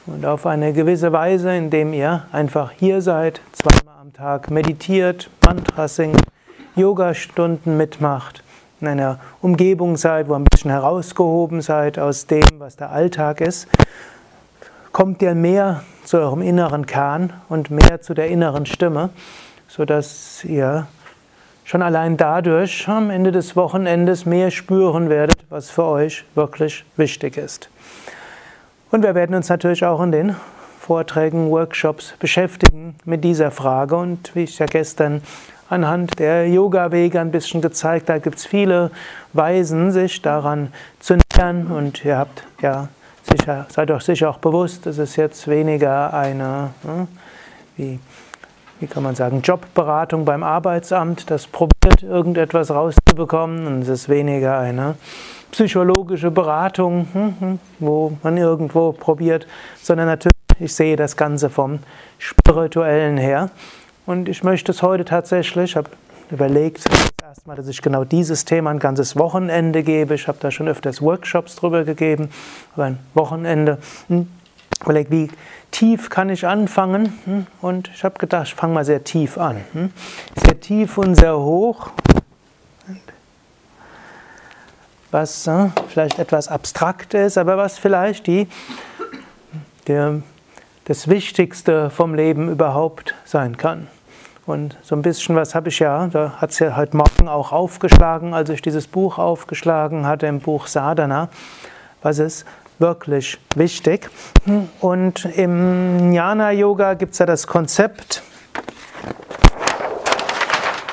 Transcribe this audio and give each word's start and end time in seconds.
Und 0.06 0.24
auf 0.24 0.46
eine 0.46 0.72
gewisse 0.72 1.12
Weise, 1.12 1.56
indem 1.56 1.94
ihr 1.94 2.28
einfach 2.32 2.70
hier 2.72 3.02
seid, 3.02 3.42
zweimal 3.54 4.02
am 4.02 4.14
Tag 4.14 4.52
meditiert, 4.52 5.32
Mantras 5.44 5.96
singt, 5.96 6.22
Yoga-Stunden 6.76 7.76
mitmacht, 7.76 8.44
in 8.80 8.88
einer 8.88 9.20
Umgebung 9.42 9.98
seid, 9.98 10.28
wo 10.28 10.34
ihr 10.34 10.38
ein 10.38 10.44
bisschen 10.44 10.70
herausgehoben 10.70 11.62
seid 11.62 11.98
aus 11.98 12.28
dem, 12.28 12.46
was 12.60 12.76
der 12.76 12.92
Alltag 12.92 13.42
ist 13.42 13.68
kommt 14.92 15.22
ihr 15.22 15.36
mehr 15.36 15.84
zu 16.04 16.18
eurem 16.18 16.42
inneren 16.42 16.86
Kern 16.86 17.34
und 17.50 17.72
mehr 17.72 18.02
zu 18.02 18.14
der 18.14 18.28
inneren 18.28 18.66
Stimme, 18.66 19.10
sodass 19.68 20.44
ihr 20.44 20.88
schon 21.64 21.82
allein 21.82 22.18
dadurch 22.18 22.88
am 22.90 23.10
Ende 23.10 23.32
des 23.32 23.56
Wochenendes 23.56 24.26
mehr 24.26 24.52
spüren 24.52 25.10
werdet, 25.10 25.38
was 25.50 25.70
für 25.70 25.86
euch 25.86 26.26
wirklich 26.36 26.84
wichtig 26.98 27.38
ist. 27.38 27.70
Und 28.92 29.04
wir 29.04 29.16
werden 29.16 29.36
uns 29.36 29.48
natürlich 29.48 29.86
auch 29.86 30.02
in 30.02 30.12
den 30.12 30.36
Vorträgen, 30.80 31.50
Workshops 31.50 32.14
beschäftigen 32.20 32.96
mit 33.06 33.24
dieser 33.24 33.52
Frage. 33.52 33.96
Und 33.96 34.36
wie 34.36 34.44
ich 34.44 34.60
ja 34.60 34.66
gestern 34.66 35.22
anhand 35.70 36.20
der 36.20 36.50
Yoga-Wege 36.50 37.22
ein 37.22 37.32
bisschen 37.32 37.62
gezeigt 37.62 38.10
habe, 38.10 38.20
gibt 38.20 38.40
es 38.40 38.46
viele 38.46 38.92
Weisen, 39.32 39.92
sich 39.92 40.22
daran 40.22 40.74
zu 41.00 41.16
nähern. 41.16 41.68
Und 41.68 42.04
ihr 42.04 42.18
habt 42.18 42.44
ja 42.62 42.90
sicher, 43.24 43.66
seid 43.70 43.92
euch 43.92 44.04
sicher 44.04 44.30
auch 44.30 44.38
bewusst, 44.38 44.88
es 44.88 44.98
ist 44.98 45.16
jetzt 45.16 45.48
weniger 45.48 46.14
eine, 46.14 46.72
hm, 46.84 47.08
wie, 47.78 48.00
wie 48.80 48.88
kann 48.88 49.04
man 49.04 49.16
sagen, 49.16 49.42
Jobberatung 49.42 50.26
beim 50.26 50.44
Arbeitsamt, 50.44 51.30
das 51.30 51.48
probiert, 51.48 52.04
irgendetwas 52.04 52.72
rauszubekommen. 52.72 53.68
Und 53.68 53.82
es 53.84 53.90
ist 53.90 54.10
weniger 54.10 54.58
eine 54.60 54.96
psychologische 55.52 56.32
Beratung, 56.32 57.08
hm, 57.14 57.36
hm, 57.40 57.60
wo 57.80 58.18
man 58.24 58.38
irgendwo 58.38 58.92
probiert, 58.92 59.48
sondern 59.82 60.08
natürlich, 60.08 60.36
ich 60.60 60.74
sehe 60.74 60.96
das 60.96 61.18
Ganze 61.18 61.50
vom 61.50 61.80
Spirituellen 62.18 63.18
her. 63.18 63.50
Und 64.06 64.30
ich 64.30 64.44
möchte 64.44 64.72
es 64.72 64.82
heute 64.82 65.06
tatsächlich, 65.06 65.72
ich 65.72 65.76
habe 65.76 65.90
überlegt, 66.32 66.86
erstmal, 67.32 67.56
dass 67.56 67.70
ich 67.70 67.82
genau 67.82 68.04
dieses 68.04 68.44
Thema 68.44 68.72
ein 68.72 68.80
ganzes 68.80 69.16
Wochenende 69.16 69.84
gebe. 69.84 70.16
Ich 70.16 70.28
habe 70.28 70.38
da 70.42 70.52
schon 70.52 70.68
öfters 70.68 71.02
Workshops 71.02 71.56
drüber 71.56 71.86
gegeben, 71.86 72.30
aber 72.74 72.84
ein 72.84 73.00
Wochenende. 73.14 73.78
Hm, 74.10 74.28
überlegt, 74.82 75.12
wie 75.12 75.30
tief 75.72 76.10
kann 76.10 76.30
ich 76.30 76.46
anfangen? 76.46 77.18
Hm, 77.24 77.48
und 77.62 77.90
ich 77.96 78.04
habe 78.04 78.20
gedacht, 78.20 78.48
ich 78.48 78.54
fange 78.54 78.74
mal 78.74 78.84
sehr 78.84 79.06
tief 79.06 79.38
an. 79.38 79.62
Hm, 79.72 79.94
sehr 80.36 80.60
tief 80.60 80.98
und 80.98 81.16
sehr 81.16 81.40
hoch. 81.40 81.92
Was 85.12 85.48
äh, 85.48 85.70
vielleicht 85.88 86.20
etwas 86.20 86.50
abstrakt 86.50 87.14
ist, 87.14 87.38
aber 87.38 87.56
was 87.56 87.78
vielleicht 87.78 88.28
die, 88.28 88.50
der, 89.88 90.22
das 90.84 91.08
Wichtigste 91.08 91.92
vom 91.92 92.14
Leben 92.14 92.52
überhaupt 92.52 93.16
sein 93.24 93.56
kann. 93.56 93.88
Und 94.52 94.76
so 94.82 94.98
ein 94.98 95.02
bisschen 95.02 95.38
was 95.38 95.56
habe 95.56 95.70
ich 95.70 95.80
ja, 95.80 96.08
da 96.08 96.34
hat 96.34 96.52
es 96.52 96.60
ja 96.60 96.76
heute 96.76 96.98
Morgen 96.98 97.30
auch 97.30 97.54
aufgeschlagen, 97.54 98.34
als 98.34 98.50
ich 98.50 98.62
dieses 98.62 98.86
Buch 98.86 99.18
aufgeschlagen 99.18 100.06
hatte, 100.06 100.28
im 100.28 100.42
Buch 100.42 100.68
Sadhana. 100.68 101.30
Was 102.02 102.20
ist 102.20 102.46
wirklich 102.78 103.40
wichtig? 103.56 104.10
Und 104.82 105.24
im 105.38 106.12
Jnana 106.12 106.52
Yoga 106.52 106.96
gibt 106.96 107.14
es 107.14 107.20
ja 107.20 107.26
das 107.26 107.48
Konzept 107.48 108.24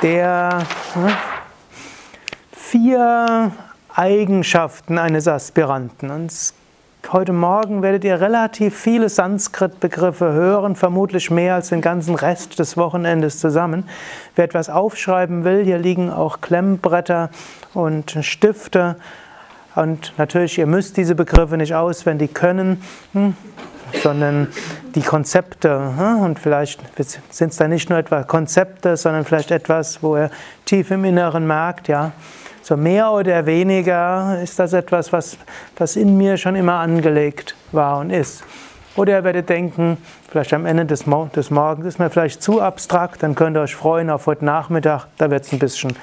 der 0.02 0.64
hm, 0.92 1.08
vier 2.52 3.50
Eigenschaften 3.92 4.98
eines 4.98 5.26
Aspiranten. 5.26 6.10
Und 6.10 6.30
es 6.30 6.54
Heute 7.06 7.32
Morgen 7.32 7.80
werdet 7.80 8.04
ihr 8.04 8.20
relativ 8.20 8.76
viele 8.78 9.08
Sanskrit-Begriffe 9.08 10.30
hören, 10.30 10.76
vermutlich 10.76 11.30
mehr 11.30 11.54
als 11.54 11.70
den 11.70 11.80
ganzen 11.80 12.14
Rest 12.14 12.58
des 12.58 12.76
Wochenendes 12.76 13.38
zusammen. 13.38 13.88
Wer 14.36 14.44
etwas 14.44 14.68
aufschreiben 14.68 15.42
will, 15.42 15.64
hier 15.64 15.78
liegen 15.78 16.10
auch 16.10 16.42
Klemmbretter 16.42 17.30
und 17.72 18.18
Stifte. 18.20 18.96
Und 19.74 20.12
natürlich, 20.18 20.58
ihr 20.58 20.66
müsst 20.66 20.98
diese 20.98 21.14
Begriffe 21.14 21.56
nicht 21.56 21.74
auswendig 21.74 22.34
können, 22.34 22.82
hm, 23.14 23.34
sondern 24.02 24.48
die 24.94 25.00
Konzepte. 25.00 25.92
Hm, 25.96 26.20
und 26.20 26.38
vielleicht 26.38 26.82
sind 27.30 27.52
es 27.52 27.56
da 27.56 27.68
nicht 27.68 27.88
nur 27.88 27.98
etwa 27.98 28.22
Konzepte, 28.22 28.98
sondern 28.98 29.24
vielleicht 29.24 29.50
etwas, 29.50 30.02
wo 30.02 30.18
ihr 30.18 30.30
tief 30.66 30.90
im 30.90 31.06
Inneren 31.06 31.46
merkt, 31.46 31.88
ja, 31.88 32.12
so 32.68 32.76
mehr 32.76 33.10
oder 33.12 33.46
weniger 33.46 34.40
ist 34.42 34.58
das 34.58 34.74
etwas, 34.74 35.10
was, 35.10 35.38
was 35.78 35.96
in 35.96 36.18
mir 36.18 36.36
schon 36.36 36.54
immer 36.54 36.74
angelegt 36.74 37.56
war 37.72 37.98
und 37.98 38.10
ist. 38.10 38.44
Oder 38.94 39.14
ihr 39.14 39.24
werdet 39.24 39.48
denken, 39.48 39.96
vielleicht 40.28 40.52
am 40.52 40.66
Ende 40.66 40.84
des, 40.84 41.06
Mo 41.06 41.30
des 41.34 41.50
Morgens 41.50 41.86
ist 41.86 41.98
mir 41.98 42.10
vielleicht 42.10 42.42
zu 42.42 42.60
abstrakt, 42.60 43.22
dann 43.22 43.34
könnt 43.34 43.56
ihr 43.56 43.62
euch 43.62 43.74
freuen 43.74 44.10
auf 44.10 44.26
heute 44.26 44.44
Nachmittag, 44.44 45.06
da 45.16 45.30
wird 45.30 45.46
es 45.46 45.52
ein 45.52 45.58
bisschen 45.58 45.96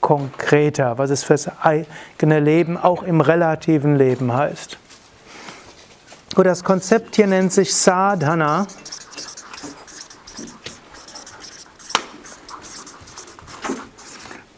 konkreter, 0.00 0.98
was 0.98 1.10
es 1.10 1.24
fürs 1.24 1.50
eigene 1.60 2.38
Leben, 2.38 2.76
auch 2.76 3.02
im 3.02 3.20
relativen 3.20 3.96
Leben 3.96 4.32
heißt. 4.32 4.78
Und 6.36 6.44
das 6.46 6.62
Konzept 6.62 7.16
hier 7.16 7.26
nennt 7.26 7.52
sich 7.52 7.74
Sadhana. 7.74 8.68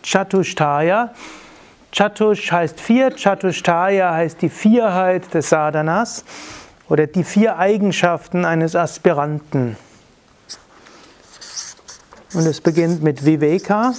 Chatushtaya. 0.02 1.14
Chatush 1.96 2.52
heißt 2.52 2.78
vier, 2.78 3.10
Chatushtaya 3.10 4.12
heißt 4.12 4.42
die 4.42 4.50
Vierheit 4.50 5.32
des 5.32 5.48
Sadhanas 5.48 6.26
oder 6.90 7.06
die 7.06 7.24
vier 7.24 7.58
Eigenschaften 7.58 8.44
eines 8.44 8.76
Aspiranten. 8.76 9.78
Und 12.34 12.44
es 12.44 12.60
beginnt 12.60 13.02
mit 13.02 13.24
Viveka. 13.24 13.94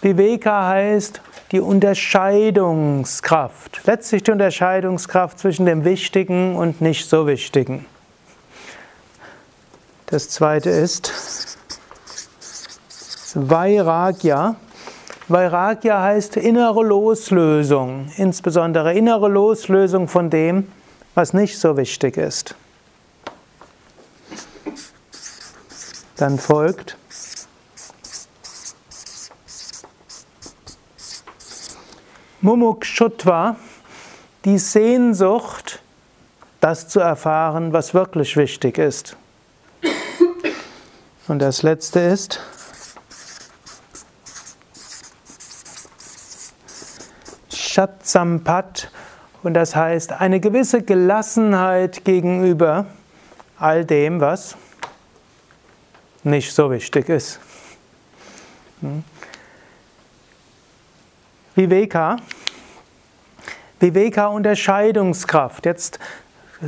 Viveka 0.00 0.70
heißt 0.70 1.20
die 1.52 1.60
Unterscheidungskraft. 1.60 3.82
Letztlich 3.84 4.24
die 4.24 4.32
Unterscheidungskraft 4.32 5.38
zwischen 5.38 5.66
dem 5.66 5.84
Wichtigen 5.84 6.56
und 6.56 6.80
nicht 6.80 7.08
so 7.08 7.28
Wichtigen. 7.28 7.86
Das 10.06 10.30
zweite 10.30 10.70
ist 10.70 11.12
Vairagya. 13.34 14.56
Vairagya 15.32 16.02
heißt 16.02 16.36
innere 16.36 16.84
Loslösung, 16.84 18.12
insbesondere 18.18 18.92
innere 18.92 19.28
Loslösung 19.28 20.06
von 20.06 20.28
dem, 20.28 20.70
was 21.14 21.32
nicht 21.32 21.58
so 21.58 21.76
wichtig 21.78 22.18
ist. 22.18 22.54
Dann 26.16 26.38
folgt 26.38 26.98
Mumukshutva, 32.42 33.56
die 34.44 34.58
Sehnsucht, 34.58 35.80
das 36.60 36.88
zu 36.88 37.00
erfahren, 37.00 37.72
was 37.72 37.94
wirklich 37.94 38.36
wichtig 38.36 38.76
ist. 38.76 39.16
Und 41.28 41.38
das 41.38 41.62
letzte 41.62 42.00
ist 42.00 42.40
Shatsampat 47.72 48.90
und 49.42 49.54
das 49.54 49.74
heißt 49.74 50.12
eine 50.12 50.40
gewisse 50.40 50.82
Gelassenheit 50.82 52.04
gegenüber 52.04 52.86
all 53.58 53.84
dem, 53.84 54.20
was 54.20 54.56
nicht 56.22 56.52
so 56.52 56.70
wichtig 56.70 57.08
ist. 57.08 57.40
Hm. 58.80 59.02
Viveka. 61.54 62.16
Viveka 63.80 64.26
Unterscheidungskraft. 64.26 65.64
Jetzt 65.66 65.98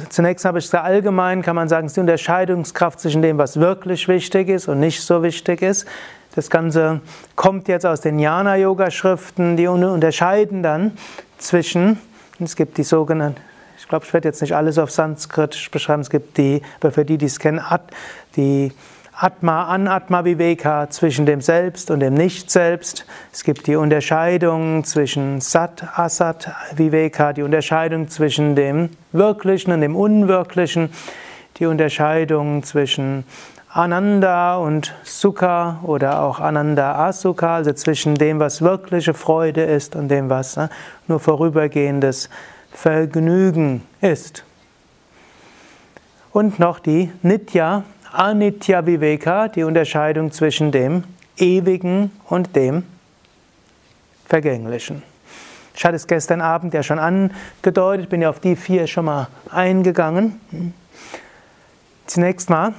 zunächst 0.09 0.45
habe 0.45 0.59
ich 0.59 0.65
es 0.65 0.75
allgemein, 0.75 1.43
kann 1.43 1.55
man 1.55 1.69
sagen, 1.69 1.87
es 1.87 1.93
ist 1.93 1.97
die 1.97 2.01
Unterscheidungskraft 2.01 2.99
zwischen 3.01 3.23
dem, 3.23 3.39
was 3.39 3.61
wirklich 3.61 4.09
wichtig 4.09 4.49
ist 4.49 4.69
und 4.69 4.81
nicht 4.81 5.01
so 5.03 5.23
wichtig 5.23 5.62
ist. 5.62 5.87
Das 6.35 6.51
Ganze 6.51 7.01
kommt 7.37 7.69
jetzt 7.69 7.87
aus 7.87 8.01
den 8.01 8.19
Jnana-Yoga-Schriften, 8.19 9.57
die 9.57 9.69
unterscheiden 9.69 10.65
dann 10.65 10.99
zwischen, 11.39 12.01
es 12.41 12.57
gibt 12.57 12.77
die 12.77 12.83
sogenannten, 12.83 13.41
ich 13.79 13.87
glaube, 13.87 14.05
ich 14.05 14.13
werde 14.13 14.29
jetzt 14.29 14.41
nicht 14.41 14.55
alles 14.55 14.79
auf 14.79 14.91
Sanskrit 14.91 15.69
beschreiben, 15.71 16.03
es 16.03 16.11
gibt 16.11 16.37
die, 16.37 16.63
aber 16.81 16.91
für 16.91 17.05
die, 17.05 17.19
die 17.19 17.27
es 17.27 17.39
kennen, 17.39 17.61
die 18.35 18.73
Atma, 19.17 19.67
Anatma 19.67 20.25
Viveka 20.25 20.91
zwischen 20.91 21.25
dem 21.25 21.41
Selbst 21.41 21.93
und 21.93 22.01
dem 22.01 22.15
Nicht-Selbst. 22.15 23.07
Es 23.33 23.45
gibt 23.45 23.69
die 23.69 23.77
Unterscheidung 23.77 24.83
zwischen 24.83 25.41
Sat, 25.41 25.85
Asat 25.97 26.51
Viveka, 26.75 27.33
die 27.33 27.43
Unterscheidung 27.43 28.09
zwischen 28.09 28.57
dem 28.57 28.91
Wirklichen 29.13 29.71
und 29.71 29.83
dem 29.83 29.95
Unwirklichen, 29.95 30.91
die 31.59 31.67
Unterscheidung 31.67 32.65
zwischen 32.65 33.25
Ananda 33.76 34.56
und 34.59 34.94
Sukha 35.03 35.81
oder 35.82 36.23
auch 36.23 36.38
Ananda 36.38 36.94
Asukha, 37.09 37.56
also 37.56 37.73
zwischen 37.73 38.15
dem, 38.15 38.38
was 38.38 38.62
wirkliche 38.62 39.15
Freude 39.15 39.65
ist 39.65 39.97
und 39.97 40.06
dem, 40.06 40.31
was 40.31 40.56
ne, 40.56 40.71
nur 41.09 41.19
vorübergehendes 41.19 42.31
Vergnügen 42.71 43.82
ist. 44.00 44.44
Und 46.31 46.61
noch 46.61 46.79
die 46.79 47.11
Nitya, 47.23 47.82
Anitya 48.12 48.87
Viveka, 48.87 49.49
die 49.49 49.65
Unterscheidung 49.65 50.31
zwischen 50.31 50.70
dem 50.70 51.03
Ewigen 51.37 52.12
und 52.29 52.55
dem 52.55 52.85
Vergänglichen. 54.27 55.03
Ich 55.75 55.85
hatte 55.85 55.97
es 55.97 56.06
gestern 56.06 56.41
Abend 56.41 56.75
ja 56.75 56.85
schon 56.85 57.00
angedeutet, 57.00 58.09
bin 58.09 58.23
ja 58.23 58.31
auf 58.31 58.38
die 58.38 58.55
vier 58.55 58.87
schon 58.87 59.06
mal 59.06 59.27
eingegangen. 59.50 60.73
Zunächst 62.06 62.49
mal 62.49 62.75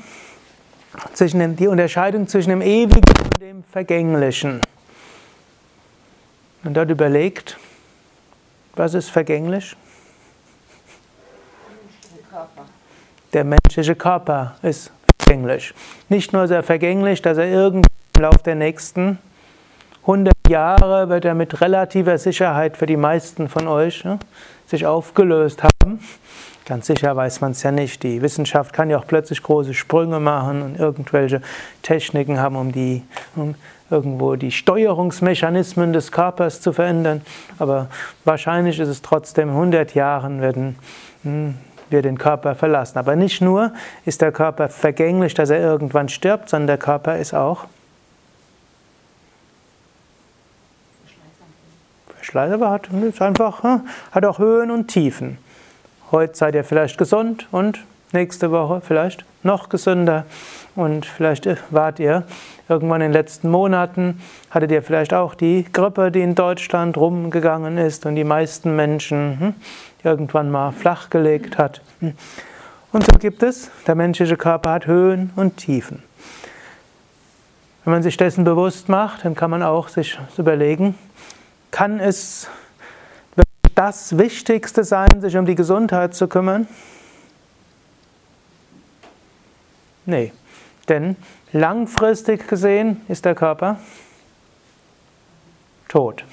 zwischen 1.14 1.56
die 1.56 1.68
Unterscheidung 1.68 2.28
zwischen 2.28 2.50
dem 2.50 2.62
Ewigen 2.62 3.02
und 3.24 3.42
dem 3.42 3.64
Vergänglichen. 3.72 4.62
Und 6.64 6.74
dort 6.74 6.90
überlegt, 6.90 7.58
was 8.76 8.94
ist 8.94 9.10
vergänglich? 9.10 9.76
Der 13.34 13.44
menschliche 13.44 13.96
Körper 13.96 14.56
ist 14.62 14.92
vergänglich. 15.20 15.74
Nicht 16.10 16.34
nur 16.34 16.48
sehr 16.48 16.64
vergänglich, 16.64 17.22
dass 17.22 17.38
er 17.38 17.48
irgendwann 17.48 17.92
im 18.16 18.22
Laufe 18.22 18.44
der 18.44 18.56
nächsten 18.56 19.20
100 20.02 20.34
Jahre 20.50 21.10
wird 21.10 21.26
er 21.26 21.34
mit 21.34 21.62
relativer 21.62 22.18
Sicherheit 22.18 22.78
für 22.78 22.86
die 22.86 22.98
meisten 22.98 23.50
von 23.50 23.68
euch 23.68 24.06
ne, 24.06 24.20
sich 24.68 24.86
aufgelöst 24.86 25.64
haben. 25.64 26.00
Ganz 26.66 26.88
sicher 26.88 27.16
weiß 27.16 27.42
man 27.42 27.52
es 27.52 27.62
ja 27.62 27.72
nicht. 27.72 28.02
Die 28.02 28.24
Wissenschaft 28.24 28.74
kann 28.74 28.90
ja 28.90 28.98
auch 28.98 29.06
plötzlich 29.06 29.44
große 29.44 29.76
Sprünge 29.76 30.20
machen 30.20 30.64
und 30.64 30.80
irgendwelche 30.80 31.42
Techniken 31.84 32.40
haben, 32.40 32.56
um 32.56 32.72
die 32.72 33.04
um 33.36 33.54
irgendwo 33.92 34.36
die 34.36 34.52
Steuerungsmechanismen 34.52 35.94
des 35.94 36.12
Körpers 36.12 36.62
zu 36.62 36.74
verändern. 36.74 37.22
Aber 37.60 37.88
wahrscheinlich 38.24 38.80
ist 38.80 38.88
es 38.88 39.04
trotzdem 39.04 39.50
100 39.50 39.94
Jahren 39.94 40.42
werden 40.42 40.76
hm, 41.22 41.54
wir 41.92 42.02
den 42.02 42.18
Körper 42.18 42.56
verlassen. 42.56 42.98
Aber 42.98 43.16
nicht 43.16 43.42
nur 43.42 43.72
ist 44.06 44.22
der 44.22 44.32
Körper 44.32 44.70
vergänglich, 44.70 45.36
dass 45.36 45.52
er 45.52 45.60
irgendwann 45.60 46.10
stirbt, 46.10 46.50
sondern 46.50 46.68
der 46.68 46.78
Körper 46.78 47.18
ist 47.18 47.36
auch 47.36 47.66
Verschleißer, 52.16 52.72
hat 52.72 52.90
ist 52.92 53.22
einfach 53.22 53.62
hm, 53.62 53.82
hat 54.12 54.26
auch 54.26 54.40
Höhen 54.40 54.72
und 54.72 54.88
Tiefen. 54.88 55.38
Heute 56.12 56.36
seid 56.36 56.54
ihr 56.54 56.64
vielleicht 56.64 57.00
gesund 57.00 57.48
und 57.52 57.84
nächste 58.12 58.52
Woche 58.52 58.80
vielleicht 58.86 59.26
noch 59.42 59.70
gesünder 59.70 60.26
und 60.76 61.04
vielleicht 61.06 61.48
wart 61.72 62.00
ihr 62.00 62.24
irgendwann 62.70 63.02
in 63.02 63.08
den 63.08 63.14
letzten 63.14 63.50
Monaten, 63.50 64.22
hattet 64.52 64.72
ihr 64.72 64.84
vielleicht 64.84 65.16
auch 65.16 65.34
die 65.34 65.66
Grippe, 65.72 66.12
die 66.12 66.22
in 66.22 66.36
Deutschland 66.36 66.96
rumgegangen 66.96 67.80
ist 67.80 68.06
und 68.06 68.16
die 68.16 68.24
meisten 68.24 68.76
Menschen 68.76 69.40
hm, 69.40 69.54
irgendwann 70.04 70.52
mal 70.52 70.72
flachgelegt 70.74 71.58
hat. 71.58 71.82
Und 72.92 73.04
so 73.04 73.18
gibt 73.18 73.42
es, 73.42 73.72
der 73.88 73.96
menschliche 73.96 74.38
Körper 74.38 74.74
hat 74.74 74.86
Höhen 74.86 75.32
und 75.36 75.58
Tiefen. 75.58 76.04
Wenn 77.84 77.94
man 77.94 78.04
sich 78.04 78.16
dessen 78.16 78.44
bewusst 78.44 78.90
macht, 78.90 79.26
dann 79.26 79.34
kann 79.34 79.50
man 79.50 79.64
auch 79.64 79.90
sich 79.90 80.20
überlegen, 80.38 80.96
kann 81.72 82.00
es 82.00 82.48
das 83.76 84.18
Wichtigste 84.18 84.84
sein, 84.84 85.22
sich 85.22 85.38
um 85.38 85.46
die 85.46 85.56
Gesundheit 85.56 86.16
zu 86.16 86.28
kümmern? 86.28 86.68
Nee, 90.06 90.32
denn 90.88 91.16
langfristig 91.52 92.48
gesehen 92.48 93.02
ist 93.08 93.26
der 93.26 93.36
Körper 93.36 93.80
tot. 95.88 96.24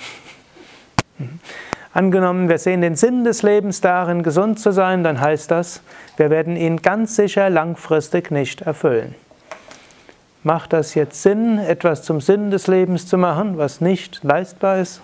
Angenommen, 1.95 2.49
wir 2.49 2.59
sehen 2.59 2.81
den 2.81 2.97
Sinn 2.97 3.25
des 3.25 3.43
Lebens 3.43 3.81
darin, 3.81 4.23
gesund 4.23 4.59
zu 4.59 4.73
sein, 4.73 5.05
dann 5.05 5.21
heißt 5.21 5.51
das, 5.51 5.83
wir 6.17 6.31
werden 6.31 6.57
ihn 6.57 6.79
ganz 6.79 7.17
sicher 7.17 7.51
langfristig 7.51 8.31
nicht 8.31 8.63
erfüllen. 8.63 9.15
Macht 10.43 10.73
das 10.73 10.95
jetzt 10.95 11.23
Sinn, 11.23 11.59
etwas 11.59 12.03
zum 12.03 12.21
Sinn 12.21 12.51
des 12.51 12.67
Lebens 12.67 13.07
zu 13.07 13.19
machen, 13.19 13.59
was 13.59 13.81
nicht 13.81 14.25
leistbar 14.25 14.79
ist? 14.79 15.01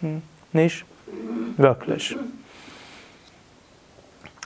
Hm, 0.00 0.22
nicht 0.52 0.84
wirklich. 1.56 2.16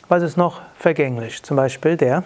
Was 0.09 0.23
ist 0.23 0.37
noch 0.37 0.61
vergänglich? 0.77 1.43
Zum 1.43 1.57
Beispiel 1.57 1.97
der 1.97 2.25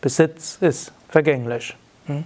Besitz 0.00 0.56
ist 0.60 0.92
vergänglich. 1.08 1.76
Hm? 2.06 2.24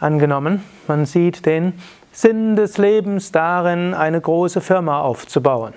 Angenommen, 0.00 0.62
man 0.86 1.06
sieht 1.06 1.46
den 1.46 1.80
Sinn 2.12 2.56
des 2.56 2.78
Lebens 2.78 3.32
darin, 3.32 3.94
eine 3.94 4.20
große 4.20 4.60
Firma 4.60 5.00
aufzubauen. 5.00 5.74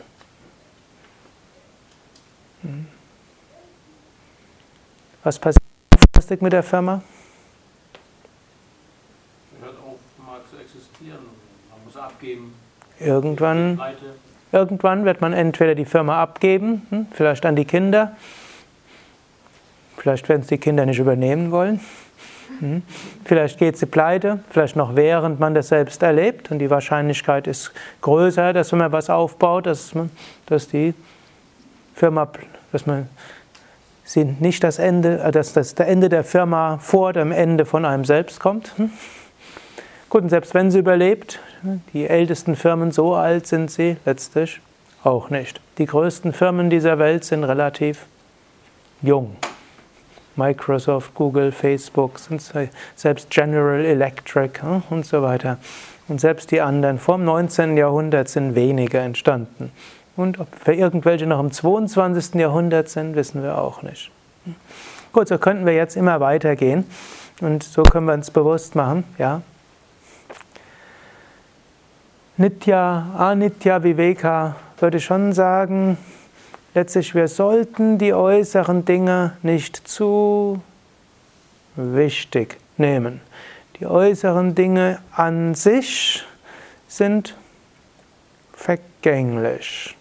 Hm. 2.61 2.87
Was 5.23 5.39
passiert 5.39 6.41
mit 6.41 6.53
der 6.53 6.63
Firma? 6.63 7.01
Hört 9.61 9.75
auf, 9.77 9.99
mal 10.25 10.41
zu 10.49 10.57
existieren. 10.57 11.40
Muss 11.93 12.01
abgeben. 12.01 12.53
Irgendwann, 13.01 13.81
irgendwann 14.53 15.03
wird 15.03 15.19
man 15.19 15.33
entweder 15.33 15.75
die 15.75 15.83
Firma 15.83 16.21
abgeben, 16.21 16.87
hm, 16.89 17.07
vielleicht 17.11 17.45
an 17.45 17.57
die 17.57 17.65
Kinder. 17.65 18.15
Vielleicht 19.97 20.29
werden 20.29 20.41
es 20.41 20.47
die 20.47 20.57
Kinder 20.57 20.85
nicht 20.85 20.99
übernehmen 20.99 21.51
wollen. 21.51 21.81
Hm? 22.59 22.83
Vielleicht 23.25 23.59
geht 23.59 23.77
sie 23.77 23.87
pleite, 23.87 24.39
vielleicht 24.51 24.77
noch 24.77 24.95
während 24.95 25.41
man 25.41 25.53
das 25.53 25.67
selbst 25.67 26.01
erlebt 26.01 26.49
und 26.49 26.59
die 26.59 26.69
Wahrscheinlichkeit 26.69 27.45
ist 27.45 27.73
größer, 27.99 28.53
dass 28.53 28.71
wenn 28.71 28.79
man 28.79 28.93
was 28.93 29.09
aufbaut, 29.09 29.65
dass, 29.65 29.93
man, 29.93 30.11
dass 30.45 30.69
die 30.69 30.93
Firma, 31.93 32.29
dass 32.71 32.85
man 32.85 33.09
sie 34.05 34.23
nicht 34.23 34.63
das 34.63 34.79
Ende, 34.79 35.19
äh, 35.19 35.31
dass 35.31 35.51
das 35.51 35.73
Ende 35.73 36.07
der 36.07 36.23
Firma 36.23 36.77
vor 36.77 37.11
dem 37.11 37.33
Ende 37.33 37.65
von 37.65 37.83
einem 37.83 38.05
selbst 38.05 38.39
kommt. 38.39 38.77
Hm? 38.77 38.91
Gut, 40.09 40.23
und 40.23 40.29
selbst 40.29 40.53
wenn 40.53 40.71
sie 40.71 40.79
überlebt, 40.79 41.39
die 41.93 42.07
ältesten 42.07 42.55
Firmen, 42.55 42.91
so 42.91 43.15
alt 43.15 43.47
sind 43.47 43.69
sie 43.71 43.97
letztlich 44.05 44.61
auch 45.03 45.29
nicht. 45.29 45.61
Die 45.77 45.85
größten 45.85 46.33
Firmen 46.33 46.69
dieser 46.69 46.99
Welt 46.99 47.23
sind 47.23 47.43
relativ 47.43 48.05
jung. 49.01 49.35
Microsoft, 50.35 51.13
Google, 51.13 51.51
Facebook, 51.51 52.19
selbst 52.95 53.29
General 53.29 53.83
Electric 53.83 54.61
hm, 54.61 54.83
und 54.89 55.05
so 55.05 55.21
weiter. 55.21 55.57
Und 56.07 56.21
selbst 56.21 56.51
die 56.51 56.61
anderen 56.61 56.99
vor 56.99 57.17
dem 57.17 57.25
19. 57.25 57.77
Jahrhundert 57.77 58.29
sind 58.29 58.55
weniger 58.55 59.01
entstanden. 59.01 59.71
Und 60.15 60.39
ob 60.39 60.47
wir 60.65 60.73
irgendwelche 60.73 61.25
noch 61.25 61.39
im 61.39 61.51
22. 61.51 62.35
Jahrhundert 62.35 62.89
sind, 62.89 63.15
wissen 63.15 63.43
wir 63.43 63.57
auch 63.57 63.81
nicht. 63.81 64.11
Gut, 65.13 65.27
so 65.27 65.37
könnten 65.37 65.65
wir 65.65 65.73
jetzt 65.73 65.95
immer 65.95 66.19
weitergehen. 66.19 66.85
Und 67.41 67.63
so 67.63 67.83
können 67.83 68.05
wir 68.05 68.13
uns 68.13 68.31
bewusst 68.31 68.75
machen, 68.75 69.03
ja. 69.17 69.41
Nitya, 72.41 73.07
Anitya 73.17 73.83
Viveka 73.83 74.55
würde 74.79 74.99
schon 74.99 75.31
sagen, 75.33 75.97
Letztlich, 76.73 77.13
wir 77.13 77.27
sollten 77.27 77.97
die 77.97 78.13
äußeren 78.13 78.85
Dinge 78.85 79.33
nicht 79.41 79.75
zu 79.75 80.61
wichtig 81.75 82.57
nehmen. 82.77 83.19
Die 83.79 83.85
äußeren 83.85 84.55
Dinge 84.55 84.99
an 85.11 85.53
sich 85.53 86.23
sind 86.87 87.35
vergänglich. 88.53 89.97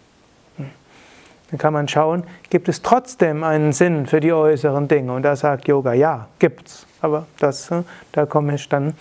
Dann 0.57 1.59
kann 1.59 1.73
man 1.73 1.89
schauen, 1.89 2.23
gibt 2.51 2.69
es 2.69 2.83
trotzdem 2.83 3.43
einen 3.43 3.73
Sinn 3.73 4.07
für 4.07 4.21
die 4.21 4.33
äußeren 4.33 4.87
Dinge? 4.87 5.13
Und 5.13 5.25
da 5.25 5.35
sagt 5.35 5.67
Yoga, 5.67 5.93
ja, 5.93 6.29
gibt's. 6.39 6.87
Aber 7.01 7.27
das, 7.41 7.73
äh, 7.73 7.83
da 8.13 8.27
komme 8.27 8.55
ich 8.55 8.69
dann 8.69 8.95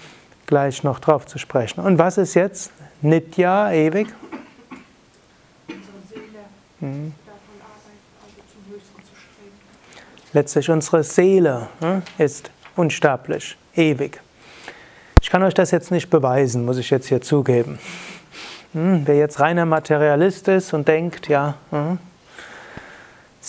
gleich 0.50 0.84
noch 0.84 1.00
drauf 1.00 1.28
zu 1.28 1.38
sprechen. 1.38 1.80
Und 1.80 2.00
was 2.00 2.18
ist 2.18 2.34
jetzt 2.34 2.72
Nitya, 3.02 3.72
ewig? 3.72 4.08
Hm. 6.80 7.14
Letztlich 10.34 10.70
unsere 10.70 11.04
Seele 11.04 11.68
hm, 11.80 12.02
ist 12.18 12.50
unsterblich, 12.76 13.58
ewig. 13.76 14.22
Ich 15.22 15.30
kann 15.30 15.44
euch 15.44 15.54
das 15.54 15.70
jetzt 15.70 15.92
nicht 15.92 16.10
beweisen, 16.10 16.66
muss 16.66 16.78
ich 16.78 16.90
jetzt 16.90 17.08
hier 17.08 17.22
zugeben. 17.22 17.78
Hm, 18.74 19.04
wer 19.06 19.18
jetzt 19.18 19.40
reiner 19.40 19.66
Materialist 19.66 20.48
ist 20.48 20.74
und 20.74 20.88
denkt, 20.88 21.28
ja, 21.28 21.56
hm, 21.70 22.00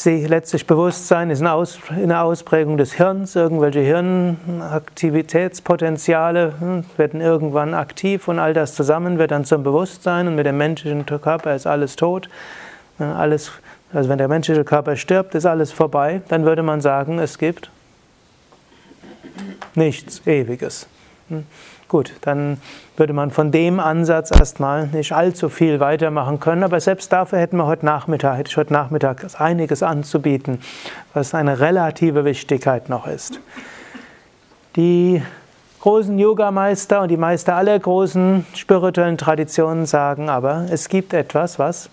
letztlich 0.05 0.67
Bewusstsein 0.67 1.31
ist 1.31 1.43
eine 1.43 2.21
Ausprägung 2.21 2.77
des 2.77 2.93
Hirns, 2.93 3.35
irgendwelche 3.35 3.81
Hirnaktivitätspotenziale 3.81 6.55
hm, 6.61 6.85
werden 6.97 7.21
irgendwann 7.21 7.75
aktiv 7.75 8.29
und 8.29 8.39
all 8.39 8.55
das 8.55 8.75
zusammen 8.75 9.19
wird 9.19 9.33
dann 9.33 9.45
zum 9.45 9.65
Bewusstsein 9.65 10.29
und 10.29 10.37
mit 10.37 10.47
dem 10.47 10.59
menschlichen 10.59 11.07
Körper 11.07 11.57
ist 11.57 11.67
alles 11.67 11.97
tot. 11.97 12.29
Alles, 12.99 13.51
also 13.93 14.09
wenn 14.09 14.19
der 14.19 14.29
menschliche 14.29 14.63
Körper 14.65 14.95
stirbt, 14.97 15.35
ist 15.35 15.47
alles 15.47 15.73
vorbei, 15.73 16.23
dann 16.29 16.45
würde 16.45 16.63
man 16.63 16.81
sagen, 16.81 17.19
es 17.19 17.37
gibt 17.39 17.71
nichts 19.75 20.25
Ewiges. 20.27 20.87
Gut, 21.91 22.13
dann 22.21 22.59
würde 22.97 23.13
man 23.13 23.33
von 23.33 23.51
dem 23.51 23.81
Ansatz 23.81 24.31
erstmal 24.31 24.87
nicht 24.87 25.11
allzu 25.11 25.49
viel 25.49 25.81
weitermachen 25.81 26.39
können, 26.39 26.63
aber 26.63 26.79
selbst 26.79 27.13
dafür 27.13 27.41
hätten 27.41 27.57
wir 27.57 27.67
heute 27.67 27.85
Nachmittag, 27.85 28.39
hätte 28.39 28.49
ich 28.49 28.57
heute 28.57 28.73
Nachmittag 28.73 29.27
einiges 29.41 29.83
anzubieten, 29.83 30.61
was 31.15 31.35
eine 31.35 31.59
relative 31.59 32.25
Wichtigkeit 32.25 32.89
noch 32.89 33.09
ist. 33.09 33.41
Die 34.77 35.21
großen 35.81 36.17
Yogameister 36.17 37.03
und 37.03 37.09
die 37.09 37.17
Meister 37.17 37.57
aller 37.57 37.77
großen 37.77 38.47
spirituellen 38.55 39.19
Traditionen 39.19 39.85
sagen 39.85 40.29
aber, 40.29 40.67
es 40.71 40.89
gibt 40.89 41.13
etwas, 41.13 41.59
was 41.59 41.91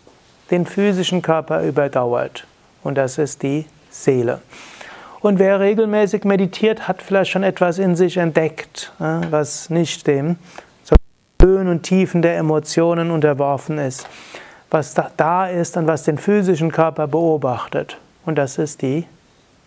den 0.52 0.68
physischen 0.68 1.24
Körper 1.24 1.64
überdauert 1.64 2.46
und 2.84 3.00
das 3.00 3.18
ist 3.18 3.42
die 3.42 3.66
Seele. 3.90 4.42
Und 5.20 5.40
wer 5.40 5.60
regelmäßig 5.60 6.24
meditiert, 6.26 6.88
hat 6.88 7.02
vielleicht 7.02 7.32
schon 7.32 7.44
etwas 7.44 7.80
in 7.80 7.96
sich 7.96 8.18
entdeckt, 8.18 8.92
was 9.00 9.70
nicht 9.70 10.06
dem 10.08 10.38
Höhen 11.42 11.68
und 11.68 11.84
Tiefen 11.84 12.22
der 12.22 12.38
Emotionen 12.38 13.12
unterworfen 13.12 13.78
ist, 13.78 14.08
was 14.70 14.94
da 15.18 15.48
ist 15.48 15.78
und 15.78 15.88
was 15.88 16.04
den 16.04 16.18
physischen 16.18 16.72
Körper 16.72 17.08
beobachtet. 17.08 17.98
Und 18.26 18.36
das 18.38 18.58
ist 18.58 18.82
die 18.82 19.06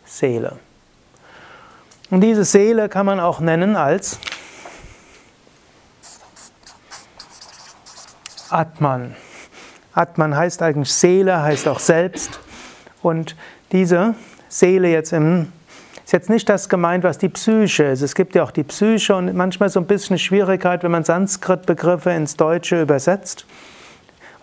Seele. 0.05 0.57
Und 2.11 2.21
diese 2.23 2.45
Seele 2.45 2.89
kann 2.89 3.07
man 3.07 3.21
auch 3.21 3.41
nennen 3.41 3.77
als 3.77 4.19
Atman. 8.51 9.15
Atman 9.95 10.37
heißt 10.37 10.63
eigentlich 10.63 10.93
Seele, 10.93 11.43
heißt 11.43 11.69
auch 11.69 11.79
Selbst. 11.79 12.41
Und 13.03 13.37
diese 13.73 14.15
Seele 14.51 14.89
jetzt 14.89 15.15
im 15.15 15.47
ist 16.11 16.13
jetzt 16.13 16.31
nicht 16.31 16.49
das 16.49 16.69
gemeint, 16.69 17.05
was 17.05 17.19
die 17.19 17.29
Psyche 17.29 17.85
ist. 17.85 18.03
Es 18.03 18.17
gibt 18.17 18.35
ja 18.35 18.43
auch 18.43 18.51
die 18.51 18.65
Psyche 18.65 19.15
und 19.15 19.33
manchmal 19.37 19.69
so 19.69 19.79
ein 19.79 19.87
bisschen 19.87 20.19
Schwierigkeit, 20.19 20.83
wenn 20.83 20.91
man 20.91 21.05
Sanskrit-Begriffe 21.05 22.11
ins 22.11 22.35
Deutsche 22.37 22.83
übersetzt. 22.83 23.47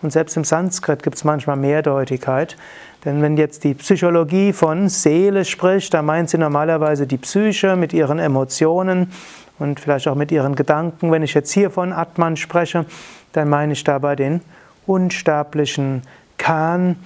Und 0.00 0.10
selbst 0.10 0.34
im 0.38 0.44
Sanskrit 0.44 1.02
gibt 1.02 1.16
es 1.16 1.24
manchmal 1.24 1.56
Mehrdeutigkeit. 1.56 2.56
Denn 3.04 3.20
wenn 3.20 3.36
jetzt 3.36 3.64
die 3.64 3.74
Psychologie 3.74 4.54
von 4.54 4.88
Seele 4.88 5.44
spricht, 5.44 5.92
da 5.92 6.00
meint 6.00 6.30
sie 6.30 6.38
normalerweise 6.38 7.06
die 7.06 7.18
Psyche 7.18 7.76
mit 7.76 7.92
ihren 7.92 8.18
Emotionen 8.18 9.12
und 9.58 9.78
vielleicht 9.78 10.08
auch 10.08 10.14
mit 10.14 10.32
ihren 10.32 10.54
Gedanken. 10.54 11.12
Wenn 11.12 11.22
ich 11.22 11.34
jetzt 11.34 11.52
hier 11.52 11.70
von 11.70 11.92
Atman 11.92 12.38
spreche, 12.38 12.86
dann 13.34 13.50
meine 13.50 13.74
ich 13.74 13.84
dabei 13.84 14.16
den 14.16 14.40
unsterblichen 14.86 16.00
Khan, 16.38 16.96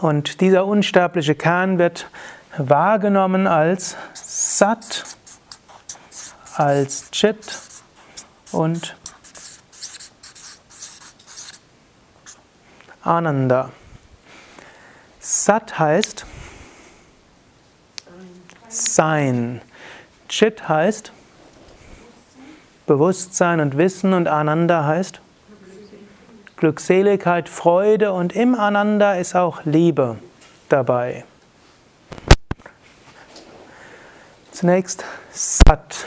und 0.00 0.40
dieser 0.40 0.66
unsterbliche 0.66 1.34
Kern 1.34 1.78
wird 1.78 2.08
wahrgenommen 2.58 3.46
als 3.46 3.96
Sat, 4.14 5.04
als 6.56 7.10
Chit 7.10 7.58
und 8.52 8.96
Ananda. 13.02 13.70
Sat 15.20 15.78
heißt 15.78 16.26
Sein. 18.68 19.60
Chit 20.28 20.68
heißt 20.68 21.12
Bewusstsein 22.86 23.60
und 23.60 23.76
Wissen 23.76 24.12
und 24.12 24.28
Ananda 24.28 24.84
heißt 24.84 25.20
Glückseligkeit, 26.56 27.48
Freude 27.48 28.12
und 28.12 28.34
im 28.34 28.54
Ananda 28.54 29.14
ist 29.14 29.34
auch 29.34 29.64
Liebe 29.64 30.16
dabei. 30.68 31.24
Zunächst 34.52 35.04
Sat. 35.32 36.06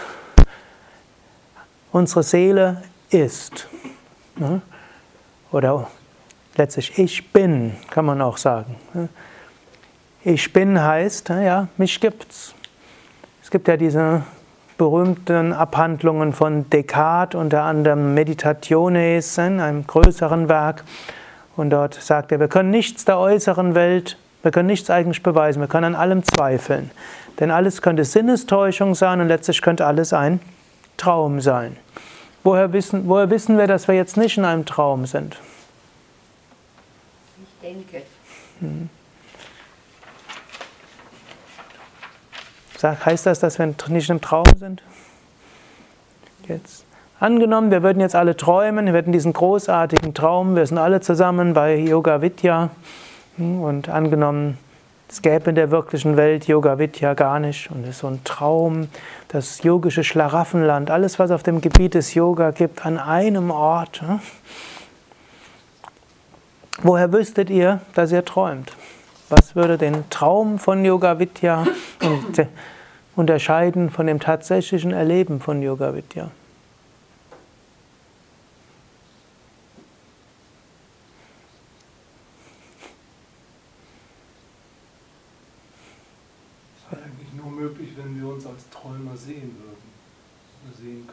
Unsere 1.91 2.23
Seele 2.23 2.81
ist. 3.11 3.67
Ne? 4.37 4.61
Oder 5.51 5.87
letztlich 6.55 6.97
ich 6.97 7.31
bin, 7.31 7.75
kann 7.91 8.05
man 8.05 8.21
auch 8.21 8.37
sagen. 8.37 8.75
Ne? 8.93 9.09
Ich 10.23 10.51
bin 10.51 10.81
heißt, 10.81 11.29
ja, 11.29 11.67
mich 11.77 11.99
gibt's. 11.99 12.55
Es 13.43 13.51
gibt 13.51 13.67
ja 13.67 13.77
diese 13.77 14.23
berühmten 14.79 15.53
Abhandlungen 15.53 16.33
von 16.33 16.67
Descartes, 16.69 17.39
unter 17.39 17.63
anderem 17.63 18.15
Meditationes, 18.15 19.37
in 19.37 19.59
einem 19.59 19.85
größeren 19.85 20.49
Werk. 20.49 20.85
Und 21.55 21.69
dort 21.69 21.93
sagt 21.95 22.31
er, 22.31 22.39
wir 22.39 22.47
können 22.47 22.71
nichts 22.71 23.03
der 23.05 23.19
äußeren 23.19 23.75
Welt, 23.75 24.17
wir 24.41 24.51
können 24.51 24.67
nichts 24.67 24.89
eigentlich 24.89 25.21
beweisen, 25.21 25.59
wir 25.59 25.67
können 25.67 25.93
an 25.93 25.95
allem 25.95 26.23
zweifeln. 26.23 26.89
Denn 27.39 27.51
alles 27.51 27.81
könnte 27.81 28.05
Sinnestäuschung 28.05 28.95
sein 28.95 29.19
und 29.19 29.27
letztlich 29.27 29.61
könnte 29.61 29.85
alles 29.85 30.13
ein 30.13 30.39
Traum 30.97 31.41
sein. 31.41 31.75
Woher 32.43 32.71
wissen, 32.71 33.07
woher 33.09 33.29
wissen 33.29 33.57
wir, 33.57 33.67
dass 33.67 33.89
wir 33.89 33.95
jetzt 33.95 34.15
nicht 34.15 34.37
in 34.37 34.45
einem 34.45 34.65
Traum 34.65 35.05
sind? 35.05 35.37
Ich 37.37 37.61
denke. 37.61 38.01
Hm. 38.61 38.89
Heißt 42.83 43.25
das, 43.25 43.39
dass 43.39 43.59
wir 43.59 43.73
nicht 43.87 44.09
im 44.09 44.21
Traum 44.21 44.45
sind? 44.57 44.81
Jetzt. 46.47 46.85
Angenommen, 47.19 47.69
wir 47.69 47.83
würden 47.83 47.99
jetzt 47.99 48.15
alle 48.15 48.37
träumen, 48.37 48.85
wir 48.85 48.93
hätten 48.93 49.11
diesen 49.11 49.33
großartigen 49.33 50.13
Traum, 50.13 50.55
wir 50.55 50.65
sind 50.65 50.77
alle 50.77 51.01
zusammen 51.01 51.53
bei 51.53 51.75
Yoga 51.75 52.21
Vidya 52.21 52.69
und 53.37 53.89
angenommen, 53.89 54.57
es 55.09 55.21
gäbe 55.21 55.49
in 55.49 55.55
der 55.55 55.69
wirklichen 55.69 56.15
Welt 56.15 56.47
Yoga 56.47 56.79
Vidya 56.79 57.15
gar 57.15 57.39
nicht 57.39 57.71
und 57.71 57.83
es 57.83 57.89
ist 57.89 57.99
so 57.99 58.07
ein 58.07 58.23
Traum, 58.23 58.87
das 59.27 59.63
yogische 59.63 60.05
Schlaraffenland, 60.05 60.91
alles 60.91 61.19
was 61.19 61.31
auf 61.31 61.43
dem 61.43 61.59
Gebiet 61.59 61.93
des 61.93 62.13
Yoga 62.13 62.51
gibt, 62.51 62.85
an 62.85 62.97
einem 62.97 63.51
Ort. 63.51 64.01
Woher 66.81 67.11
wüsstet 67.11 67.49
ihr, 67.49 67.81
dass 67.95 68.13
ihr 68.13 68.23
träumt? 68.23 68.71
Was 69.29 69.55
würde 69.55 69.77
den 69.77 70.09
Traum 70.09 70.57
von 70.57 70.83
Yoga 70.83 71.19
Vidya 71.19 71.67
unterscheiden 73.15 73.91
von 73.91 74.07
dem 74.07 74.19
tatsächlichen 74.19 74.91
Erleben 74.91 75.39
von 75.39 75.61
Yoga 75.61 75.93
Vidya? 75.93 76.31
Das 86.89 86.97
wäre 86.97 87.03
eigentlich 87.03 87.33
nur 87.33 87.51
möglich, 87.51 87.89
wenn 87.97 88.19
wir 88.19 88.29
uns 88.33 88.47
als 88.47 88.67
Träumer 88.71 89.15
sehen 89.15 89.55
würden 89.59 89.89
oder 90.65 90.75
sehen 90.75 91.07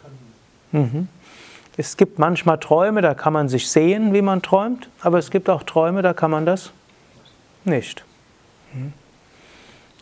können. 0.72 0.90
Mhm. 0.92 1.08
Es 1.76 1.98
gibt 1.98 2.18
manchmal 2.18 2.58
Träume, 2.58 3.02
da 3.02 3.12
kann 3.12 3.34
man 3.34 3.50
sich 3.50 3.68
sehen, 3.68 4.14
wie 4.14 4.22
man 4.22 4.40
träumt, 4.40 4.88
aber 5.02 5.18
es 5.18 5.30
gibt 5.30 5.50
auch 5.50 5.64
Träume, 5.64 6.00
da 6.00 6.14
kann 6.14 6.30
man 6.30 6.46
das 6.46 6.72
nicht. 7.66 8.05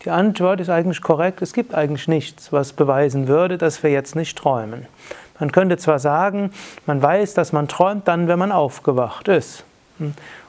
Die 0.04 0.10
Antwort 0.10 0.60
ist 0.60 0.68
eigentlich 0.68 1.00
korrekt. 1.00 1.40
Es 1.40 1.52
gibt 1.52 1.74
eigentlich 1.74 2.08
nichts, 2.08 2.52
was 2.52 2.74
beweisen 2.74 3.26
würde, 3.26 3.56
dass 3.56 3.82
wir 3.82 3.90
jetzt 3.90 4.14
nicht 4.16 4.36
träumen. 4.36 4.86
Man 5.40 5.50
könnte 5.50 5.78
zwar 5.78 5.98
sagen, 5.98 6.52
man 6.86 7.02
weiß, 7.02 7.34
dass 7.34 7.52
man 7.52 7.68
träumt 7.68 8.06
dann, 8.06 8.28
wenn 8.28 8.38
man 8.38 8.52
aufgewacht 8.52 9.28
ist. 9.28 9.64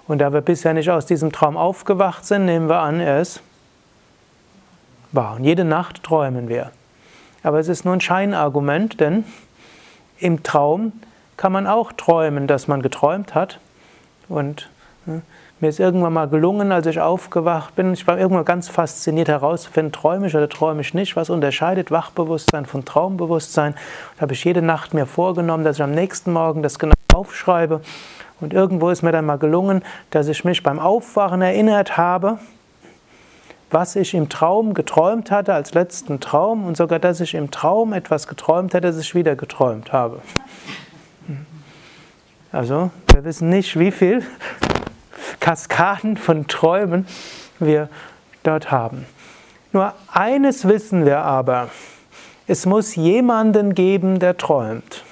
Und 0.07 0.19
da 0.19 0.33
wir 0.33 0.41
bisher 0.41 0.73
nicht 0.73 0.89
aus 0.91 1.05
diesem 1.05 1.31
Traum 1.31 1.57
aufgewacht 1.57 2.25
sind, 2.25 2.45
nehmen 2.45 2.69
wir 2.69 2.79
an, 2.79 2.99
er 2.99 3.21
ist 3.21 3.41
wahr. 5.11 5.37
Und 5.37 5.43
jede 5.43 5.63
Nacht 5.63 6.03
träumen 6.03 6.49
wir. 6.49 6.71
Aber 7.41 7.59
es 7.59 7.67
ist 7.67 7.85
nur 7.85 7.93
ein 7.93 8.01
Scheinargument, 8.01 8.99
denn 8.99 9.23
im 10.19 10.43
Traum 10.43 10.93
kann 11.37 11.51
man 11.51 11.67
auch 11.67 11.91
träumen, 11.91 12.47
dass 12.47 12.67
man 12.67 12.81
geträumt 12.81 13.35
hat. 13.35 13.59
Und 14.27 14.69
hm, 15.05 15.21
mir 15.59 15.69
ist 15.69 15.79
irgendwann 15.79 16.13
mal 16.13 16.27
gelungen, 16.27 16.71
als 16.71 16.85
ich 16.85 16.99
aufgewacht 16.99 17.75
bin, 17.75 17.93
ich 17.93 18.05
war 18.07 18.17
irgendwann 18.17 18.43
ganz 18.43 18.67
fasziniert 18.67 19.29
herauszufinden, 19.29 19.93
träume 19.93 20.27
ich 20.27 20.35
oder 20.35 20.49
träume 20.49 20.81
ich 20.81 20.93
nicht, 20.93 21.15
was 21.15 21.29
unterscheidet 21.29 21.91
Wachbewusstsein 21.91 22.65
von 22.65 22.83
Traumbewusstsein. 22.83 23.75
Da 24.15 24.23
habe 24.23 24.33
ich 24.33 24.43
jede 24.43 24.61
Nacht 24.61 24.93
mir 24.93 25.05
vorgenommen, 25.05 25.63
dass 25.63 25.77
ich 25.77 25.83
am 25.83 25.91
nächsten 25.91 26.33
Morgen 26.33 26.61
das 26.61 26.77
genau 26.77 26.93
aufschreibe. 27.13 27.81
Und 28.41 28.53
irgendwo 28.53 28.89
ist 28.89 29.01
mir 29.01 29.13
dann 29.13 29.25
mal 29.25 29.37
gelungen, 29.37 29.81
dass 30.09 30.27
ich 30.27 30.43
mich 30.43 30.61
beim 30.61 30.77
Aufwachen 30.77 31.41
erinnert 31.41 31.95
habe, 31.95 32.37
was 33.71 33.95
ich 33.95 34.13
im 34.13 34.27
Traum 34.27 34.73
geträumt 34.73 35.31
hatte 35.31 35.53
als 35.53 35.73
letzten 35.73 36.19
Traum 36.19 36.65
und 36.65 36.75
sogar, 36.75 36.99
dass 36.99 37.21
ich 37.21 37.33
im 37.33 37.49
Traum 37.49 37.93
etwas 37.93 38.27
geträumt 38.27 38.73
hätte, 38.73 38.87
das 38.87 38.99
ich 38.99 39.15
wieder 39.15 39.35
geträumt 39.37 39.93
habe. 39.93 40.21
Also, 42.51 42.91
wir 43.11 43.23
wissen 43.23 43.49
nicht, 43.49 43.79
wie 43.79 43.91
viel 43.91 44.23
Kaskaden 45.39 46.17
von 46.17 46.47
Träumen 46.47 47.07
wir 47.59 47.89
dort 48.43 48.71
haben. 48.71 49.05
Nur 49.71 49.93
eines 50.11 50.67
wissen 50.67 51.05
wir 51.05 51.19
aber, 51.19 51.69
es 52.47 52.65
muss 52.65 52.95
jemanden 52.95 53.73
geben, 53.73 54.19
der 54.19 54.37
träumt. 54.37 55.03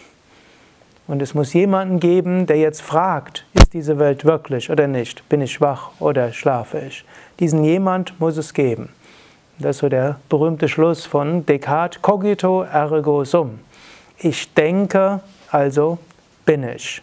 Und 1.07 1.21
es 1.21 1.33
muss 1.33 1.51
jemanden 1.53 1.99
geben, 1.99 2.45
der 2.45 2.57
jetzt 2.57 2.81
fragt, 2.81 3.45
ist 3.53 3.73
diese 3.73 3.99
Welt 3.99 4.23
wirklich 4.23 4.69
oder 4.69 4.87
nicht? 4.87 5.27
Bin 5.27 5.41
ich 5.41 5.59
wach 5.59 5.91
oder 5.99 6.31
schlafe 6.31 6.79
ich? 6.87 7.03
Diesen 7.39 7.63
jemand 7.63 8.19
muss 8.19 8.37
es 8.37 8.53
geben. 8.53 8.89
Das 9.59 9.75
ist 9.75 9.79
so 9.79 9.89
der 9.89 10.17
berühmte 10.29 10.67
Schluss 10.67 11.05
von 11.05 11.45
Descartes, 11.45 12.01
cogito 12.01 12.63
ergo 12.63 13.25
sum. 13.25 13.59
Ich 14.17 14.53
denke, 14.53 15.19
also 15.51 15.97
bin 16.45 16.63
ich. 16.63 17.01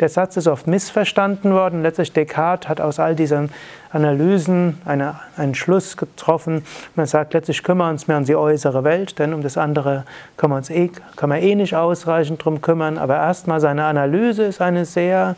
Der 0.00 0.10
Satz 0.10 0.36
ist 0.36 0.46
oft 0.46 0.66
missverstanden 0.66 1.52
worden. 1.52 1.82
Letztlich 1.82 2.12
Descartes 2.12 2.68
hat 2.68 2.82
aus 2.82 3.00
all 3.00 3.14
diesen 3.14 3.50
Analysen 3.90 4.78
eine, 4.84 5.20
einen 5.38 5.54
Schluss 5.54 5.96
getroffen. 5.96 6.66
Man 6.96 7.06
sagt, 7.06 7.32
letztlich 7.32 7.62
kümmern 7.62 7.86
wir 7.86 7.92
uns 7.92 8.08
mehr 8.08 8.18
um 8.18 8.24
die 8.24 8.36
äußere 8.36 8.84
Welt, 8.84 9.18
denn 9.18 9.32
um 9.32 9.42
das 9.42 9.56
andere 9.56 10.04
können 10.36 10.52
wir 10.52 10.58
uns 10.58 10.68
eh, 10.68 10.90
können 11.16 11.32
wir 11.32 11.40
eh 11.40 11.54
nicht 11.54 11.74
ausreichend 11.74 12.44
drum 12.44 12.60
kümmern. 12.60 12.98
Aber 12.98 13.16
erstmal 13.16 13.60
seine 13.60 13.84
Analyse 13.84 14.44
ist 14.44 14.60
eine 14.60 14.84
sehr 14.84 15.34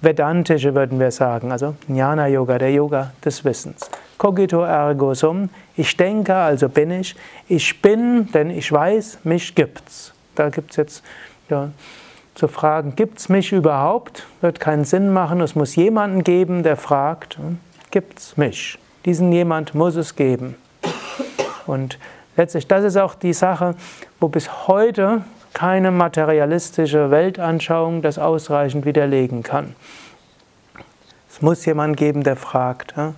vedantische, 0.00 0.74
würden 0.76 1.00
wir 1.00 1.10
sagen. 1.10 1.50
Also 1.50 1.74
Jnana 1.88 2.28
Yoga, 2.28 2.58
der 2.58 2.70
Yoga 2.70 3.12
des 3.24 3.44
Wissens. 3.44 3.90
Cogito 4.18 4.62
ergo 4.62 5.14
sum. 5.14 5.50
Ich 5.76 5.96
denke, 5.96 6.34
also 6.34 6.68
bin 6.68 6.92
ich. 6.92 7.16
Ich 7.48 7.82
bin, 7.82 8.30
denn 8.30 8.50
ich 8.50 8.70
weiß, 8.70 9.18
mich 9.24 9.54
gibt's. 9.54 10.12
Da 10.36 10.48
gibt 10.48 10.70
es 10.70 10.76
jetzt 10.76 11.04
ja, 11.48 11.70
zu 12.36 12.48
fragen, 12.48 12.94
gibt 12.94 13.18
es 13.18 13.28
mich 13.28 13.52
überhaupt? 13.52 14.26
Wird 14.42 14.60
keinen 14.60 14.84
Sinn 14.84 15.12
machen. 15.12 15.40
Es 15.40 15.54
muss 15.54 15.74
jemanden 15.74 16.22
geben, 16.22 16.62
der 16.62 16.76
fragt, 16.76 17.38
hm, 17.38 17.58
gibt 17.90 18.18
es 18.18 18.36
mich? 18.36 18.78
Diesen 19.04 19.32
jemand 19.32 19.74
muss 19.74 19.96
es 19.96 20.14
geben. 20.14 20.54
Und 21.66 21.98
letztlich, 22.36 22.68
das 22.68 22.84
ist 22.84 22.96
auch 22.96 23.14
die 23.14 23.32
Sache, 23.32 23.74
wo 24.20 24.28
bis 24.28 24.68
heute 24.68 25.22
keine 25.54 25.90
materialistische 25.90 27.10
Weltanschauung 27.10 28.02
das 28.02 28.18
ausreichend 28.18 28.84
widerlegen 28.84 29.42
kann. 29.42 29.74
Es 31.30 31.40
muss 31.40 31.64
jemanden 31.64 31.96
geben, 31.96 32.22
der 32.22 32.36
fragt, 32.36 32.94
hm, 32.96 33.14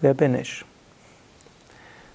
wer 0.00 0.12
bin 0.12 0.34
ich? 0.34 0.64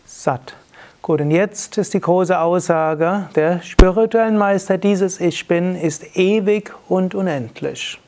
Satt. 0.05 0.55
Gut, 1.01 1.19
und 1.19 1.31
jetzt 1.31 1.79
ist 1.79 1.95
die 1.95 1.99
große 1.99 2.39
Aussage 2.39 3.27
der 3.35 3.63
spirituellen 3.63 4.37
Meister, 4.37 4.77
dieses 4.77 5.19
Ich 5.19 5.47
Bin 5.47 5.75
ist 5.75 6.15
ewig 6.15 6.71
und 6.87 7.15
unendlich. 7.15 7.99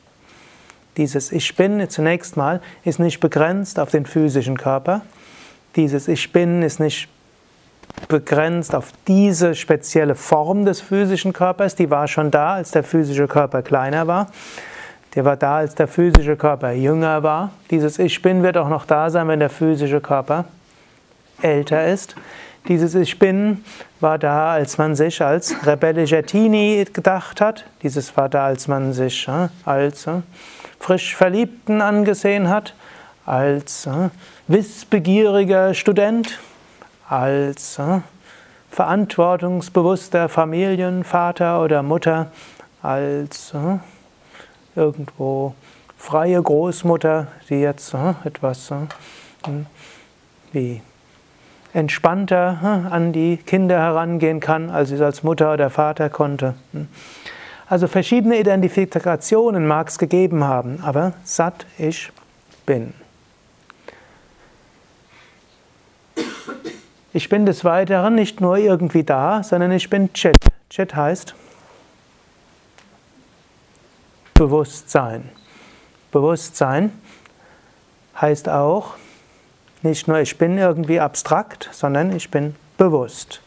Dieses 0.96 1.32
Ich 1.32 1.56
Bin 1.56 1.88
zunächst 1.90 2.36
mal 2.36 2.60
ist 2.84 3.00
nicht 3.00 3.18
begrenzt 3.18 3.80
auf 3.80 3.90
den 3.90 4.06
physischen 4.06 4.56
Körper. 4.56 5.00
Dieses 5.74 6.06
Ich 6.06 6.30
Bin 6.30 6.62
ist 6.62 6.78
nicht 6.78 7.08
begrenzt 8.06 8.76
auf 8.76 8.92
diese 9.08 9.56
spezielle 9.56 10.14
Form 10.14 10.64
des 10.64 10.80
physischen 10.80 11.32
Körpers, 11.32 11.74
die 11.74 11.90
war 11.90 12.06
schon 12.06 12.30
da, 12.30 12.54
als 12.54 12.70
der 12.70 12.84
physische 12.84 13.26
Körper 13.26 13.62
kleiner 13.62 14.06
war. 14.06 14.28
Der 15.16 15.24
war 15.24 15.36
da, 15.36 15.56
als 15.56 15.74
der 15.74 15.88
physische 15.88 16.36
Körper 16.36 16.70
jünger 16.70 17.24
war. 17.24 17.50
Dieses 17.72 17.98
Ich 17.98 18.22
Bin 18.22 18.44
wird 18.44 18.56
auch 18.56 18.68
noch 18.68 18.86
da 18.86 19.10
sein, 19.10 19.26
wenn 19.26 19.40
der 19.40 19.50
physische 19.50 20.00
Körper 20.00 20.44
älter 21.42 21.86
ist. 21.88 22.14
Dieses 22.66 22.94
Ich 22.94 23.18
Bin 23.18 23.62
war 24.00 24.18
da, 24.18 24.50
als 24.52 24.78
man 24.78 24.94
sich 24.94 25.20
als 25.20 25.66
rebellischer 25.66 26.22
Teenie 26.22 26.86
gedacht 26.90 27.42
hat. 27.42 27.66
Dieses 27.82 28.16
war 28.16 28.30
da, 28.30 28.46
als 28.46 28.68
man 28.68 28.94
sich 28.94 29.28
äh, 29.28 29.48
als 29.66 30.06
äh, 30.06 30.22
frisch 30.80 31.14
Verliebten 31.14 31.82
angesehen 31.82 32.48
hat, 32.48 32.74
als 33.26 33.84
äh, 33.84 34.08
wissbegieriger 34.48 35.74
Student, 35.74 36.38
als 37.06 37.78
verantwortungsbewusster 38.70 40.30
Familienvater 40.30 41.62
oder 41.62 41.82
Mutter, 41.82 42.30
als 42.80 43.52
irgendwo 44.74 45.54
freie 45.98 46.42
Großmutter, 46.42 47.26
die 47.50 47.60
jetzt 47.60 47.94
etwas 48.24 48.70
hm, 48.70 49.66
wie 50.52 50.80
entspannter 51.74 52.60
hm, 52.62 52.92
an 52.92 53.12
die 53.12 53.36
Kinder 53.36 53.78
herangehen 53.78 54.40
kann, 54.40 54.70
als 54.70 54.90
es 54.90 55.00
als 55.00 55.22
Mutter 55.22 55.52
oder 55.52 55.68
Vater 55.68 56.08
konnte. 56.08 56.54
Hm. 56.72 56.88
Also 57.68 57.88
verschiedene 57.88 58.38
Identifikationen 58.38 59.66
mag 59.66 59.88
es 59.88 59.98
gegeben 59.98 60.44
haben, 60.44 60.80
aber 60.82 61.12
satt 61.24 61.66
ich 61.76 62.12
bin. 62.64 62.94
Ich 67.12 67.28
bin 67.28 67.46
des 67.46 67.64
Weiteren 67.64 68.14
nicht 68.14 68.40
nur 68.40 68.58
irgendwie 68.58 69.04
da, 69.04 69.42
sondern 69.42 69.72
ich 69.72 69.88
bin 69.88 70.12
Chit. 70.12 70.36
Chit 70.68 70.94
heißt 70.94 71.34
Bewusstsein. 74.34 75.30
Bewusstsein 76.10 76.92
heißt 78.20 78.48
auch 78.48 78.94
nicht 79.84 80.08
nur 80.08 80.18
ich 80.18 80.38
bin 80.38 80.58
irgendwie 80.58 81.00
abstrakt, 81.00 81.68
sondern 81.72 82.14
ich 82.14 82.30
bin 82.30 82.56
bewusst. 82.76 83.40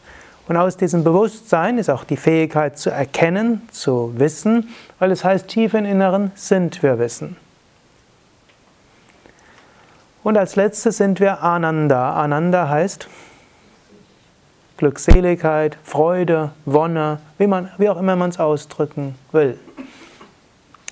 Und 0.48 0.56
aus 0.56 0.78
diesem 0.78 1.04
Bewusstsein 1.04 1.76
ist 1.76 1.90
auch 1.90 2.04
die 2.04 2.16
Fähigkeit 2.16 2.78
zu 2.78 2.90
erkennen, 2.90 3.68
zu 3.70 4.14
wissen, 4.16 4.68
weil 4.98 5.10
es 5.10 5.22
heißt, 5.22 5.46
tief 5.46 5.74
im 5.74 5.84
Inneren 5.84 6.32
sind 6.34 6.82
wir 6.82 6.98
Wissen. 6.98 7.36
Und 10.24 10.38
als 10.38 10.56
letztes 10.56 10.96
sind 10.96 11.20
wir 11.20 11.42
Ananda. 11.42 12.14
Ananda 12.14 12.68
heißt 12.68 13.08
Glückseligkeit, 14.78 15.76
Freude, 15.84 16.52
Wonne, 16.64 17.18
wie, 17.36 17.46
man, 17.46 17.70
wie 17.78 17.88
auch 17.88 17.98
immer 17.98 18.16
man 18.16 18.30
es 18.30 18.38
ausdrücken 18.38 19.16
will. 19.32 19.58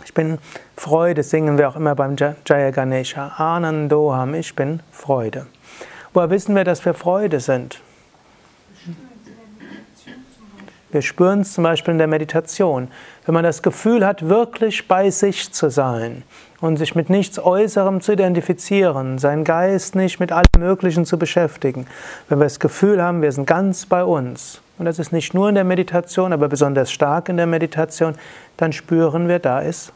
Ich 0.06 0.14
bin 0.14 0.38
Freude, 0.76 1.24
singen 1.24 1.58
wir 1.58 1.68
auch 1.68 1.74
immer 1.74 1.96
beim 1.96 2.14
Jaya 2.14 2.70
Ganesha. 2.70 3.26
Anandoham, 3.38 4.34
ich 4.34 4.54
bin 4.54 4.80
Freude. 4.92 5.46
Woher 6.14 6.30
wissen 6.30 6.54
wir, 6.54 6.62
dass 6.62 6.84
wir 6.84 6.94
Freude 6.94 7.40
sind? 7.40 7.80
Wir 10.92 11.02
spüren 11.02 11.40
es 11.40 11.54
zum 11.54 11.64
Beispiel 11.64 11.90
in 11.90 11.98
der 11.98 12.06
Meditation. 12.06 12.86
Wenn 13.24 13.34
man 13.34 13.42
das 13.42 13.64
Gefühl 13.64 14.06
hat, 14.06 14.28
wirklich 14.28 14.86
bei 14.86 15.10
sich 15.10 15.52
zu 15.52 15.70
sein 15.70 16.22
und 16.60 16.76
sich 16.76 16.94
mit 16.94 17.10
nichts 17.10 17.38
Äußerem 17.38 18.00
zu 18.00 18.12
identifizieren, 18.12 19.18
seinen 19.18 19.44
Geist 19.44 19.94
nicht 19.94 20.20
mit 20.20 20.32
allem 20.32 20.46
Möglichen 20.58 21.04
zu 21.04 21.18
beschäftigen, 21.18 21.86
wenn 22.28 22.38
wir 22.38 22.44
das 22.44 22.60
Gefühl 22.60 23.02
haben, 23.02 23.22
wir 23.22 23.32
sind 23.32 23.46
ganz 23.46 23.86
bei 23.86 24.04
uns, 24.04 24.60
und 24.78 24.84
das 24.86 24.98
ist 24.98 25.12
nicht 25.12 25.32
nur 25.34 25.48
in 25.48 25.54
der 25.54 25.64
Meditation, 25.64 26.32
aber 26.32 26.48
besonders 26.48 26.90
stark 26.90 27.28
in 27.28 27.36
der 27.36 27.46
Meditation, 27.46 28.14
dann 28.56 28.72
spüren 28.72 29.28
wir, 29.28 29.38
da 29.38 29.60
ist 29.60 29.92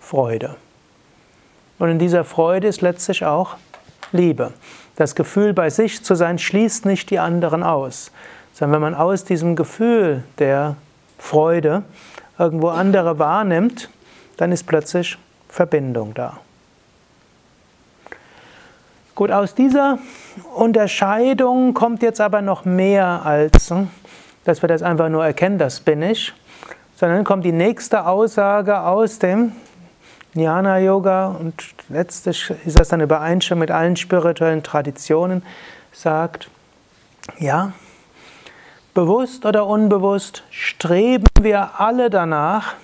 Freude. 0.00 0.56
Und 1.78 1.88
in 1.88 1.98
dieser 1.98 2.22
Freude 2.24 2.68
ist 2.68 2.80
letztlich 2.80 3.24
auch 3.24 3.56
Liebe. 4.12 4.52
Das 4.94 5.14
Gefühl, 5.14 5.52
bei 5.54 5.70
sich 5.70 6.04
zu 6.04 6.14
sein, 6.14 6.38
schließt 6.38 6.86
nicht 6.86 7.10
die 7.10 7.18
anderen 7.18 7.62
aus, 7.62 8.12
sondern 8.52 8.74
wenn 8.74 8.92
man 8.92 8.94
aus 8.94 9.24
diesem 9.24 9.56
Gefühl 9.56 10.22
der 10.38 10.76
Freude 11.18 11.82
irgendwo 12.38 12.68
andere 12.68 13.18
wahrnimmt, 13.18 13.88
dann 14.42 14.50
ist 14.50 14.64
plötzlich 14.64 15.16
Verbindung 15.48 16.14
da. 16.14 16.38
Gut, 19.14 19.30
aus 19.30 19.54
dieser 19.54 20.00
Unterscheidung 20.56 21.74
kommt 21.74 22.02
jetzt 22.02 22.20
aber 22.20 22.42
noch 22.42 22.64
mehr 22.64 23.24
als, 23.24 23.70
hm, 23.70 23.88
dass 24.44 24.60
wir 24.60 24.66
das 24.66 24.82
einfach 24.82 25.08
nur 25.10 25.24
erkennen, 25.24 25.58
das 25.58 25.78
bin 25.78 26.02
ich, 26.02 26.32
sondern 26.96 27.22
kommt 27.22 27.44
die 27.44 27.52
nächste 27.52 28.04
Aussage 28.04 28.80
aus 28.80 29.20
dem 29.20 29.52
Jnana 30.34 30.80
Yoga 30.80 31.28
und 31.28 31.54
letztlich 31.88 32.52
ist 32.66 32.80
das 32.80 32.88
dann 32.88 33.00
Übereinstimmung 33.00 33.60
mit 33.60 33.70
allen 33.70 33.94
spirituellen 33.94 34.64
Traditionen, 34.64 35.44
sagt, 35.92 36.50
ja, 37.38 37.74
bewusst 38.92 39.46
oder 39.46 39.68
unbewusst 39.68 40.42
streben 40.50 41.28
wir 41.40 41.78
alle 41.78 42.10
danach, 42.10 42.74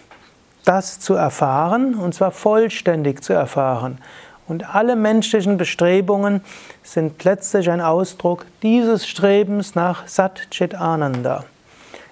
das 0.69 1.01
zu 1.01 1.15
erfahren, 1.15 1.95
und 1.95 2.15
zwar 2.15 2.31
vollständig 2.31 3.23
zu 3.23 3.33
erfahren. 3.33 3.99
Und 4.47 4.75
alle 4.75 4.97
menschlichen 4.97 5.57
Bestrebungen 5.57 6.43
sind 6.83 7.25
letztlich 7.25 7.71
ein 7.71 7.81
Ausdruck 7.81 8.45
dieses 8.63 9.09
Strebens 9.09 9.75
nach 9.75 10.07
Sat 10.07 10.51
Chit 10.51 10.75
Ananda. 10.75 11.45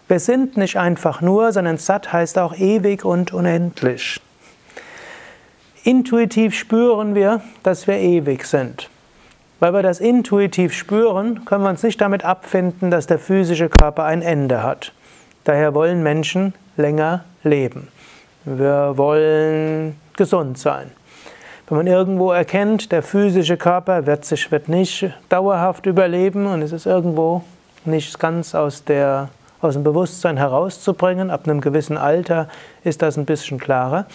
Wir 0.08 0.20
sind 0.20 0.56
nicht 0.56 0.78
einfach 0.78 1.20
nur, 1.20 1.52
sondern 1.52 1.76
Sat 1.76 2.12
heißt 2.12 2.38
auch 2.38 2.54
ewig 2.56 3.04
und 3.04 3.34
unendlich. 3.34 4.20
Intuitiv 5.84 6.54
spüren 6.54 7.14
wir, 7.14 7.42
dass 7.62 7.86
wir 7.86 7.98
ewig 7.98 8.46
sind. 8.46 8.88
Weil 9.60 9.72
wir 9.72 9.82
das 9.82 10.00
intuitiv 10.00 10.72
spüren, 10.72 11.44
können 11.44 11.62
wir 11.62 11.70
uns 11.70 11.82
nicht 11.82 12.00
damit 12.00 12.24
abfinden, 12.24 12.90
dass 12.90 13.06
der 13.06 13.18
physische 13.18 13.68
Körper 13.68 14.04
ein 14.04 14.22
Ende 14.22 14.62
hat. 14.62 14.92
Daher 15.44 15.74
wollen 15.74 16.02
Menschen 16.02 16.54
länger 16.76 17.24
leben. 17.42 17.88
Wir 18.48 18.92
wollen 18.96 19.96
gesund 20.16 20.56
sein. 20.56 20.92
Wenn 21.66 21.78
man 21.78 21.88
irgendwo 21.88 22.30
erkennt, 22.30 22.92
der 22.92 23.02
physische 23.02 23.56
Körper 23.56 24.06
wird 24.06 24.24
sich 24.24 24.52
wird 24.52 24.68
nicht 24.68 25.12
dauerhaft 25.28 25.84
überleben 25.86 26.46
und 26.46 26.62
es 26.62 26.70
ist 26.70 26.86
irgendwo 26.86 27.42
nicht 27.84 28.20
ganz 28.20 28.54
aus, 28.54 28.84
der, 28.84 29.30
aus 29.60 29.74
dem 29.74 29.82
Bewusstsein 29.82 30.36
herauszubringen, 30.36 31.28
ab 31.32 31.48
einem 31.48 31.60
gewissen 31.60 31.96
Alter 31.96 32.48
ist 32.84 33.02
das 33.02 33.16
ein 33.16 33.24
bisschen 33.24 33.58
klarer, 33.58 34.06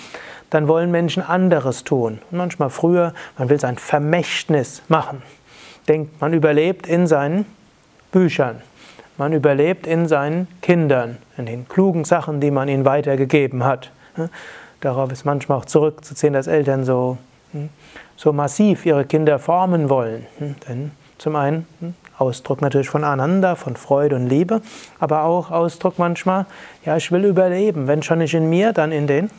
dann 0.49 0.69
wollen 0.69 0.91
Menschen 0.91 1.23
anderes 1.23 1.83
tun. 1.83 2.19
Manchmal 2.31 2.69
früher, 2.69 3.13
man 3.37 3.49
will 3.49 3.59
sein 3.59 3.75
Vermächtnis 3.75 4.81
machen. 4.87 5.23
Denkt, 5.89 6.21
man 6.21 6.31
überlebt 6.31 6.87
in 6.87 7.05
seinen 7.05 7.45
Büchern, 8.13 8.61
man 9.17 9.33
überlebt 9.33 9.85
in 9.85 10.07
seinen 10.07 10.47
Kindern, 10.61 11.17
in 11.35 11.47
den 11.47 11.67
klugen 11.67 12.05
Sachen, 12.05 12.39
die 12.39 12.49
man 12.51 12.69
ihnen 12.69 12.85
weitergegeben 12.85 13.65
hat. 13.65 13.91
Darauf 14.81 15.11
ist 15.11 15.25
manchmal 15.25 15.59
auch 15.59 15.65
zurückzuziehen, 15.65 16.33
dass 16.33 16.47
Eltern 16.47 16.83
so, 16.83 17.17
hm, 17.51 17.69
so 18.15 18.33
massiv 18.33 18.85
ihre 18.85 19.05
Kinder 19.05 19.37
formen 19.39 19.89
wollen. 19.89 20.25
Hm, 20.39 20.55
denn 20.67 20.91
zum 21.17 21.35
einen 21.35 21.67
hm, 21.79 21.93
Ausdruck 22.17 22.61
natürlich 22.61 22.89
von 22.89 23.03
Ananda, 23.03 23.55
von 23.55 23.75
Freude 23.75 24.15
und 24.15 24.27
Liebe, 24.27 24.61
aber 24.99 25.23
auch 25.23 25.51
Ausdruck 25.51 25.99
manchmal, 25.99 26.45
ja, 26.83 26.97
ich 26.97 27.11
will 27.11 27.25
überleben, 27.25 27.87
wenn 27.87 28.01
schon 28.01 28.19
nicht 28.19 28.33
in 28.33 28.49
mir, 28.49 28.73
dann 28.73 28.91
in 28.91 29.07
den 29.07 29.29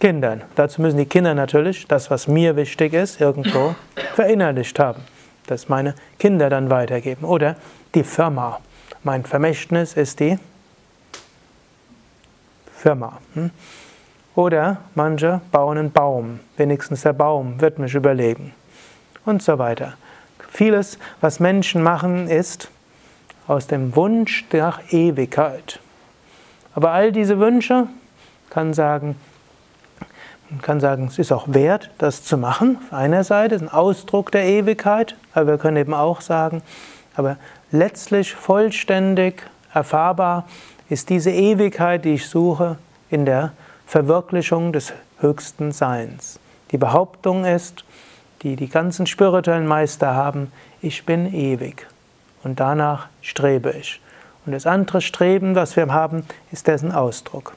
Kindern. 0.00 0.42
Dazu 0.54 0.80
müssen 0.82 0.98
die 0.98 1.06
Kinder 1.06 1.34
natürlich 1.34 1.86
das, 1.86 2.10
was 2.10 2.28
mir 2.28 2.56
wichtig 2.56 2.92
ist, 2.94 3.20
irgendwo 3.20 3.74
verinnerlicht 4.14 4.78
haben, 4.78 5.02
das 5.46 5.68
meine 5.68 5.94
Kinder 6.18 6.50
dann 6.50 6.70
weitergeben. 6.70 7.24
Oder 7.24 7.56
die 7.94 8.04
Firma. 8.04 8.60
Mein 9.02 9.24
Vermächtnis 9.24 9.94
ist 9.94 10.20
die 10.20 10.38
Firma. 12.78 13.18
Hm? 13.34 13.50
Oder 14.34 14.78
manche 14.94 15.40
bauen 15.50 15.78
einen 15.78 15.92
Baum, 15.92 16.40
wenigstens 16.56 17.02
der 17.02 17.12
Baum 17.12 17.60
wird 17.60 17.78
mich 17.78 17.94
überleben. 17.94 18.54
Und 19.24 19.42
so 19.42 19.58
weiter. 19.58 19.94
Vieles, 20.48 20.98
was 21.20 21.40
Menschen 21.40 21.82
machen, 21.82 22.28
ist 22.28 22.70
aus 23.48 23.66
dem 23.66 23.96
Wunsch 23.96 24.44
nach 24.52 24.92
Ewigkeit. 24.92 25.80
Aber 26.74 26.92
all 26.92 27.10
diese 27.10 27.40
Wünsche 27.40 27.88
kann 28.48 28.72
sagen, 28.72 29.16
man 30.50 30.62
kann 30.62 30.80
sagen, 30.80 31.08
es 31.08 31.18
ist 31.18 31.32
auch 31.32 31.46
wert, 31.48 31.90
das 31.98 32.22
zu 32.22 32.38
machen. 32.38 32.78
Auf 32.86 32.92
einer 32.96 33.24
Seite 33.24 33.56
ist 33.56 33.62
ein 33.62 33.68
Ausdruck 33.68 34.30
der 34.30 34.44
Ewigkeit, 34.44 35.16
aber 35.34 35.46
wir 35.48 35.58
können 35.58 35.76
eben 35.76 35.94
auch 35.94 36.20
sagen, 36.20 36.62
aber 37.16 37.36
letztlich 37.70 38.34
vollständig 38.34 39.42
erfahrbar 39.74 40.46
ist 40.88 41.10
diese 41.10 41.30
Ewigkeit, 41.30 42.04
die 42.04 42.14
ich 42.14 42.28
suche, 42.28 42.78
in 43.10 43.24
der 43.26 43.52
Verwirklichung 43.86 44.72
des 44.72 44.92
höchsten 45.20 45.72
Seins. 45.72 46.38
Die 46.70 46.78
Behauptung 46.78 47.44
ist, 47.44 47.84
die 48.42 48.56
die 48.56 48.68
ganzen 48.68 49.06
spirituellen 49.06 49.66
Meister 49.66 50.14
haben, 50.14 50.52
ich 50.80 51.04
bin 51.04 51.32
ewig 51.34 51.86
und 52.44 52.60
danach 52.60 53.08
strebe 53.22 53.70
ich. 53.72 54.00
Und 54.46 54.52
das 54.52 54.66
andere 54.66 55.00
Streben, 55.00 55.54
was 55.54 55.76
wir 55.76 55.92
haben, 55.92 56.24
ist 56.52 56.66
dessen 56.66 56.92
Ausdruck. 56.92 57.54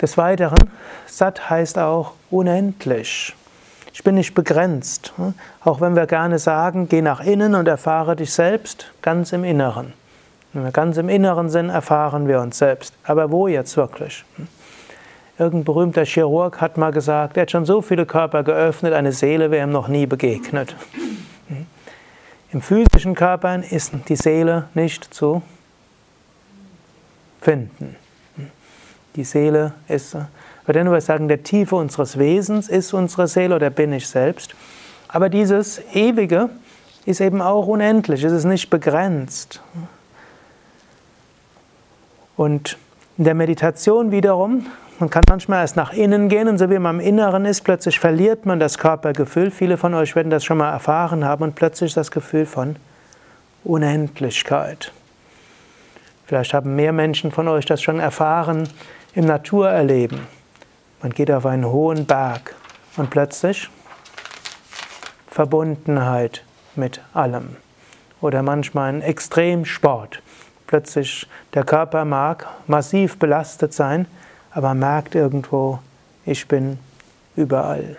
Des 0.00 0.16
Weiteren, 0.16 0.70
Sat 1.06 1.50
heißt 1.50 1.78
auch 1.78 2.12
unendlich. 2.30 3.34
Ich 3.92 4.04
bin 4.04 4.14
nicht 4.14 4.34
begrenzt. 4.34 5.12
Auch 5.64 5.80
wenn 5.80 5.96
wir 5.96 6.06
gerne 6.06 6.38
sagen, 6.38 6.88
geh 6.88 7.02
nach 7.02 7.20
innen 7.20 7.56
und 7.56 7.66
erfahre 7.66 8.14
dich 8.14 8.32
selbst, 8.32 8.92
ganz 9.02 9.32
im 9.32 9.42
Inneren. 9.42 9.92
Wenn 10.52 10.64
wir 10.64 10.72
ganz 10.72 10.96
im 10.96 11.08
Inneren 11.08 11.50
sind, 11.50 11.68
erfahren 11.70 12.26
wir 12.26 12.40
uns 12.40 12.58
selbst. 12.58 12.94
Aber 13.04 13.30
wo 13.30 13.48
jetzt 13.48 13.76
wirklich? 13.76 14.24
Irgendein 15.38 15.64
berühmter 15.64 16.04
Chirurg 16.04 16.60
hat 16.60 16.76
mal 16.78 16.90
gesagt, 16.90 17.36
er 17.36 17.42
hat 17.42 17.50
schon 17.50 17.64
so 17.64 17.80
viele 17.80 18.06
Körper 18.06 18.42
geöffnet, 18.42 18.92
eine 18.92 19.12
Seele 19.12 19.50
wäre 19.50 19.66
ihm 19.66 19.72
noch 19.72 19.88
nie 19.88 20.06
begegnet. 20.06 20.74
Im 22.50 22.62
physischen 22.62 23.14
Körper 23.14 23.62
ist 23.62 23.92
die 24.08 24.16
Seele 24.16 24.64
nicht 24.74 25.12
zu 25.12 25.42
finden. 27.40 27.94
Die 29.16 29.24
Seele 29.24 29.74
ist, 29.86 30.16
würde 30.64 30.82
nur 30.82 31.00
sagen, 31.00 31.28
der 31.28 31.42
Tiefe 31.42 31.76
unseres 31.76 32.18
Wesens 32.18 32.68
ist 32.68 32.94
unsere 32.94 33.28
Seele 33.28 33.54
oder 33.54 33.68
bin 33.68 33.92
ich 33.92 34.08
selbst. 34.08 34.54
Aber 35.08 35.28
dieses 35.28 35.80
Ewige 35.92 36.48
ist 37.04 37.20
eben 37.20 37.42
auch 37.42 37.66
unendlich, 37.66 38.24
es 38.24 38.32
ist 38.32 38.44
nicht 38.44 38.70
begrenzt. 38.70 39.62
Und 42.38 42.78
in 43.18 43.24
der 43.24 43.34
Meditation 43.34 44.10
wiederum 44.10 44.64
man 45.00 45.10
kann 45.10 45.22
manchmal 45.28 45.60
erst 45.60 45.76
nach 45.76 45.92
innen 45.92 46.28
gehen 46.28 46.48
und 46.48 46.58
so 46.58 46.70
wie 46.70 46.78
man 46.80 46.98
im 46.98 47.06
Inneren 47.06 47.44
ist, 47.44 47.60
plötzlich 47.62 48.00
verliert 48.00 48.46
man 48.46 48.58
das 48.58 48.78
Körpergefühl. 48.78 49.52
Viele 49.52 49.76
von 49.76 49.94
euch 49.94 50.16
werden 50.16 50.30
das 50.30 50.44
schon 50.44 50.58
mal 50.58 50.72
erfahren 50.72 51.24
haben 51.24 51.44
und 51.44 51.54
plötzlich 51.54 51.94
das 51.94 52.10
Gefühl 52.10 52.46
von 52.46 52.74
Unendlichkeit. 53.62 54.92
Vielleicht 56.26 56.52
haben 56.52 56.74
mehr 56.74 56.92
Menschen 56.92 57.30
von 57.30 57.46
euch 57.46 57.64
das 57.64 57.80
schon 57.80 58.00
erfahren 58.00 58.68
im 59.14 59.24
Naturerleben. 59.24 60.26
Man 61.00 61.12
geht 61.12 61.30
auf 61.30 61.46
einen 61.46 61.66
hohen 61.66 62.04
Berg 62.04 62.56
und 62.96 63.08
plötzlich 63.08 63.70
Verbundenheit 65.30 66.42
mit 66.74 67.00
allem. 67.14 67.56
Oder 68.20 68.42
manchmal 68.42 68.94
ein 68.94 69.02
Extremsport. 69.02 70.22
Plötzlich 70.68 71.26
der 71.54 71.64
Körper 71.64 72.04
mag 72.04 72.46
massiv 72.66 73.18
belastet 73.18 73.72
sein, 73.72 74.06
aber 74.52 74.74
merkt 74.74 75.14
irgendwo, 75.14 75.78
ich 76.26 76.46
bin 76.46 76.78
überall. 77.36 77.96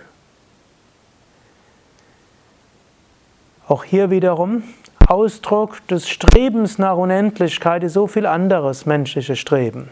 Auch 3.68 3.84
hier 3.84 4.12
wiederum 4.12 4.64
Ausdruck 5.08 5.86
des 5.88 6.08
Strebens 6.08 6.78
nach 6.78 6.96
Unendlichkeit 6.96 7.84
ist 7.84 7.94
so 7.94 8.06
viel 8.06 8.28
anderes 8.28 8.86
menschliches 8.86 9.40
Streben. 9.40 9.90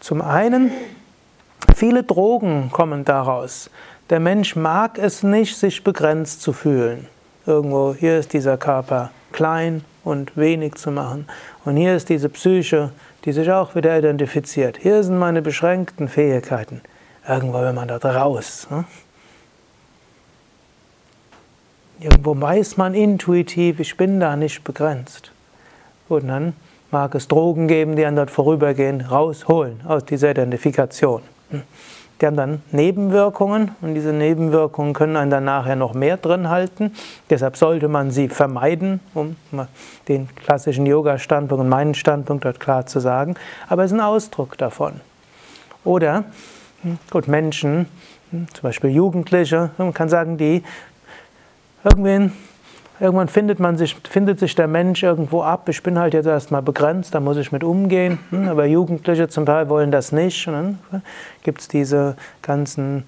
Zum 0.00 0.20
einen, 0.20 0.72
viele 1.76 2.02
Drogen 2.02 2.70
kommen 2.72 3.04
daraus. 3.04 3.70
Der 4.10 4.18
Mensch 4.18 4.56
mag 4.56 4.98
es 4.98 5.22
nicht, 5.22 5.56
sich 5.56 5.84
begrenzt 5.84 6.42
zu 6.42 6.52
fühlen. 6.52 7.06
Irgendwo, 7.46 7.94
hier 7.94 8.18
ist 8.18 8.32
dieser 8.32 8.56
Körper 8.56 9.12
klein 9.30 9.84
und 10.04 10.36
wenig 10.36 10.74
zu 10.74 10.90
machen. 10.90 11.26
Und 11.64 11.76
hier 11.76 11.94
ist 11.94 12.08
diese 12.08 12.28
Psyche, 12.28 12.90
die 13.24 13.32
sich 13.32 13.50
auch 13.50 13.74
wieder 13.74 13.98
identifiziert. 13.98 14.78
Hier 14.78 15.02
sind 15.02 15.18
meine 15.18 15.42
beschränkten 15.42 16.08
Fähigkeiten. 16.08 16.80
Irgendwo 17.26 17.60
will 17.60 17.72
man 17.72 17.88
dort 17.88 18.04
raus. 18.04 18.66
Ne? 18.70 18.84
Irgendwo 22.00 22.40
weiß 22.40 22.76
man 22.76 22.94
intuitiv, 22.94 23.80
ich 23.80 23.96
bin 23.96 24.20
da 24.20 24.36
nicht 24.36 24.62
begrenzt. 24.64 25.32
Und 26.08 26.28
dann 26.28 26.54
mag 26.90 27.14
es 27.14 27.28
Drogen 27.28 27.68
geben, 27.68 27.96
die 27.96 28.06
einen 28.06 28.16
dort 28.16 28.30
vorübergehen, 28.30 29.00
rausholen 29.00 29.80
aus 29.86 30.04
dieser 30.04 30.30
Identifikation. 30.30 31.22
Die 32.20 32.26
haben 32.26 32.36
dann 32.36 32.62
Nebenwirkungen 32.72 33.72
und 33.80 33.94
diese 33.94 34.12
Nebenwirkungen 34.12 34.92
können 34.92 35.16
einen 35.16 35.30
dann 35.30 35.44
nachher 35.44 35.76
noch 35.76 35.94
mehr 35.94 36.16
drin 36.16 36.48
halten. 36.48 36.92
Deshalb 37.30 37.56
sollte 37.56 37.86
man 37.86 38.10
sie 38.10 38.28
vermeiden, 38.28 39.00
um 39.14 39.36
den 40.08 40.28
klassischen 40.34 40.84
Yoga-Standpunkt 40.84 41.62
und 41.62 41.68
meinen 41.68 41.94
Standpunkt 41.94 42.44
dort 42.44 42.58
klar 42.58 42.86
zu 42.86 42.98
sagen. 42.98 43.34
Aber 43.68 43.84
es 43.84 43.92
ist 43.92 43.98
ein 43.98 44.04
Ausdruck 44.04 44.58
davon. 44.58 45.00
Oder 45.84 46.24
hm, 46.82 46.98
gut, 47.10 47.28
Menschen, 47.28 47.86
hm, 48.30 48.48
zum 48.52 48.62
Beispiel 48.62 48.90
Jugendliche, 48.90 49.70
man 49.78 49.94
kann 49.94 50.08
sagen, 50.08 50.38
die 50.38 50.64
irgendwen 51.84 52.32
Irgendwann 53.00 53.28
findet, 53.28 53.60
man 53.60 53.76
sich, 53.76 53.96
findet 54.08 54.40
sich 54.40 54.54
der 54.54 54.66
Mensch 54.66 55.02
irgendwo 55.02 55.42
ab. 55.42 55.68
Ich 55.68 55.82
bin 55.82 55.98
halt 55.98 56.14
jetzt 56.14 56.26
erstmal 56.26 56.62
begrenzt, 56.62 57.14
da 57.14 57.20
muss 57.20 57.36
ich 57.36 57.52
mit 57.52 57.62
umgehen. 57.62 58.18
Hm, 58.30 58.48
aber 58.48 58.66
Jugendliche 58.66 59.28
zum 59.28 59.46
Teil 59.46 59.68
wollen 59.68 59.92
das 59.92 60.10
nicht. 60.10 60.48
Und 60.48 60.54
dann 60.54 61.02
gibt 61.42 61.60
es 61.60 61.68
diese 61.68 62.16
ganzen 62.42 63.04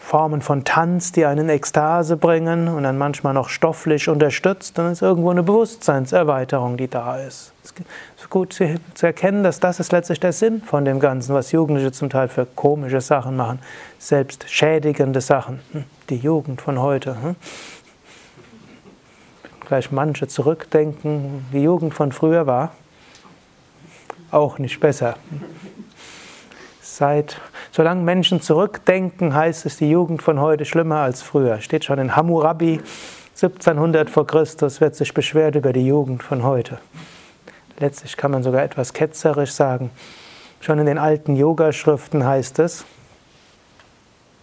Formen 0.00 0.40
von 0.40 0.64
Tanz, 0.64 1.12
die 1.12 1.26
einen 1.26 1.48
in 1.48 1.48
Ekstase 1.48 2.16
bringen 2.16 2.68
und 2.68 2.84
dann 2.84 2.96
manchmal 2.96 3.34
noch 3.34 3.48
stofflich 3.48 4.08
unterstützt. 4.08 4.78
Dann 4.78 4.92
ist 4.92 5.02
irgendwo 5.02 5.30
eine 5.30 5.42
Bewusstseinserweiterung, 5.42 6.76
die 6.76 6.88
da 6.88 7.18
ist. 7.18 7.52
Es 7.64 7.72
ist 8.16 8.30
gut 8.30 8.52
zu 8.52 9.06
erkennen, 9.06 9.42
dass 9.42 9.58
das 9.58 9.80
ist 9.80 9.90
letztlich 9.90 10.20
der 10.20 10.32
Sinn 10.32 10.62
von 10.62 10.84
dem 10.84 11.00
Ganzen, 11.00 11.34
was 11.34 11.50
Jugendliche 11.50 11.90
zum 11.90 12.08
Teil 12.08 12.28
für 12.28 12.46
komische 12.46 13.00
Sachen 13.00 13.36
machen, 13.36 13.58
selbst 13.98 14.48
schädigende 14.48 15.20
Sachen. 15.20 15.60
Hm, 15.72 15.84
die 16.08 16.16
Jugend 16.16 16.62
von 16.62 16.80
heute. 16.80 17.16
Gleich 19.66 19.90
manche 19.90 20.28
zurückdenken, 20.28 21.44
die 21.52 21.62
Jugend 21.62 21.94
von 21.94 22.12
früher 22.12 22.46
war 22.46 22.72
auch 24.30 24.58
nicht 24.58 24.80
besser. 24.80 25.16
Seit, 26.80 27.40
solange 27.70 28.02
Menschen 28.02 28.40
zurückdenken, 28.40 29.34
heißt 29.34 29.66
es, 29.66 29.76
die 29.76 29.90
Jugend 29.90 30.22
von 30.22 30.40
heute 30.40 30.64
schlimmer 30.64 30.98
als 30.98 31.22
früher. 31.22 31.60
Steht 31.60 31.84
schon 31.84 31.98
in 31.98 32.16
Hammurabi, 32.16 32.80
1700 33.34 34.08
vor 34.08 34.26
Christus 34.26 34.80
wird 34.80 34.96
sich 34.96 35.12
beschwert 35.14 35.54
über 35.54 35.72
die 35.72 35.86
Jugend 35.86 36.22
von 36.22 36.42
heute. 36.42 36.78
Letztlich 37.78 38.16
kann 38.16 38.30
man 38.30 38.42
sogar 38.42 38.62
etwas 38.62 38.92
ketzerisch 38.92 39.52
sagen, 39.52 39.90
Schon 40.60 40.80
in 40.80 40.86
den 40.86 40.98
alten 40.98 41.36
Yoga-Schriften 41.36 42.24
heißt 42.24 42.58
es, 42.58 42.84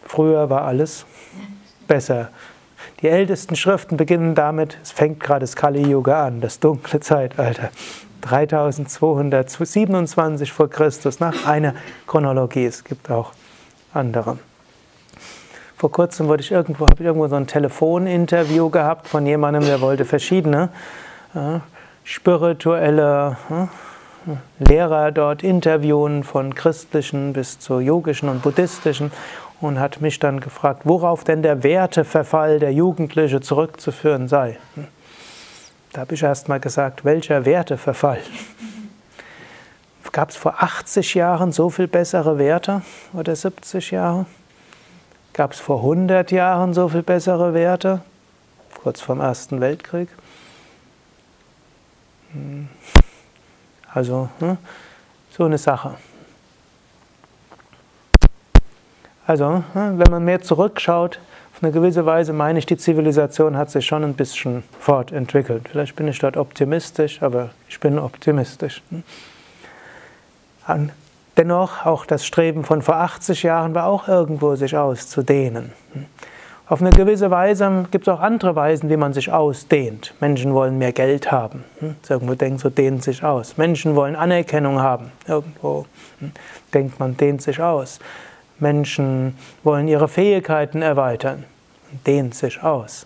früher 0.05 0.49
war 0.49 0.61
alles 0.61 1.05
besser. 1.85 2.29
Die 3.03 3.09
ältesten 3.09 3.55
Schriften 3.57 3.97
beginnen 3.97 4.33
damit, 4.33 4.77
es 4.81 4.93
fängt 4.93 5.19
gerade 5.19 5.41
das 5.41 5.57
Kali-Yoga 5.57 6.25
an, 6.25 6.39
das 6.39 6.61
dunkle 6.61 7.01
Zeitalter. 7.01 7.69
3227 8.21 10.53
vor 10.53 10.69
Christus, 10.69 11.19
nach 11.19 11.45
einer 11.45 11.75
Chronologie. 12.07 12.65
Es 12.65 12.85
gibt 12.85 13.11
auch 13.11 13.33
andere. 13.93 14.37
Vor 15.75 15.91
kurzem 15.91 16.29
wurde 16.29 16.43
ich 16.43 16.51
irgendwo, 16.51 16.85
habe 16.85 16.95
ich 16.97 17.05
irgendwo 17.05 17.27
so 17.27 17.35
ein 17.35 17.45
Telefoninterview 17.45 18.69
gehabt 18.69 19.09
von 19.09 19.25
jemandem, 19.25 19.65
der 19.65 19.81
wollte 19.81 20.05
verschiedene 20.05 20.69
äh, 21.35 21.59
spirituelle 22.05 23.35
äh, 23.49 23.65
Lehrer 24.59 25.11
dort 25.11 25.43
interviewen, 25.43 26.23
von 26.23 26.55
christlichen 26.55 27.33
bis 27.33 27.59
zu 27.59 27.81
yogischen 27.81 28.29
und 28.29 28.41
buddhistischen, 28.41 29.11
und 29.63 29.79
hat 29.79 30.01
mich 30.01 30.19
dann 30.19 30.41
gefragt, 30.41 30.81
worauf 30.83 31.23
denn 31.23 31.41
der 31.41 31.63
Werteverfall 31.63 32.59
der 32.59 32.73
Jugendliche 32.73 33.39
zurückzuführen 33.39 34.27
sei. 34.27 34.57
Da 35.93 36.01
habe 36.01 36.15
ich 36.15 36.23
erst 36.23 36.49
mal 36.49 36.59
gesagt, 36.59 37.05
welcher 37.05 37.45
Werteverfall? 37.45 38.19
Gab 40.11 40.29
es 40.29 40.35
vor 40.35 40.61
80 40.61 41.15
Jahren 41.15 41.51
so 41.51 41.69
viel 41.71 41.87
bessere 41.87 42.37
Werte 42.37 42.83
oder 43.13 43.35
70 43.35 43.91
Jahre? 43.91 44.27
Gab 45.33 45.53
es 45.53 45.59
vor 45.59 45.77
100 45.77 46.31
Jahren 46.31 46.73
so 46.73 46.89
viel 46.89 47.01
bessere 47.01 47.55
Werte? 47.55 48.01
Kurz 48.83 49.01
vorm 49.01 49.21
Ersten 49.21 49.59
Weltkrieg? 49.59 50.09
Hm. 52.33 52.67
Also, 53.91 54.29
hm, 54.39 54.57
so 55.31 55.45
eine 55.45 55.57
Sache. 55.57 55.95
Also, 59.25 59.63
hm, 59.73 59.99
wenn 59.99 60.11
man 60.11 60.25
mehr 60.25 60.41
zurückschaut, 60.41 61.19
auf 61.53 61.63
eine 61.63 61.71
gewisse 61.71 62.05
Weise 62.05 62.33
meine 62.33 62.59
ich, 62.59 62.65
die 62.65 62.77
Zivilisation 62.77 63.57
hat 63.57 63.69
sich 63.69 63.85
schon 63.85 64.03
ein 64.03 64.15
bisschen 64.15 64.63
fortentwickelt. 64.79 65.69
Vielleicht 65.69 65.95
bin 65.95 66.07
ich 66.07 66.19
dort 66.19 66.35
optimistisch, 66.35 67.21
aber 67.21 67.51
ich 67.69 67.79
bin 67.79 67.99
optimistisch. 67.99 68.81
Und 70.67 70.91
dennoch, 71.37 71.85
auch 71.85 72.05
das 72.05 72.25
Streben 72.25 72.63
von 72.63 72.81
vor 72.81 72.95
80 72.95 73.43
Jahren 73.43 73.75
war 73.75 73.85
auch 73.85 74.07
irgendwo, 74.07 74.55
sich 74.55 74.75
auszudehnen. 74.75 75.71
Auf 76.67 76.81
eine 76.81 76.91
gewisse 76.91 77.29
Weise 77.29 77.85
gibt 77.91 78.07
es 78.07 78.13
auch 78.13 78.19
andere 78.19 78.55
Weisen, 78.55 78.89
wie 78.89 78.97
man 78.97 79.13
sich 79.13 79.31
ausdehnt. 79.31 80.15
Menschen 80.19 80.53
wollen 80.53 80.77
mehr 80.77 80.91
Geld 80.91 81.31
haben. 81.31 81.65
Irgendwo 82.09 82.35
denkt 82.35 82.61
so 82.61 82.69
dehnt 82.69 83.03
sich 83.03 83.23
aus. 83.23 83.57
Menschen 83.57 83.95
wollen 83.95 84.15
Anerkennung 84.15 84.81
haben. 84.81 85.11
Irgendwo 85.27 85.85
denkt 86.73 86.99
man 86.99 87.15
dehnt 87.15 87.41
sich 87.41 87.61
aus. 87.61 87.99
Menschen 88.59 89.37
wollen 89.63 89.87
ihre 89.87 90.07
Fähigkeiten 90.07 90.81
erweitern. 90.81 91.45
Dehnt 92.05 92.35
sich 92.35 92.61
aus. 92.63 93.05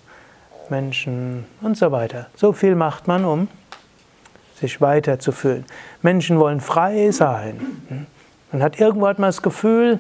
Menschen 0.70 1.46
und 1.62 1.78
so 1.78 1.92
weiter. 1.92 2.28
So 2.36 2.54
viel 2.54 2.76
macht 2.76 3.08
man, 3.08 3.26
um 3.26 3.48
sich 4.60 4.82
weiterzufühlen. 4.82 5.66
Menschen 6.02 6.40
wollen 6.40 6.62
frei 6.62 7.12
sein. 7.12 8.08
Man 8.52 8.64
hat 8.64 8.80
irgendwo 8.80 9.08
hat 9.08 9.20
man 9.20 9.30
das 9.30 9.42
Gefühl, 9.42 10.00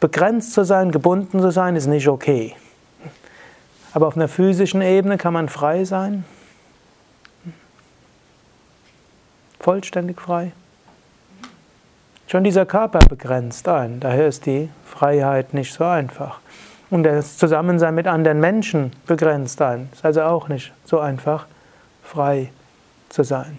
begrenzt 0.00 0.52
zu 0.52 0.64
sein, 0.64 0.92
gebunden 0.92 1.40
zu 1.40 1.50
sein, 1.50 1.76
ist 1.76 1.86
nicht 1.86 2.08
okay. 2.08 2.54
Aber 3.92 4.08
auf 4.08 4.16
einer 4.16 4.28
physischen 4.28 4.82
Ebene 4.82 5.18
kann 5.18 5.32
man 5.32 5.48
frei 5.48 5.84
sein. 5.84 6.24
Vollständig 9.58 10.20
frei. 10.20 10.52
Schon 12.28 12.42
dieser 12.42 12.66
Körper 12.66 12.98
begrenzt 12.98 13.68
ein, 13.68 14.00
daher 14.00 14.26
ist 14.26 14.46
die 14.46 14.68
Freiheit 14.84 15.54
nicht 15.54 15.72
so 15.72 15.84
einfach. 15.84 16.40
Und 16.90 17.04
das 17.04 17.36
Zusammensein 17.36 17.94
mit 17.94 18.08
anderen 18.08 18.40
Menschen 18.40 18.92
begrenzt 19.06 19.62
ein, 19.62 19.88
ist 19.92 20.04
also 20.04 20.22
auch 20.22 20.48
nicht 20.48 20.72
so 20.84 20.98
einfach, 20.98 21.46
frei 22.02 22.50
zu 23.08 23.22
sein. 23.22 23.58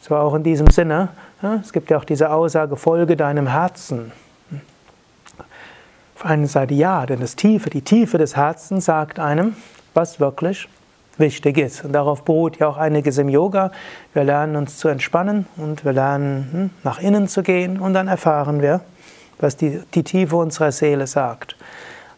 So 0.00 0.16
auch 0.16 0.34
in 0.34 0.42
diesem 0.42 0.68
Sinne, 0.68 1.08
es 1.62 1.72
gibt 1.72 1.90
ja 1.90 1.98
auch 1.98 2.04
diese 2.04 2.30
Aussage, 2.30 2.76
folge 2.76 3.16
deinem 3.16 3.46
Herzen. 3.46 4.12
Auf 6.16 6.24
einer 6.24 6.46
Seite 6.46 6.74
ja, 6.74 7.04
denn 7.04 7.20
das 7.20 7.36
Tiefe, 7.36 7.68
die 7.68 7.82
Tiefe 7.82 8.16
des 8.16 8.36
Herzens 8.36 8.86
sagt 8.86 9.18
einem, 9.18 9.54
was 9.92 10.18
wirklich 10.18 10.68
wichtig 11.22 11.56
ist. 11.56 11.82
Und 11.84 11.92
darauf 11.92 12.22
beruht 12.26 12.58
ja 12.58 12.68
auch 12.68 12.76
einiges 12.76 13.16
im 13.16 13.30
Yoga. 13.30 13.72
Wir 14.12 14.24
lernen 14.24 14.56
uns 14.56 14.76
zu 14.76 14.88
entspannen 14.88 15.46
und 15.56 15.86
wir 15.86 15.94
lernen 15.94 16.48
hm, 16.52 16.70
nach 16.84 16.98
innen 16.98 17.28
zu 17.28 17.42
gehen 17.42 17.80
und 17.80 17.94
dann 17.94 18.08
erfahren 18.08 18.60
wir, 18.60 18.82
was 19.38 19.56
die, 19.56 19.80
die 19.94 20.02
Tiefe 20.02 20.36
unserer 20.36 20.70
Seele 20.70 21.06
sagt. 21.06 21.56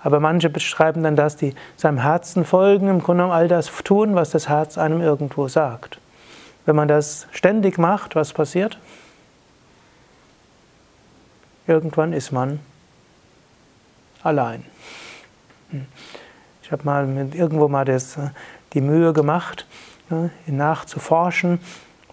Aber 0.01 0.19
manche 0.19 0.51
beschreiben 0.51 1.05
dann 1.05 1.15
das, 1.15 1.37
die 1.37 1.55
seinem 1.77 1.99
Herzen 1.99 2.45
folgen, 2.45 2.89
im 2.89 3.01
Grunde 3.01 3.25
all 3.27 3.47
das 3.47 3.71
tun, 3.85 4.17
was 4.17 4.31
das 4.31 4.49
Herz 4.49 4.77
einem 4.77 5.01
irgendwo 5.01 5.47
sagt. 5.47 6.01
Wenn 6.67 6.75
man 6.75 6.89
das 6.89 7.29
ständig 7.31 7.79
macht, 7.79 8.17
was 8.17 8.33
passiert? 8.33 8.79
Irgendwann 11.67 12.13
ist 12.13 12.33
man 12.33 12.59
allein. 14.23 14.65
Hm. 15.71 15.87
Ich 16.63 16.73
habe 16.73 16.85
mal 16.85 17.07
mit, 17.07 17.35
irgendwo 17.35 17.69
mal 17.69 17.85
das, 17.85 18.19
die 18.75 18.81
Mühe 18.81 19.13
gemacht, 19.13 19.67
nachzuforschen, 20.47 21.61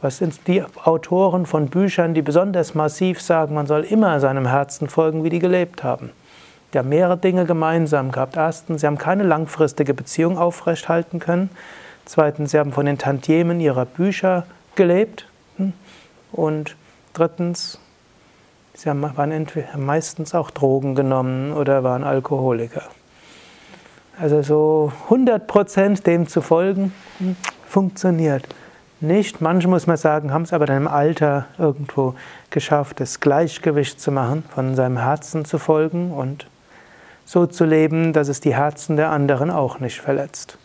was 0.02 0.18
sind 0.18 0.48
die 0.48 0.64
Autoren 0.84 1.46
von 1.46 1.68
Büchern, 1.68 2.14
die 2.14 2.22
besonders 2.22 2.74
massiv 2.74 3.22
sagen, 3.22 3.54
man 3.54 3.68
soll 3.68 3.82
immer 3.82 4.20
seinem 4.20 4.48
Herzen 4.48 4.88
folgen, 4.88 5.24
wie 5.24 5.30
die 5.30 5.40
gelebt 5.40 5.84
haben. 5.84 6.10
Die 6.74 6.80
haben 6.80 6.90
mehrere 6.90 7.18
Dinge 7.18 7.46
gemeinsam 7.46 8.12
gehabt. 8.12 8.38
Erstens, 8.38 8.82
sie 8.82 8.88
haben 8.88 8.98
keine 8.98 9.24
langfristige 9.24 9.94
Beziehung 9.94 10.38
aufrechthalten 10.38 11.20
können. 11.20 11.50
Zweitens, 12.06 12.52
sie 12.52 12.60
haben 12.60 12.72
von 12.72 12.86
den 12.86 12.98
Tantiemen 12.98 13.60
ihrer 13.60 13.86
Bücher 13.86 14.46
gelebt. 14.76 15.28
Hm? 15.58 15.74
Und 16.32 16.76
drittens, 17.14 17.80
sie 18.74 18.90
haben, 18.90 19.06
meistens 19.78 20.34
auch 20.34 20.50
Drogen 20.50 20.96
genommen 20.96 21.54
oder 21.54 21.84
waren 21.84 22.04
Alkoholiker. 22.04 22.84
Also 24.22 24.44
so 24.44 24.92
100% 25.10 26.04
dem 26.04 26.28
zu 26.28 26.42
folgen, 26.42 26.94
hm, 27.18 27.36
funktioniert 27.68 28.48
nicht. 29.00 29.42
Manche, 29.42 29.68
muss 29.68 29.88
man 29.88 29.98
sagen, 29.98 30.32
haben 30.32 30.44
es 30.44 30.54
aber 30.54 30.68
dann 30.68 30.78
im 30.78 30.88
Alter 30.88 31.48
irgendwo 31.58 32.14
geschafft, 32.52 33.00
das 33.00 33.20
Gleichgewicht 33.20 34.00
zu 34.00 34.12
machen, 34.12 34.44
von 34.54 34.76
seinem 34.76 35.00
Herzen 35.00 35.44
zu 35.44 35.58
folgen 35.58 36.12
und 36.12 36.46
so 37.26 37.48
zu 37.48 37.66
leben, 37.66 38.14
dass 38.14 38.28
es 38.28 38.40
die 38.42 38.54
Herzen 38.54 38.96
der 38.96 39.10
anderen 39.10 39.50
auch 39.50 39.80
nicht 39.80 40.00
verletzt. 40.00 40.60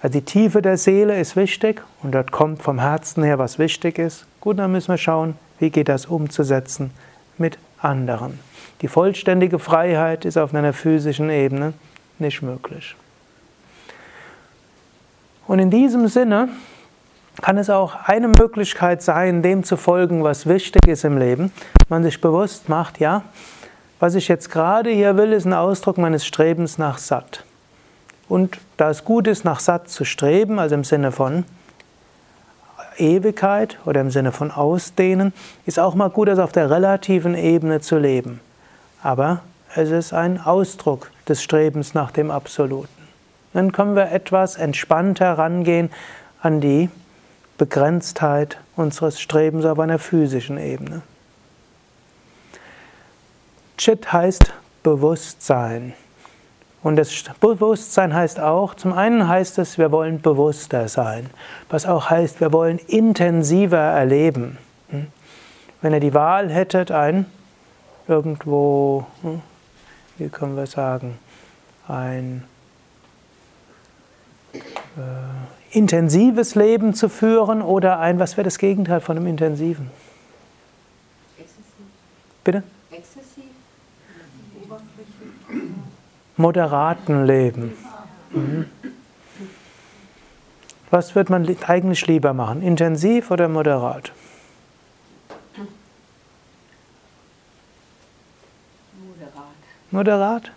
Also 0.00 0.20
die 0.20 0.24
Tiefe 0.24 0.62
der 0.62 0.76
Seele 0.76 1.18
ist 1.18 1.34
wichtig 1.34 1.82
und 2.04 2.14
dort 2.14 2.30
kommt 2.30 2.62
vom 2.62 2.78
Herzen 2.78 3.24
her, 3.24 3.40
was 3.40 3.58
wichtig 3.58 3.98
ist. 3.98 4.24
Gut, 4.40 4.60
dann 4.60 4.70
müssen 4.70 4.92
wir 4.92 4.98
schauen, 4.98 5.34
wie 5.58 5.70
geht 5.70 5.88
das 5.88 6.06
umzusetzen 6.06 6.92
mit 7.38 7.58
anderen. 7.80 8.38
Die 8.82 8.88
vollständige 8.88 9.58
Freiheit 9.58 10.24
ist 10.24 10.36
auf 10.36 10.54
einer 10.54 10.72
physischen 10.72 11.30
Ebene 11.30 11.72
nicht 12.20 12.42
möglich. 12.42 12.96
Und 15.46 15.58
in 15.58 15.70
diesem 15.70 16.08
Sinne 16.08 16.50
kann 17.40 17.56
es 17.56 17.70
auch 17.70 17.94
eine 18.04 18.28
Möglichkeit 18.28 19.02
sein, 19.02 19.42
dem 19.42 19.64
zu 19.64 19.76
folgen, 19.76 20.24
was 20.24 20.46
wichtig 20.46 20.86
ist 20.88 21.04
im 21.04 21.18
Leben. 21.18 21.52
Man 21.88 22.02
sich 22.02 22.20
bewusst 22.20 22.68
macht, 22.68 23.00
ja, 23.00 23.22
was 24.00 24.14
ich 24.14 24.28
jetzt 24.28 24.50
gerade 24.50 24.90
hier 24.90 25.16
will, 25.16 25.32
ist 25.32 25.44
ein 25.44 25.52
Ausdruck 25.52 25.98
meines 25.98 26.26
Strebens 26.26 26.78
nach 26.78 26.98
Satt. 26.98 27.44
Und 28.28 28.58
da 28.76 28.90
es 28.90 29.04
gut 29.04 29.26
ist, 29.26 29.44
nach 29.44 29.60
Satt 29.60 29.88
zu 29.88 30.04
streben, 30.04 30.58
also 30.58 30.74
im 30.74 30.84
Sinne 30.84 31.12
von 31.12 31.44
Ewigkeit 32.98 33.78
oder 33.86 34.00
im 34.00 34.10
Sinne 34.10 34.32
von 34.32 34.50
Ausdehnen, 34.50 35.32
ist 35.66 35.78
auch 35.78 35.94
mal 35.94 36.10
gut, 36.10 36.28
das 36.28 36.38
auf 36.38 36.52
der 36.52 36.70
relativen 36.70 37.34
Ebene 37.34 37.80
zu 37.80 37.98
leben. 37.98 38.40
Aber 39.02 39.40
es 39.78 39.92
ist 39.92 40.12
ein 40.12 40.40
Ausdruck 40.40 41.12
des 41.28 41.40
Strebens 41.40 41.94
nach 41.94 42.10
dem 42.10 42.32
Absoluten. 42.32 42.88
Dann 43.52 43.70
können 43.70 43.94
wir 43.94 44.10
etwas 44.10 44.56
entspannter 44.56 45.38
rangehen 45.38 45.90
an 46.42 46.60
die 46.60 46.90
Begrenztheit 47.58 48.58
unseres 48.74 49.20
Strebens 49.20 49.64
auf 49.64 49.78
einer 49.78 50.00
physischen 50.00 50.58
Ebene. 50.58 51.02
Chit 53.76 54.12
heißt 54.12 54.52
Bewusstsein. 54.82 55.92
Und 56.82 56.96
das 56.96 57.12
Bewusstsein 57.40 58.14
heißt 58.14 58.40
auch, 58.40 58.74
zum 58.74 58.92
einen 58.92 59.28
heißt 59.28 59.58
es, 59.58 59.78
wir 59.78 59.92
wollen 59.92 60.20
bewusster 60.20 60.88
sein, 60.88 61.30
was 61.70 61.86
auch 61.86 62.10
heißt, 62.10 62.40
wir 62.40 62.52
wollen 62.52 62.78
intensiver 62.88 63.78
erleben. 63.78 64.58
Hm? 64.90 65.06
Wenn 65.82 65.92
ihr 65.92 66.00
die 66.00 66.14
Wahl 66.14 66.50
hättet, 66.50 66.90
ein 66.90 67.26
irgendwo, 68.08 69.06
hm, 69.22 69.42
wie 70.18 70.28
können 70.28 70.56
wir 70.56 70.66
sagen, 70.66 71.18
ein 71.86 72.44
äh, 74.52 74.58
intensives 75.70 76.54
Leben 76.54 76.94
zu 76.94 77.08
führen 77.08 77.62
oder 77.62 78.00
ein, 78.00 78.18
was 78.18 78.36
wäre 78.36 78.44
das 78.44 78.58
Gegenteil 78.58 79.00
von 79.00 79.16
einem 79.16 79.26
intensiven? 79.26 79.90
Bitte? 82.44 82.62
Exzessiv? 82.90 83.44
Moderaten 86.36 87.26
Leben. 87.26 87.74
Mhm. 88.30 88.66
Was 90.90 91.14
wird 91.14 91.28
man 91.28 91.46
eigentlich 91.66 92.06
lieber 92.06 92.32
machen? 92.32 92.62
Intensiv 92.62 93.30
oder 93.30 93.48
moderat? 93.48 94.12
Moderat. 99.90 100.42
Moderat? 100.42 100.50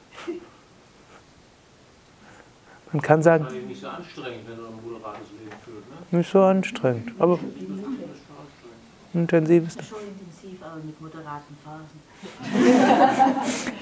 Man 2.93 3.01
kann 3.01 3.23
sagen, 3.23 3.43
Wahrscheinlich 3.45 3.67
nicht 3.69 3.81
so 3.81 3.87
anstrengend, 3.87 4.49
wenn 4.49 4.57
du 4.57 4.63
ein 4.65 4.83
moderates 4.83 5.27
Leben 5.31 5.55
führst. 5.63 6.11
Ne? 6.11 6.17
nicht 6.17 6.29
so 6.31 6.41
anstrengend, 6.43 7.11
aber 7.19 7.37
Das 7.37 7.43
ist 7.45 7.57
schon 7.59 7.69
anstrengend. 8.37 9.13
intensives. 9.13 9.73
Schon 9.87 9.99
intensiv, 10.09 10.61
aber 10.61 10.75
mit 10.83 10.99
moderaten 11.01 11.55
Phasen. 11.63 12.01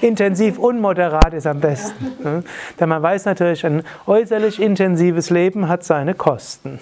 Intensiv 0.00 0.58
und 0.58 0.80
moderat 0.80 1.34
ist 1.34 1.46
am 1.46 1.60
besten. 1.60 2.12
ne? 2.22 2.44
Denn 2.78 2.88
man 2.88 3.02
weiß 3.02 3.24
natürlich, 3.24 3.66
ein 3.66 3.82
äußerlich 4.06 4.60
intensives 4.60 5.28
Leben 5.30 5.68
hat 5.68 5.82
seine 5.84 6.14
Kosten. 6.14 6.78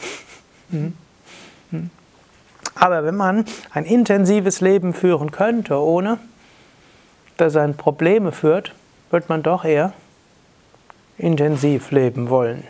Mhm. 0.68 0.92
Mhm. 1.70 1.90
Aber 2.74 3.04
wenn 3.04 3.16
man 3.16 3.44
ein 3.72 3.86
intensives 3.86 4.60
Leben 4.60 4.92
führen 4.92 5.30
könnte, 5.32 5.76
ohne 5.80 6.18
dass 7.40 7.54
er 7.54 7.68
Probleme 7.68 8.32
führt, 8.32 8.74
wird 9.10 9.28
man 9.28 9.42
doch 9.42 9.64
eher 9.64 9.92
intensiv 11.16 11.90
leben 11.90 12.30
wollen. 12.30 12.64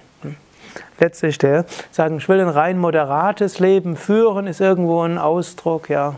Letztlich 1.00 1.38
der 1.38 1.64
sagen, 1.90 2.18
ich 2.18 2.28
will 2.28 2.40
ein 2.40 2.48
rein 2.48 2.78
moderates 2.78 3.58
Leben 3.58 3.96
führen, 3.96 4.46
ist 4.46 4.60
irgendwo 4.60 5.02
ein 5.02 5.18
Ausdruck, 5.18 5.88
ja, 5.88 6.16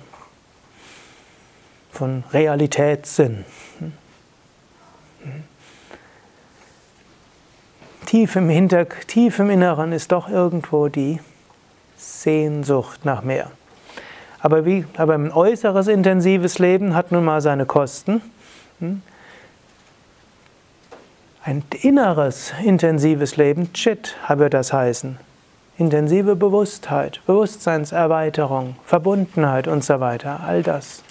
von 1.92 2.24
Realitätssinn. 2.32 3.44
Tief 8.06 8.36
im, 8.36 8.48
Hinter 8.48 8.88
tief 8.88 9.38
im 9.38 9.50
Inneren 9.50 9.92
ist 9.92 10.12
doch 10.12 10.28
irgendwo 10.28 10.88
die 10.88 11.20
Sehnsucht 11.96 13.04
nach 13.04 13.22
mehr. 13.22 13.50
Aber, 14.40 14.64
wie, 14.64 14.86
aber 14.96 15.14
ein 15.14 15.30
äußeres 15.30 15.86
intensives 15.88 16.58
Leben 16.58 16.94
hat 16.94 17.12
nun 17.12 17.24
mal 17.24 17.40
seine 17.42 17.66
Kosten. 17.66 18.22
Ein 21.42 21.64
inneres 21.82 22.52
intensives 22.64 23.36
Leben, 23.36 23.72
Chit, 23.72 24.16
wird 24.28 24.54
das 24.54 24.72
heißen. 24.72 25.18
Intensive 25.78 26.36
Bewusstheit, 26.36 27.20
Bewusstseinserweiterung, 27.26 28.76
Verbundenheit 28.84 29.66
und 29.66 29.82
so 29.82 30.00
weiter, 30.00 30.40
all 30.46 30.62
das. 30.62 31.02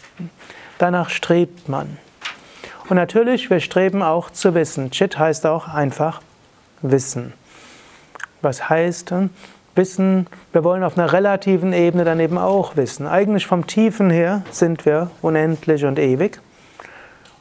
Danach 0.77 1.09
strebt 1.09 1.67
man. 1.67 1.97
Und 2.87 2.95
natürlich, 2.95 3.49
wir 3.49 3.59
streben 3.59 4.01
auch 4.01 4.29
zu 4.29 4.53
wissen. 4.55 4.91
Chit 4.91 5.17
heißt 5.17 5.45
auch 5.45 5.67
einfach 5.67 6.21
Wissen. 6.81 7.33
Was 8.41 8.69
heißt 8.69 9.13
Wissen? 9.75 10.27
Wir 10.51 10.63
wollen 10.63 10.83
auf 10.83 10.97
einer 10.97 11.11
relativen 11.11 11.73
Ebene 11.73 12.03
dann 12.03 12.19
eben 12.19 12.37
auch 12.37 12.75
wissen. 12.75 13.07
Eigentlich 13.07 13.45
vom 13.45 13.67
Tiefen 13.67 14.09
her 14.09 14.43
sind 14.51 14.85
wir 14.85 15.11
unendlich 15.21 15.85
und 15.85 15.99
ewig. 15.99 16.39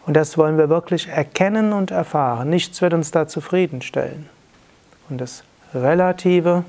Und 0.08 0.14
das 0.14 0.38
wollen 0.38 0.56
wir 0.56 0.70
wirklich 0.70 1.06
erkennen 1.08 1.74
und 1.74 1.90
erfahren. 1.90 2.48
Nichts 2.48 2.80
wird 2.80 2.94
uns 2.94 3.10
da 3.10 3.28
zufriedenstellen. 3.28 4.26
Und 5.10 5.20
das 5.20 5.44
Relative 5.74 6.64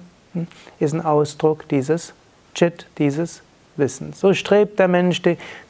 ist 0.77 0.91
ein 0.91 0.99
Ausdruck 1.05 1.65
dieses 1.69 2.13
Chit, 2.53 2.85
dieses 2.97 3.41
Wissens. 3.77 4.19
So 4.19 4.33
strebt 4.33 4.77
der 4.77 4.89
Mensch 4.89 5.21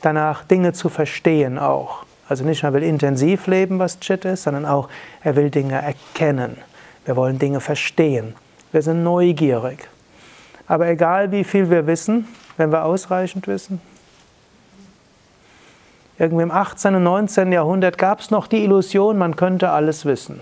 danach, 0.01 0.43
Dinge 0.45 0.73
zu 0.73 0.89
verstehen 0.89 1.59
auch. 1.59 2.05
Also 2.27 2.43
nicht 2.43 2.63
nur 2.63 2.73
will 2.73 2.81
intensiv 2.81 3.45
leben, 3.45 3.77
was 3.77 3.99
Chit 3.99 4.25
ist, 4.25 4.41
sondern 4.41 4.65
auch 4.65 4.89
er 5.23 5.35
will 5.35 5.51
Dinge 5.51 5.79
erkennen. 5.79 6.57
Wir 7.05 7.15
wollen 7.15 7.37
Dinge 7.37 7.59
verstehen. 7.59 8.33
Wir 8.71 8.81
sind 8.81 9.03
neugierig. 9.03 9.87
Aber 10.65 10.87
egal 10.87 11.31
wie 11.31 11.43
viel 11.43 11.69
wir 11.69 11.85
wissen, 11.85 12.27
wenn 12.57 12.71
wir 12.71 12.83
ausreichend 12.83 13.47
wissen, 13.47 13.79
irgendwie 16.19 16.43
im 16.43 16.51
18. 16.51 16.95
und 16.95 17.03
19. 17.03 17.51
Jahrhundert 17.51 17.97
gab 17.97 18.19
es 18.19 18.29
noch 18.29 18.47
die 18.47 18.63
Illusion, 18.63 19.17
man 19.17 19.35
könnte 19.37 19.71
alles 19.71 20.05
wissen. 20.05 20.41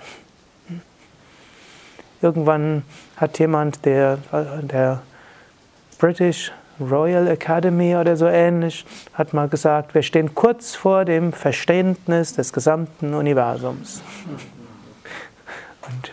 Irgendwann 2.21 2.83
hat 3.15 3.37
jemand, 3.37 3.85
der, 3.85 4.17
der 4.61 5.01
British 5.99 6.51
Royal 6.79 7.27
Academy 7.27 7.95
oder 7.95 8.17
so 8.17 8.25
ähnlich, 8.25 8.85
hat 9.13 9.33
mal 9.33 9.47
gesagt, 9.47 9.93
wir 9.93 10.01
stehen 10.01 10.33
kurz 10.35 10.75
vor 10.75 11.05
dem 11.05 11.31
Verständnis 11.31 12.33
des 12.33 12.53
gesamten 12.53 13.13
Universums. 13.13 14.01
Und 15.87 16.11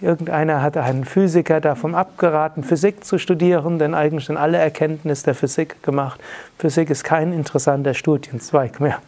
irgendeiner 0.00 0.62
hat 0.62 0.76
einen 0.76 1.04
Physiker 1.04 1.60
davon 1.60 1.94
abgeraten, 1.94 2.62
Physik 2.62 3.04
zu 3.04 3.18
studieren, 3.18 3.78
denn 3.78 3.94
eigentlich 3.94 4.26
sind 4.26 4.36
alle 4.36 4.58
Erkenntnisse 4.58 5.24
der 5.24 5.34
Physik 5.34 5.82
gemacht. 5.82 6.20
Physik 6.58 6.90
ist 6.90 7.04
kein 7.04 7.32
interessanter 7.32 7.94
Studienzweig 7.94 8.80
mehr. 8.80 9.00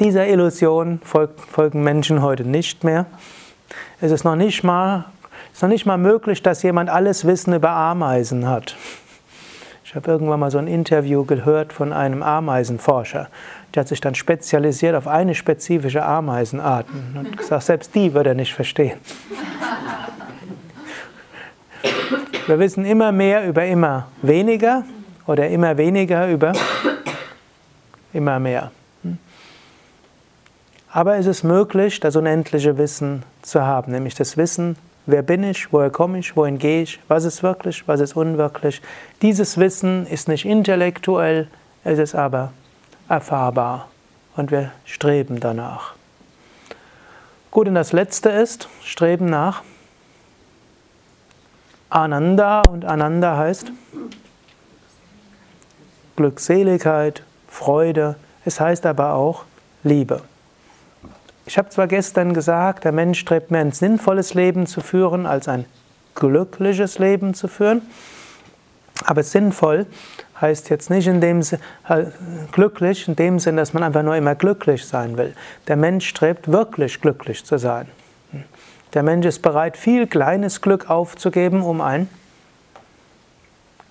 Dieser 0.00 0.26
Illusion 0.26 1.00
folgen 1.04 1.82
Menschen 1.82 2.22
heute 2.22 2.44
nicht 2.44 2.82
mehr. 2.82 3.06
Es 4.00 4.10
ist 4.10 4.24
noch 4.24 4.36
nicht 4.36 4.64
mal 4.64 5.04
ist 5.52 5.60
noch 5.60 5.68
nicht 5.68 5.84
mal 5.84 5.98
möglich, 5.98 6.42
dass 6.42 6.62
jemand 6.62 6.88
alles 6.88 7.26
Wissen 7.26 7.52
über 7.52 7.70
Ameisen 7.70 8.48
hat. 8.48 8.74
Ich 9.84 9.94
habe 9.94 10.10
irgendwann 10.10 10.40
mal 10.40 10.50
so 10.50 10.56
ein 10.56 10.66
Interview 10.66 11.24
gehört 11.24 11.74
von 11.74 11.92
einem 11.92 12.22
Ameisenforscher. 12.22 13.28
Der 13.74 13.80
hat 13.80 13.88
sich 13.88 14.00
dann 14.00 14.14
spezialisiert 14.14 14.94
auf 14.94 15.06
eine 15.06 15.34
spezifische 15.34 16.04
Ameisenart 16.04 16.86
und 17.14 17.36
gesagt, 17.36 17.64
selbst 17.64 17.94
die 17.94 18.12
würde 18.12 18.30
er 18.30 18.34
nicht 18.34 18.54
verstehen. 18.54 18.98
Wir 22.46 22.58
wissen 22.58 22.84
immer 22.84 23.12
mehr 23.12 23.46
über 23.46 23.64
immer 23.64 24.08
weniger 24.20 24.84
oder 25.26 25.48
immer 25.48 25.76
weniger 25.76 26.28
über 26.28 26.52
immer 28.12 28.38
mehr. 28.40 28.70
Aber 30.90 31.16
es 31.16 31.26
ist 31.26 31.42
möglich, 31.42 32.00
das 32.00 32.16
unendliche 32.16 32.76
Wissen 32.76 33.22
zu 33.40 33.62
haben, 33.62 33.92
nämlich 33.92 34.14
das 34.14 34.36
Wissen 34.36 34.76
Wer 35.04 35.22
bin 35.22 35.42
ich? 35.42 35.72
Woher 35.72 35.90
komme 35.90 36.20
ich? 36.20 36.36
Wohin 36.36 36.58
gehe 36.58 36.82
ich? 36.82 37.00
Was 37.08 37.24
ist 37.24 37.42
wirklich? 37.42 37.88
Was 37.88 37.98
ist 37.98 38.14
unwirklich? 38.14 38.80
Dieses 39.20 39.58
Wissen 39.58 40.06
ist 40.06 40.28
nicht 40.28 40.44
intellektuell, 40.44 41.48
es 41.82 41.98
ist 41.98 42.14
aber 42.14 42.52
erfahrbar 43.12 43.88
und 44.36 44.50
wir 44.50 44.72
streben 44.86 45.38
danach. 45.38 45.92
Gut, 47.50 47.68
und 47.68 47.74
das 47.74 47.92
letzte 47.92 48.30
ist 48.30 48.70
Streben 48.82 49.26
nach 49.26 49.62
Ananda 51.90 52.62
und 52.70 52.86
Ananda 52.86 53.36
heißt 53.36 53.70
Glückseligkeit, 56.16 57.22
Freude, 57.48 58.16
es 58.46 58.58
heißt 58.58 58.86
aber 58.86 59.12
auch 59.12 59.44
Liebe. 59.82 60.22
Ich 61.44 61.58
habe 61.58 61.68
zwar 61.68 61.88
gestern 61.88 62.32
gesagt, 62.32 62.84
der 62.84 62.92
Mensch 62.92 63.20
strebt 63.20 63.50
mehr 63.50 63.60
ein 63.60 63.72
sinnvolles 63.72 64.32
Leben 64.32 64.66
zu 64.66 64.80
führen, 64.80 65.26
als 65.26 65.48
ein 65.48 65.66
glückliches 66.14 66.98
Leben 66.98 67.34
zu 67.34 67.46
führen. 67.46 67.82
Aber 69.04 69.22
sinnvoll 69.22 69.86
heißt 70.42 70.68
jetzt 70.68 70.90
nicht 70.90 71.06
in 71.06 71.20
dem 71.20 71.40
äh, 71.40 72.04
glücklich 72.50 73.08
in 73.08 73.16
dem 73.16 73.38
Sinn, 73.38 73.56
dass 73.56 73.72
man 73.72 73.82
einfach 73.82 74.02
nur 74.02 74.16
immer 74.16 74.34
glücklich 74.34 74.84
sein 74.84 75.16
will. 75.16 75.34
Der 75.68 75.76
Mensch 75.76 76.08
strebt 76.08 76.50
wirklich 76.50 77.00
glücklich 77.00 77.44
zu 77.44 77.58
sein. 77.58 77.86
Der 78.92 79.02
Mensch 79.02 79.24
ist 79.24 79.40
bereit, 79.40 79.76
viel 79.76 80.06
kleines 80.06 80.60
Glück 80.60 80.90
aufzugeben, 80.90 81.62
um 81.62 81.80
ein 81.80 82.08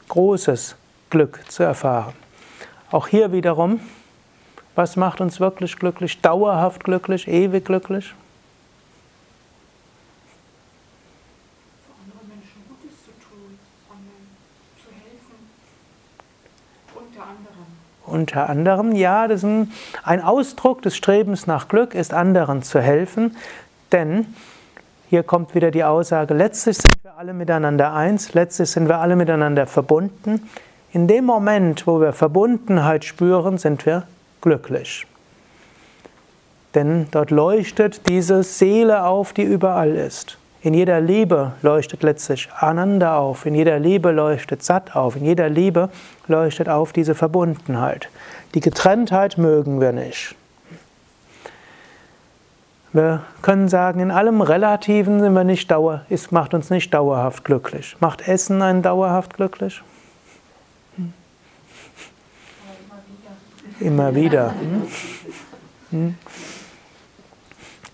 großes 0.09 0.75
Glück 1.09 1.39
zu 1.47 1.63
erfahren. 1.63 2.13
Auch 2.91 3.07
hier 3.07 3.31
wiederum 3.31 3.79
was 4.75 4.95
macht 4.95 5.19
uns 5.19 5.39
wirklich 5.39 5.75
glücklich, 5.75 6.21
dauerhaft 6.21 6.83
glücklich, 6.83 7.27
ewig 7.27 7.65
glücklich? 7.65 8.13
Für 11.85 11.93
andere 12.01 12.25
Menschen 12.25 12.63
Gutes 12.69 13.03
zu 13.03 13.11
tun, 13.19 13.59
anderen 13.89 14.31
zu 14.81 14.89
helfen. 14.89 15.51
Unter 16.95 17.23
anderem. 17.23 17.67
Unter 18.11 18.49
anderem, 18.49 18.93
ja, 18.93 19.27
das 19.27 19.39
ist 19.39 19.45
ein, 19.45 19.71
ein 20.03 20.21
Ausdruck 20.21 20.81
des 20.81 20.97
Strebens 20.97 21.47
nach 21.47 21.69
Glück 21.69 21.95
ist, 21.95 22.13
anderen 22.13 22.61
zu 22.61 22.81
helfen, 22.81 23.37
denn 23.93 24.25
hier 25.09 25.23
kommt 25.23 25.55
wieder 25.55 25.71
die 25.71 25.83
Aussage, 25.83 26.33
letztlich 26.33 26.77
sind 26.77 26.95
wir 27.03 27.17
alle 27.17 27.33
miteinander 27.33 27.93
eins, 27.93 28.33
letztlich 28.33 28.69
sind 28.69 28.89
wir 28.89 28.99
alle 28.99 29.15
miteinander 29.15 29.65
verbunden. 29.65 30.49
In 30.91 31.07
dem 31.07 31.25
Moment, 31.25 31.87
wo 31.87 32.01
wir 32.01 32.11
Verbundenheit 32.11 33.05
spüren, 33.05 33.57
sind 33.57 33.85
wir 33.85 34.03
glücklich. 34.41 35.07
Denn 36.75 37.07
dort 37.11 37.31
leuchtet 37.31 38.07
diese 38.09 38.43
Seele 38.43 39.05
auf, 39.05 39.31
die 39.33 39.43
überall 39.43 39.95
ist. 39.95 40.37
In 40.63 40.75
jeder 40.75 41.01
Liebe 41.01 41.53
leuchtet 41.63 42.03
letztlich 42.03 42.49
Ananda 42.53 43.17
auf, 43.17 43.47
in 43.47 43.55
jeder 43.55 43.79
Liebe 43.79 44.11
leuchtet 44.11 44.63
Sat 44.63 44.95
auf, 44.95 45.15
in 45.15 45.25
jeder 45.25 45.49
Liebe 45.49 45.89
leuchtet 46.27 46.69
auf 46.69 46.93
diese 46.93 47.15
Verbundenheit. 47.15 48.09
Die 48.53 48.59
Getrenntheit 48.59 49.39
mögen 49.39 49.81
wir 49.81 49.91
nicht. 49.91 50.35
Wir 52.93 53.23
können 53.41 53.69
sagen, 53.69 54.01
in 54.01 54.11
allem 54.11 54.41
Relativen 54.41 55.19
sind 55.19 55.33
wir 55.33 55.45
nicht 55.45 55.71
dauer, 55.71 56.05
es 56.09 56.29
macht 56.29 56.53
uns 56.53 56.69
nicht 56.69 56.93
dauerhaft 56.93 57.43
glücklich. 57.43 57.95
Macht 57.99 58.27
Essen 58.27 58.61
einen 58.61 58.83
dauerhaft 58.83 59.35
glücklich? 59.35 59.81
Hm? 60.97 61.13
Immer 63.79 64.13
wieder. 64.13 64.53
Hm? 64.59 64.87
Hm? 65.89 66.15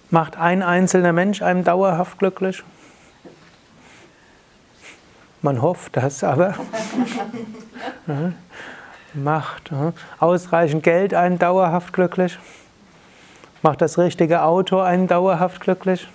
Macht 0.09 0.37
ein 0.37 0.63
einzelner 0.63 1.11
Mensch 1.11 1.41
einem 1.41 1.65
dauerhaft 1.65 2.17
glücklich? 2.19 2.63
Man 5.41 5.61
hofft 5.61 5.97
das 5.97 6.23
aber. 6.23 6.55
Macht 9.13 9.71
ausreichend 10.19 10.83
Geld 10.83 11.13
einen 11.13 11.39
dauerhaft 11.39 11.91
glücklich? 11.91 12.39
Macht 13.61 13.81
das 13.81 13.97
richtige 13.97 14.43
Auto 14.43 14.79
einen 14.79 15.07
dauerhaft 15.07 15.59
glücklich? 15.59 16.07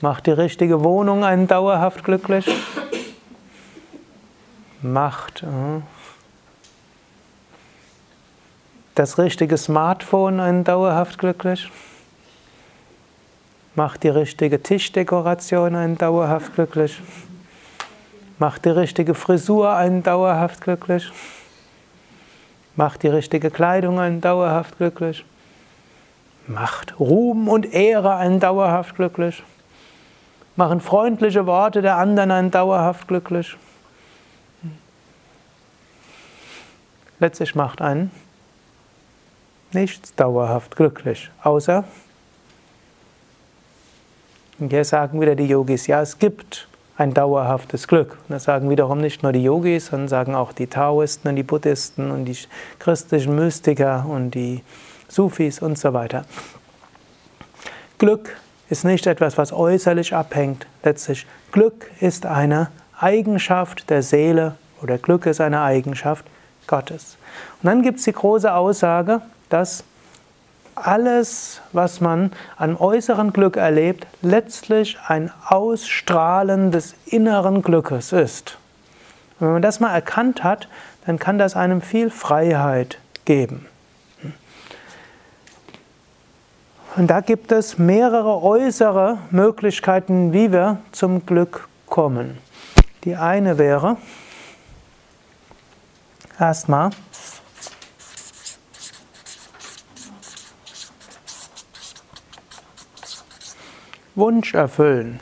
Macht 0.00 0.26
die 0.26 0.32
richtige 0.32 0.82
Wohnung 0.82 1.24
einen 1.24 1.46
dauerhaft 1.46 2.02
glücklich? 2.02 2.46
Macht 4.82 5.44
das 8.94 9.18
richtige 9.18 9.56
Smartphone 9.56 10.40
einen 10.40 10.64
dauerhaft 10.64 11.18
glücklich? 11.18 11.70
Macht 13.76 14.04
die 14.04 14.08
richtige 14.08 14.62
Tischdekoration 14.62 15.74
einen 15.74 15.98
dauerhaft 15.98 16.54
glücklich? 16.54 16.98
Macht 18.38 18.64
die 18.64 18.70
richtige 18.70 19.12
Frisur 19.12 19.70
einen 19.74 20.02
dauerhaft 20.02 20.62
glücklich? 20.62 21.12
Macht 22.74 23.02
die 23.02 23.08
richtige 23.08 23.50
Kleidung 23.50 24.00
einen 24.00 24.22
dauerhaft 24.22 24.78
glücklich? 24.78 25.26
Macht 26.46 26.98
Ruhm 26.98 27.48
und 27.48 27.70
Ehre 27.74 28.14
einen 28.14 28.40
dauerhaft 28.40 28.96
glücklich? 28.96 29.42
Machen 30.56 30.80
freundliche 30.80 31.44
Worte 31.44 31.82
der 31.82 31.98
anderen 31.98 32.30
einen 32.30 32.50
dauerhaft 32.50 33.06
glücklich? 33.08 33.58
Letztlich 37.18 37.54
macht 37.54 37.82
einen 37.82 38.10
nichts 39.72 40.14
dauerhaft 40.14 40.76
glücklich, 40.76 41.30
außer 41.42 41.84
und 44.58 44.70
hier 44.70 44.84
sagen 44.84 45.20
wieder 45.20 45.34
die 45.34 45.46
Yogis, 45.46 45.86
ja, 45.86 46.00
es 46.00 46.18
gibt 46.18 46.68
ein 46.96 47.12
dauerhaftes 47.12 47.88
Glück. 47.88 48.12
Und 48.12 48.30
das 48.30 48.44
sagen 48.44 48.70
wiederum 48.70 49.00
nicht 49.00 49.22
nur 49.22 49.32
die 49.32 49.42
Yogis, 49.42 49.86
sondern 49.86 50.08
sagen 50.08 50.34
auch 50.34 50.52
die 50.52 50.66
Taoisten 50.66 51.28
und 51.28 51.36
die 51.36 51.42
Buddhisten 51.42 52.10
und 52.10 52.24
die 52.24 52.38
christlichen 52.78 53.34
Mystiker 53.34 54.06
und 54.08 54.30
die 54.30 54.62
Sufis 55.08 55.60
und 55.60 55.78
so 55.78 55.92
weiter. 55.92 56.24
Glück 57.98 58.36
ist 58.68 58.84
nicht 58.84 59.06
etwas, 59.06 59.38
was 59.38 59.52
äußerlich 59.52 60.14
abhängt. 60.14 60.66
Letztlich, 60.82 61.26
Glück 61.52 61.90
ist 62.00 62.26
eine 62.26 62.68
Eigenschaft 62.98 63.90
der 63.90 64.02
Seele 64.02 64.56
oder 64.82 64.98
Glück 64.98 65.26
ist 65.26 65.40
eine 65.40 65.60
Eigenschaft 65.60 66.24
Gottes. 66.66 67.16
Und 67.62 67.66
dann 67.68 67.82
gibt 67.82 67.98
es 67.98 68.04
die 68.04 68.12
große 68.12 68.52
Aussage, 68.52 69.20
dass 69.48 69.84
alles, 70.76 71.60
was 71.72 72.00
man 72.00 72.32
an 72.56 72.76
äußeren 72.76 73.32
Glück 73.32 73.56
erlebt, 73.56 74.06
letztlich 74.22 74.98
ein 75.06 75.32
Ausstrahlen 75.46 76.70
des 76.70 76.94
inneren 77.06 77.62
Glückes 77.62 78.12
ist. 78.12 78.58
wenn 79.38 79.52
man 79.52 79.62
das 79.62 79.80
mal 79.80 79.92
erkannt 79.92 80.44
hat, 80.44 80.68
dann 81.06 81.18
kann 81.18 81.38
das 81.38 81.56
einem 81.56 81.80
viel 81.80 82.10
Freiheit 82.10 82.98
geben. 83.24 83.66
Und 86.96 87.08
da 87.08 87.20
gibt 87.20 87.52
es 87.52 87.76
mehrere 87.76 88.42
äußere 88.42 89.18
Möglichkeiten, 89.30 90.32
wie 90.32 90.50
wir 90.50 90.78
zum 90.92 91.26
Glück 91.26 91.68
kommen. 91.86 92.38
Die 93.04 93.16
eine 93.16 93.58
wäre 93.58 93.98
erstmal 96.38 96.90
Wunsch 104.16 104.54
erfüllen. 104.54 105.20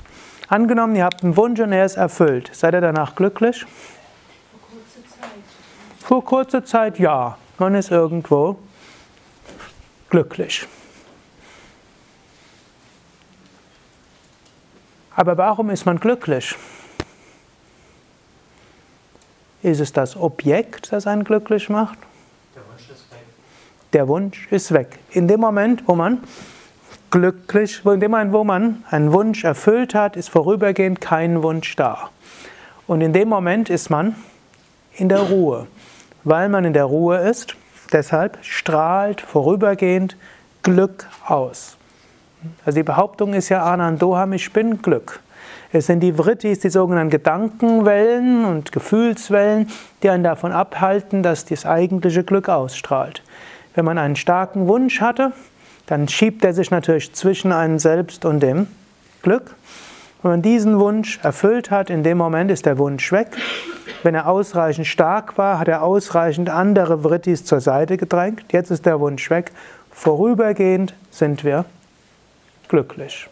Angenommen, 0.49 0.95
ihr 0.95 1.05
habt 1.05 1.25
einen 1.25 1.37
Wunsch 1.37 1.61
und 1.61 1.73
er 1.73 1.85
ist 1.85 1.97
erfüllt. 1.97 2.51
Seid 2.53 2.75
ihr 2.75 2.81
danach 2.81 3.17
glücklich? 3.17 3.67
Vor 3.67 4.61
kurzer 4.61 5.05
Zeit. 5.21 5.31
Vor 5.99 6.25
kurzer 6.25 6.65
Zeit 6.65 6.99
ja. 6.99 7.39
Man 7.59 7.75
ist 7.75 7.91
irgendwo 7.91 8.57
glücklich. 10.11 10.67
Aber 15.17 15.37
warum 15.39 15.71
ist 15.71 15.87
man 15.87 15.99
glücklich? 15.99 16.57
Ist 19.63 19.81
es 19.81 19.93
das 19.93 20.17
Objekt, 20.17 20.93
das 20.93 21.07
einen 21.07 21.25
glücklich 21.25 21.69
macht? 21.69 21.99
Der 22.55 22.63
Wunsch 22.69 22.91
ist 22.91 23.11
weg. 23.11 23.19
Der 23.93 24.09
Wunsch 24.09 24.49
ist 24.51 24.73
weg. 24.73 24.99
In 25.11 25.27
dem 25.27 25.41
Moment, 25.41 25.83
wo 25.89 25.95
man 25.95 26.23
glücklich, 27.15 27.83
in 27.85 28.01
dem 28.01 28.11
Moment, 28.11 28.33
wo 28.33 28.43
man 28.43 28.83
einen 28.91 29.13
Wunsch 29.13 29.45
erfüllt 29.45 29.95
hat, 29.95 30.17
ist 30.17 30.31
vorübergehend 30.31 31.01
kein 31.01 31.45
Wunsch 31.45 31.77
da. 31.77 32.11
Und 32.89 33.03
in 33.03 33.13
dem 33.13 33.29
Moment 33.29 33.71
ist 33.71 33.89
man 33.89 34.17
in 34.97 35.09
der 35.09 35.21
Ruhe. 35.21 35.69
Weil 36.25 36.49
man 36.49 36.65
in 36.65 36.73
der 36.73 36.87
Ruhe 36.87 37.19
ist, 37.19 37.55
deshalb 37.93 38.39
strahlt 38.43 39.21
vorübergehend 39.21 40.17
Glück 40.65 41.07
aus. 41.25 41.77
Also 42.67 42.81
die 42.81 42.83
Behauptung 42.83 43.33
ist 43.33 43.49
ja 43.49 43.63
Anandoham, 43.63 44.33
ich 44.33 44.53
bin 44.53 44.83
Glück. 44.83 45.21
Es 45.73 45.87
sind 45.87 46.01
die 46.01 46.15
Vrittis, 46.15 46.59
die 46.59 46.71
sogenannten 46.71 47.11
Gedankenwellen 47.11 48.45
und 48.45 48.73
Gefühlswellen, 48.73 49.71
die 50.03 50.11
einen 50.11 50.25
davon 50.25 50.51
abhalten, 50.51 51.23
dass 51.23 51.45
das 51.45 51.65
eigentliche 51.65 52.25
Glück 52.25 52.49
ausstrahlt. 52.49 53.23
Wenn 53.77 53.85
man 53.85 53.99
einen 53.99 54.17
starken 54.17 54.67
Wunsch 54.67 55.01
hatte, 55.01 55.33
dann 55.87 56.09
schiebt 56.09 56.45
er 56.45 56.55
sich 56.55 56.71
natürlich 56.71 57.13
zwischen 57.13 57.53
einem 57.53 57.79
selbst 57.79 58.25
und 58.25 58.41
dem 58.41 58.67
Glück. 59.23 59.55
Wenn 60.23 60.31
man 60.31 60.43
diesen 60.43 60.79
Wunsch 60.79 61.19
erfüllt 61.23 61.71
hat, 61.71 61.91
in 61.91 62.03
dem 62.03 62.17
Moment 62.17 62.51
ist 62.51 62.65
der 62.65 62.79
Wunsch 62.79 63.13
weg. 63.13 63.37
Wenn 64.03 64.15
er 64.15 64.27
ausreichend 64.27 64.87
stark 64.87 65.37
war, 65.37 65.59
hat 65.59 65.69
er 65.69 65.83
ausreichend 65.83 66.49
andere 66.49 67.03
Vrittis 67.03 67.45
zur 67.45 67.61
Seite 67.61 67.99
gedrängt. 67.99 68.45
Jetzt 68.53 68.71
ist 68.71 68.87
der 68.87 69.01
Wunsch 69.01 69.29
weg. 69.29 69.53
Vorübergehend 69.91 70.95
sind 71.11 71.45
wir 71.45 71.67
glücklich. 72.69 73.29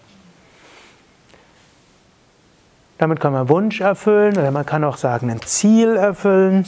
Damit 2.98 3.20
kann 3.20 3.32
man 3.32 3.48
Wunsch 3.48 3.80
erfüllen 3.80 4.36
oder 4.36 4.50
man 4.50 4.64
kann 4.64 4.84
auch 4.84 4.96
sagen, 4.96 5.30
ein 5.30 5.42
Ziel 5.42 5.96
erfüllen. 5.96 6.66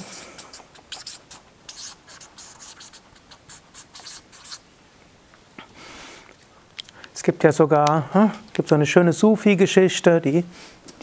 Gibt 7.24 7.42
ja 7.42 7.50
sogar 7.50 8.04
hm, 8.12 8.30
gibt 8.52 8.68
so 8.68 8.76
eine 8.76 8.86
schöne 8.86 9.12
Sufi-Geschichte, 9.12 10.20
die 10.20 10.44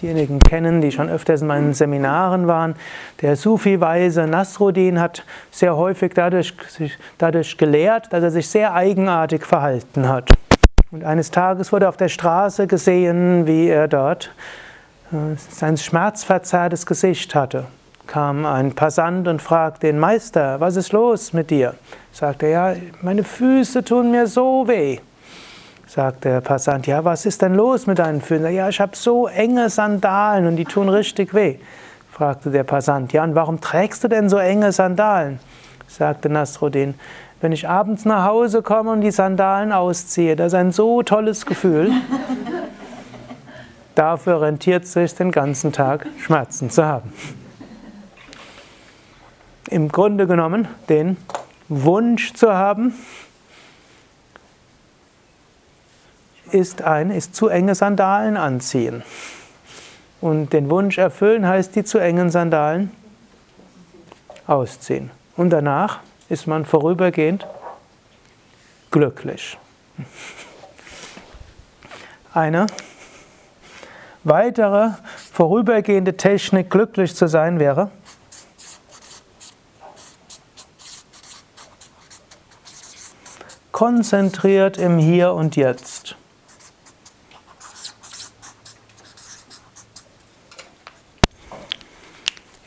diejenigen 0.01 0.39
kennen, 0.39 0.79
die 0.79 0.91
schon 0.91 1.09
öfters 1.09 1.41
in 1.41 1.47
meinen 1.47 1.73
Seminaren 1.73 2.47
waren. 2.47 2.75
Der 3.21 3.35
Sufi-Weise 3.35 4.27
Nasruddin 4.27 4.99
hat 4.99 5.23
sehr 5.49 5.75
häufig 5.75 6.13
dadurch, 6.13 6.53
dadurch 7.17 7.57
gelehrt, 7.57 8.13
dass 8.13 8.23
er 8.23 8.31
sich 8.31 8.47
sehr 8.47 8.73
eigenartig 8.73 9.45
verhalten 9.45 10.07
hat. 10.07 10.29
Und 10.91 11.03
eines 11.03 11.31
Tages 11.31 11.71
wurde 11.71 11.89
auf 11.89 11.97
der 11.97 12.09
Straße 12.09 12.67
gesehen, 12.67 13.47
wie 13.47 13.67
er 13.67 13.87
dort 13.87 14.31
äh, 15.11 15.35
sein 15.49 15.75
schmerzverzerrtes 15.77 16.85
Gesicht 16.85 17.33
hatte. 17.33 17.65
Kam 18.05 18.45
ein 18.45 18.73
Passant 18.73 19.27
und 19.27 19.41
fragte 19.41 19.87
den 19.87 19.97
Meister, 19.97 20.59
was 20.59 20.75
ist 20.75 20.91
los 20.91 21.33
mit 21.33 21.49
dir? 21.49 21.75
Sagte 22.11 22.47
er, 22.47 22.73
ja, 22.73 22.79
meine 23.01 23.23
Füße 23.23 23.83
tun 23.83 24.11
mir 24.11 24.27
so 24.27 24.67
weh 24.67 24.99
sagt 25.91 26.23
der 26.23 26.39
Passant, 26.39 26.87
ja, 26.87 27.03
was 27.03 27.25
ist 27.25 27.41
denn 27.41 27.53
los 27.53 27.85
mit 27.85 27.99
deinen 27.99 28.21
Füßen? 28.21 28.49
Ja, 28.53 28.69
ich 28.69 28.79
habe 28.79 28.95
so 28.95 29.27
enge 29.27 29.69
Sandalen 29.69 30.47
und 30.47 30.55
die 30.55 30.63
tun 30.63 30.87
richtig 30.87 31.33
weh. 31.33 31.57
Fragte 32.09 32.49
der 32.49 32.63
Passant, 32.63 33.11
ja, 33.11 33.25
und 33.25 33.35
warum 33.35 33.59
trägst 33.59 34.01
du 34.01 34.07
denn 34.07 34.29
so 34.29 34.37
enge 34.37 34.71
Sandalen? 34.71 35.39
Sagte 35.89 36.29
Nasruddin, 36.29 36.93
wenn 37.41 37.51
ich 37.51 37.67
abends 37.67 38.05
nach 38.05 38.23
Hause 38.23 38.61
komme 38.61 38.91
und 38.91 39.01
die 39.01 39.11
Sandalen 39.11 39.73
ausziehe, 39.73 40.37
das 40.37 40.53
ist 40.53 40.53
ein 40.53 40.71
so 40.71 41.03
tolles 41.03 41.45
Gefühl. 41.45 41.91
Dafür 43.95 44.39
rentiert 44.43 44.85
es 44.85 44.93
sich, 44.93 45.13
den 45.15 45.31
ganzen 45.31 45.73
Tag 45.73 46.07
Schmerzen 46.21 46.69
zu 46.69 46.85
haben. 46.85 47.11
Im 49.69 49.89
Grunde 49.89 50.25
genommen 50.25 50.69
den 50.87 51.17
Wunsch 51.67 52.33
zu 52.33 52.53
haben, 52.53 52.93
ist 56.53 56.81
ein 56.81 57.11
ist 57.11 57.35
zu 57.35 57.47
enge 57.47 57.75
Sandalen 57.75 58.37
anziehen. 58.37 59.03
Und 60.21 60.53
den 60.53 60.69
Wunsch 60.69 60.97
erfüllen 60.97 61.47
heißt 61.47 61.75
die 61.75 61.83
zu 61.83 61.97
engen 61.97 62.29
Sandalen 62.29 62.91
ausziehen. 64.45 65.09
Und 65.35 65.49
danach 65.49 65.99
ist 66.29 66.47
man 66.47 66.65
vorübergehend 66.65 67.47
glücklich. 68.91 69.57
Eine 72.33 72.67
weitere 74.23 74.91
vorübergehende 75.33 76.15
Technik, 76.15 76.69
glücklich 76.69 77.15
zu 77.15 77.27
sein, 77.27 77.59
wäre, 77.59 77.89
konzentriert 83.71 84.77
im 84.77 84.99
Hier 84.99 85.33
und 85.33 85.55
Jetzt. 85.55 86.15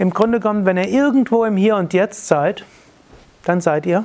Im 0.04 0.12
Grunde 0.12 0.38
genommen, 0.38 0.66
wenn 0.66 0.76
ihr 0.76 0.86
irgendwo 0.86 1.46
im 1.46 1.56
Hier 1.56 1.76
und 1.76 1.94
Jetzt 1.94 2.28
seid, 2.28 2.66
dann 3.46 3.62
seid 3.62 3.86
ihr 3.86 4.04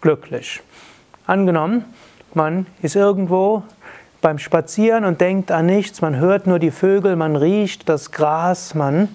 glücklich. 0.00 0.62
Angenommen, 1.26 1.84
man 2.32 2.66
ist 2.82 2.94
irgendwo 2.94 3.64
beim 4.20 4.38
Spazieren 4.38 5.04
und 5.04 5.20
denkt 5.20 5.50
an 5.50 5.66
nichts, 5.66 6.00
man 6.00 6.14
hört 6.14 6.46
nur 6.46 6.60
die 6.60 6.70
Vögel, 6.70 7.16
man 7.16 7.34
riecht 7.34 7.88
das 7.88 8.12
Gras, 8.12 8.76
man 8.76 9.08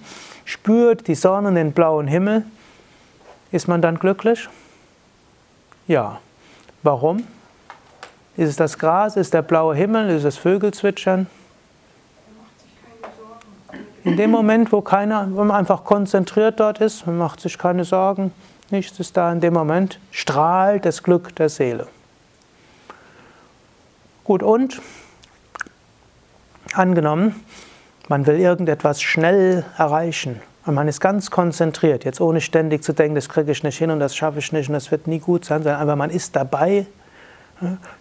spürt 0.44 1.08
die 1.08 1.14
Sonne 1.14 1.48
und 1.48 1.54
den 1.54 1.72
blauen 1.72 2.08
Himmel. 2.08 2.44
Ist 3.52 3.68
man 3.68 3.80
dann 3.80 3.98
glücklich? 3.98 4.50
Ja. 5.86 6.20
Warum? 6.82 7.26
Ist 8.36 8.50
es 8.50 8.56
das 8.56 8.78
Gras, 8.78 9.16
ist 9.16 9.32
der 9.32 9.40
blaue 9.40 9.74
Himmel, 9.74 10.10
ist 10.10 10.24
es 10.24 10.36
Vögelzwitschern? 10.36 11.26
In 14.04 14.16
dem 14.16 14.32
Moment, 14.32 14.72
wo 14.72 14.80
keiner, 14.80 15.28
wo 15.30 15.44
man 15.44 15.56
einfach 15.56 15.84
konzentriert 15.84 16.58
dort 16.58 16.80
ist, 16.80 17.06
man 17.06 17.18
macht 17.18 17.40
sich 17.40 17.56
keine 17.56 17.84
Sorgen, 17.84 18.32
nichts 18.70 18.98
ist 18.98 19.16
da, 19.16 19.30
in 19.30 19.40
dem 19.40 19.54
Moment 19.54 20.00
strahlt 20.10 20.84
das 20.84 21.04
Glück 21.04 21.36
der 21.36 21.48
Seele. 21.48 21.86
Gut, 24.24 24.42
und 24.42 24.80
angenommen, 26.74 27.44
man 28.08 28.26
will 28.26 28.40
irgendetwas 28.40 29.00
schnell 29.00 29.64
erreichen 29.78 30.42
und 30.66 30.74
man 30.74 30.88
ist 30.88 31.00
ganz 31.00 31.30
konzentriert, 31.30 32.04
jetzt 32.04 32.20
ohne 32.20 32.40
ständig 32.40 32.82
zu 32.82 32.92
denken, 32.92 33.14
das 33.14 33.28
kriege 33.28 33.52
ich 33.52 33.62
nicht 33.62 33.78
hin 33.78 33.90
und 33.90 34.00
das 34.00 34.16
schaffe 34.16 34.40
ich 34.40 34.52
nicht 34.52 34.68
und 34.68 34.74
das 34.74 34.90
wird 34.90 35.06
nie 35.06 35.20
gut 35.20 35.44
sein, 35.44 35.62
sondern 35.62 35.80
einfach 35.80 35.96
man 35.96 36.10
ist 36.10 36.34
dabei, 36.34 36.86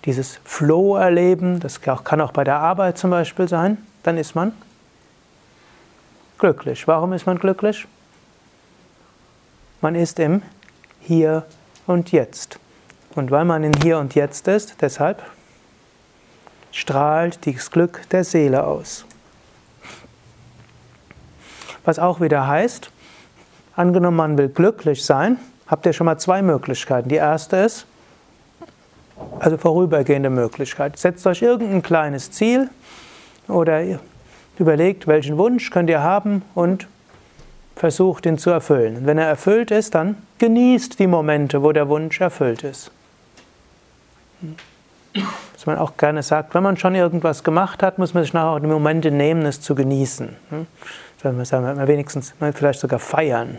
dieses 0.05 0.39
Flow-Erleben, 0.45 1.59
das 1.59 1.81
kann 1.81 2.21
auch 2.21 2.31
bei 2.31 2.43
der 2.43 2.57
Arbeit 2.57 2.97
zum 2.97 3.11
Beispiel 3.11 3.47
sein, 3.47 3.77
dann 4.01 4.17
ist 4.17 4.33
man 4.33 4.53
glücklich. 6.41 6.87
Warum 6.87 7.13
ist 7.13 7.25
man 7.25 7.37
glücklich? 7.37 7.87
Man 9.79 9.95
ist 9.95 10.19
im 10.19 10.41
Hier 10.99 11.45
und 11.87 12.11
Jetzt. 12.11 12.59
Und 13.15 13.31
weil 13.31 13.45
man 13.45 13.63
im 13.63 13.73
Hier 13.81 13.99
und 13.99 14.15
Jetzt 14.15 14.47
ist, 14.49 14.81
deshalb 14.81 15.21
strahlt 16.71 17.39
das 17.45 17.71
Glück 17.71 18.09
der 18.09 18.23
Seele 18.23 18.65
aus. 18.65 19.05
Was 21.85 21.99
auch 21.99 22.19
wieder 22.19 22.47
heißt, 22.47 22.91
angenommen 23.75 24.17
man 24.17 24.37
will 24.37 24.49
glücklich 24.49 25.05
sein, 25.05 25.37
habt 25.67 25.85
ihr 25.85 25.93
schon 25.93 26.05
mal 26.05 26.17
zwei 26.17 26.41
Möglichkeiten. 26.41 27.09
Die 27.09 27.15
erste 27.15 27.57
ist, 27.57 27.85
also 29.39 29.57
vorübergehende 29.57 30.29
Möglichkeit. 30.29 30.97
Setzt 30.97 31.25
euch 31.27 31.41
irgendein 31.41 31.81
kleines 31.81 32.31
Ziel 32.31 32.69
oder 33.47 33.99
Überlegt, 34.61 35.07
welchen 35.07 35.39
Wunsch 35.39 35.71
könnt 35.71 35.89
ihr 35.89 36.03
haben 36.03 36.43
und 36.53 36.87
versucht 37.75 38.27
ihn 38.27 38.37
zu 38.37 38.51
erfüllen. 38.51 38.97
Und 38.97 39.07
wenn 39.07 39.17
er 39.17 39.25
erfüllt 39.25 39.71
ist, 39.71 39.95
dann 39.95 40.17
genießt 40.37 40.99
die 40.99 41.07
Momente, 41.07 41.63
wo 41.63 41.71
der 41.71 41.89
Wunsch 41.89 42.21
erfüllt 42.21 42.63
ist. 42.63 42.91
Was 45.55 45.65
man 45.65 45.79
auch 45.79 45.97
gerne 45.97 46.21
sagt, 46.21 46.53
wenn 46.53 46.61
man 46.61 46.77
schon 46.77 46.93
irgendwas 46.93 47.43
gemacht 47.43 47.81
hat, 47.81 47.97
muss 47.97 48.13
man 48.13 48.21
sich 48.21 48.33
nachher 48.33 48.49
auch 48.49 48.59
die 48.59 48.67
Momente 48.67 49.09
nehmen, 49.09 49.47
es 49.47 49.61
zu 49.61 49.73
genießen. 49.73 50.29
Sagen 51.23 51.37
wir, 51.39 51.45
sagen 51.45 51.87
wenigstens 51.87 52.35
vielleicht 52.53 52.81
sogar 52.81 52.99
feiern. 52.99 53.57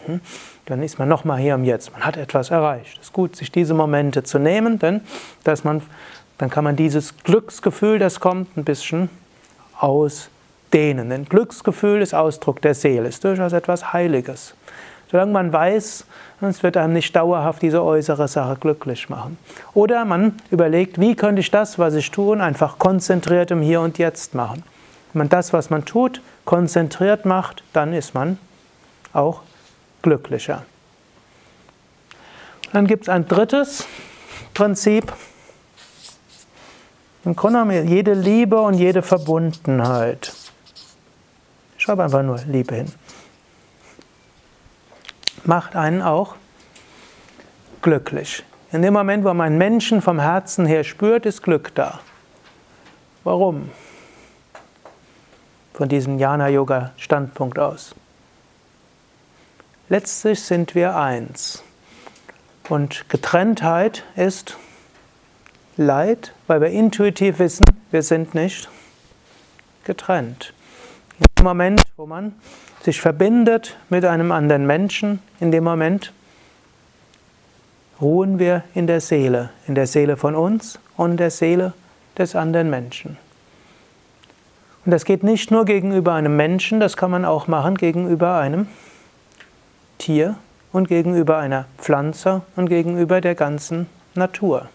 Dann 0.67 0.85
ist 0.85 1.01
man 1.01 1.09
nochmal 1.09 1.41
hier 1.41 1.55
am 1.55 1.65
Jetzt. 1.65 1.91
Man 1.91 2.05
hat 2.05 2.17
etwas 2.17 2.53
erreicht. 2.53 2.99
Es 2.99 3.09
ist 3.09 3.13
gut, 3.13 3.35
sich 3.35 3.51
diese 3.51 3.75
Momente 3.75 4.23
zu 4.23 4.39
nehmen, 4.39 4.79
denn 4.79 5.01
dass 5.43 5.65
man, 5.65 5.83
dann 6.39 6.49
kann 6.49 6.63
man 6.63 6.77
dieses 6.77 7.19
Glücksgefühl, 7.25 7.99
das 7.99 8.21
kommt, 8.21 8.57
ein 8.57 8.63
bisschen 8.63 9.11
aus 9.77 10.29
dehnen. 10.73 11.11
Denn 11.11 11.25
Glücksgefühl 11.25 12.03
ist 12.03 12.15
Ausdruck 12.15 12.61
der 12.63 12.75
Seele, 12.75 13.09
ist 13.09 13.25
durchaus 13.25 13.53
etwas 13.53 13.93
Heiliges. 13.93 14.55
Solange 15.11 15.33
man 15.33 15.53
weiß, 15.53 16.07
es 16.41 16.63
wird 16.63 16.77
einem 16.77 16.95
nicht 16.95 17.15
dauerhaft 17.15 17.63
diese 17.63 17.83
äußere 17.83 18.27
Sache 18.27 18.57
glücklich 18.59 19.09
machen. 19.09 19.39
Oder 19.75 20.05
man 20.05 20.39
überlegt, 20.51 20.99
wie 20.99 21.15
könnte 21.15 21.41
ich 21.41 21.51
das, 21.51 21.79
was 21.79 21.95
ich 21.95 22.11
tue, 22.11 22.41
einfach 22.43 22.79
konzentriert 22.79 23.51
im 23.51 23.61
Hier 23.61 23.81
und 23.81 23.99
Jetzt 23.99 24.35
machen. 24.35 24.65
Wenn 25.13 25.19
man 25.19 25.29
das, 25.29 25.53
was 25.53 25.71
man 25.71 25.85
tut, 25.85 26.21
konzentriert 26.45 27.27
macht, 27.27 27.63
dann 27.73 27.93
ist 27.93 28.15
man 28.15 28.39
auch 29.13 29.43
glücklicher. 30.01 30.65
Dann 32.73 32.87
gibt 32.87 33.05
es 33.05 33.09
ein 33.11 33.29
drittes 33.29 33.87
Prinzip. 34.55 35.13
Im 37.25 37.37
Grunde 37.37 37.61
genommen 37.61 37.87
jede 37.87 38.15
Liebe 38.15 38.61
und 38.61 38.75
jede 38.75 39.03
Verbundenheit 39.03 40.33
Schreib 41.83 41.99
einfach 41.99 42.23
nur 42.23 42.39
Liebe 42.47 42.77
hin. 42.77 42.93
Macht 45.43 45.75
einen 45.75 46.01
auch 46.01 46.37
glücklich. 47.83 48.45
In 48.71 48.83
dem 48.83 48.95
Moment, 48.95 49.25
wo 49.25 49.35
man 49.35 49.59
Menschen 49.59 50.01
vom 50.01 50.21
Herzen 50.21 50.65
her 50.65 50.85
spürt, 50.85 51.27
ist 51.27 51.43
Glück 51.43 51.75
da. 51.75 51.99
Warum? 53.25 53.73
Von 55.75 55.89
diesem 55.89 56.21
Jnana-Yoga-Standpunkt 56.21 57.59
aus. 57.59 57.97
Letztlich 59.89 60.41
sind 60.41 60.77
wir 60.77 60.95
eins. 60.95 61.65
Und 62.69 63.09
Getrenntheit 63.09 64.05
ist 64.15 64.57
Leid, 65.77 66.33
weil 66.47 66.61
wir 66.61 66.69
intuitiv 66.69 67.41
wissen, 67.41 67.67
wir 67.91 68.05
sind 68.05 68.37
nicht 68.37 68.69
getrennt. 69.83 70.55
Moment, 71.43 71.83
wo 71.97 72.07
man 72.07 72.35
sich 72.83 73.01
verbindet 73.01 73.77
mit 73.89 74.05
einem 74.05 74.33
anderen 74.33 74.67
Menschen, 74.67 75.21
in 75.41 75.51
dem 75.51 75.65
Moment 75.65 76.13
ruhen 78.01 78.39
wir 78.39 78.65
in 78.75 78.87
der 78.87 79.01
Seele, 79.01 79.51
in 79.67 79.75
der 79.75 79.87
Seele 79.87 80.17
von 80.17 80.35
uns 80.35 80.79
und 80.97 81.19
der 81.19 81.31
Seele 81.31 81.73
des 82.19 82.35
anderen 82.35 82.71
Menschen. 82.71 83.17
Und 84.85 84.91
das 84.91 85.05
geht 85.05 85.23
nicht 85.23 85.51
nur 85.51 85.65
gegenüber 85.65 86.15
einem 86.15 86.37
Menschen, 86.37 86.81
das 86.81 86.97
kann 86.97 87.11
man 87.11 87.25
auch 87.25 87.47
machen 87.47 87.77
gegenüber 87.77 88.39
einem 88.39 88.67
Tier 89.99 90.37
und 90.73 90.89
gegenüber 90.89 91.39
einer 91.39 91.67
Pflanze 91.79 92.43
und 92.57 92.69
gegenüber 92.69 93.21
der 93.21 93.37
ganzen 93.37 93.87
Natur. 94.15 94.69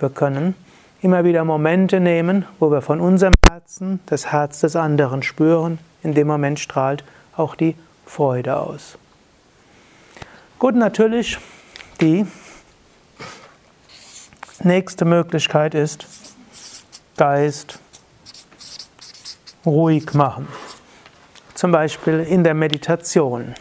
Wir 0.00 0.10
können 0.10 0.56
immer 1.00 1.24
wieder 1.24 1.44
Momente 1.44 2.00
nehmen, 2.00 2.44
wo 2.58 2.70
wir 2.72 2.82
von 2.82 3.00
unserem 3.00 3.34
Herzen 3.62 4.00
das 4.06 4.32
Herz 4.32 4.58
des 4.60 4.74
anderen 4.74 5.22
spüren. 5.22 5.78
In 6.02 6.14
dem 6.14 6.26
Moment 6.26 6.58
strahlt 6.58 7.04
auch 7.36 7.54
die 7.54 7.76
Freude 8.04 8.56
aus. 8.56 8.98
Gut, 10.58 10.74
natürlich 10.74 11.38
die 12.00 12.26
nächste 14.64 15.04
Möglichkeit 15.04 15.76
ist 15.76 16.08
Geist 17.16 17.78
ruhig 19.64 20.12
machen. 20.12 20.48
Zum 21.54 21.70
Beispiel 21.70 22.18
in 22.18 22.42
der 22.42 22.54
Meditation. 22.54 23.54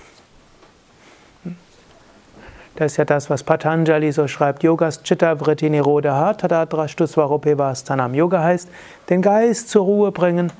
Das 2.82 2.94
ist 2.94 2.98
ja 2.98 3.06
das, 3.06 3.30
was 3.30 3.44
Patanjali 3.44 4.12
so 4.12 4.28
schreibt. 4.28 4.64
Yogas 4.64 5.04
Chitta 5.04 5.40
Vritti 5.40 5.70
Nirodha 5.70 6.34
Tadadrashtu 6.34 7.06
Svaropevasthanam. 7.06 8.16
Yoga 8.16 8.42
heißt, 8.42 8.70
den 9.08 9.22
Geist 9.22 9.70
zur 9.70 9.86
Ruhe 9.86 10.12
bringen. 10.12 10.52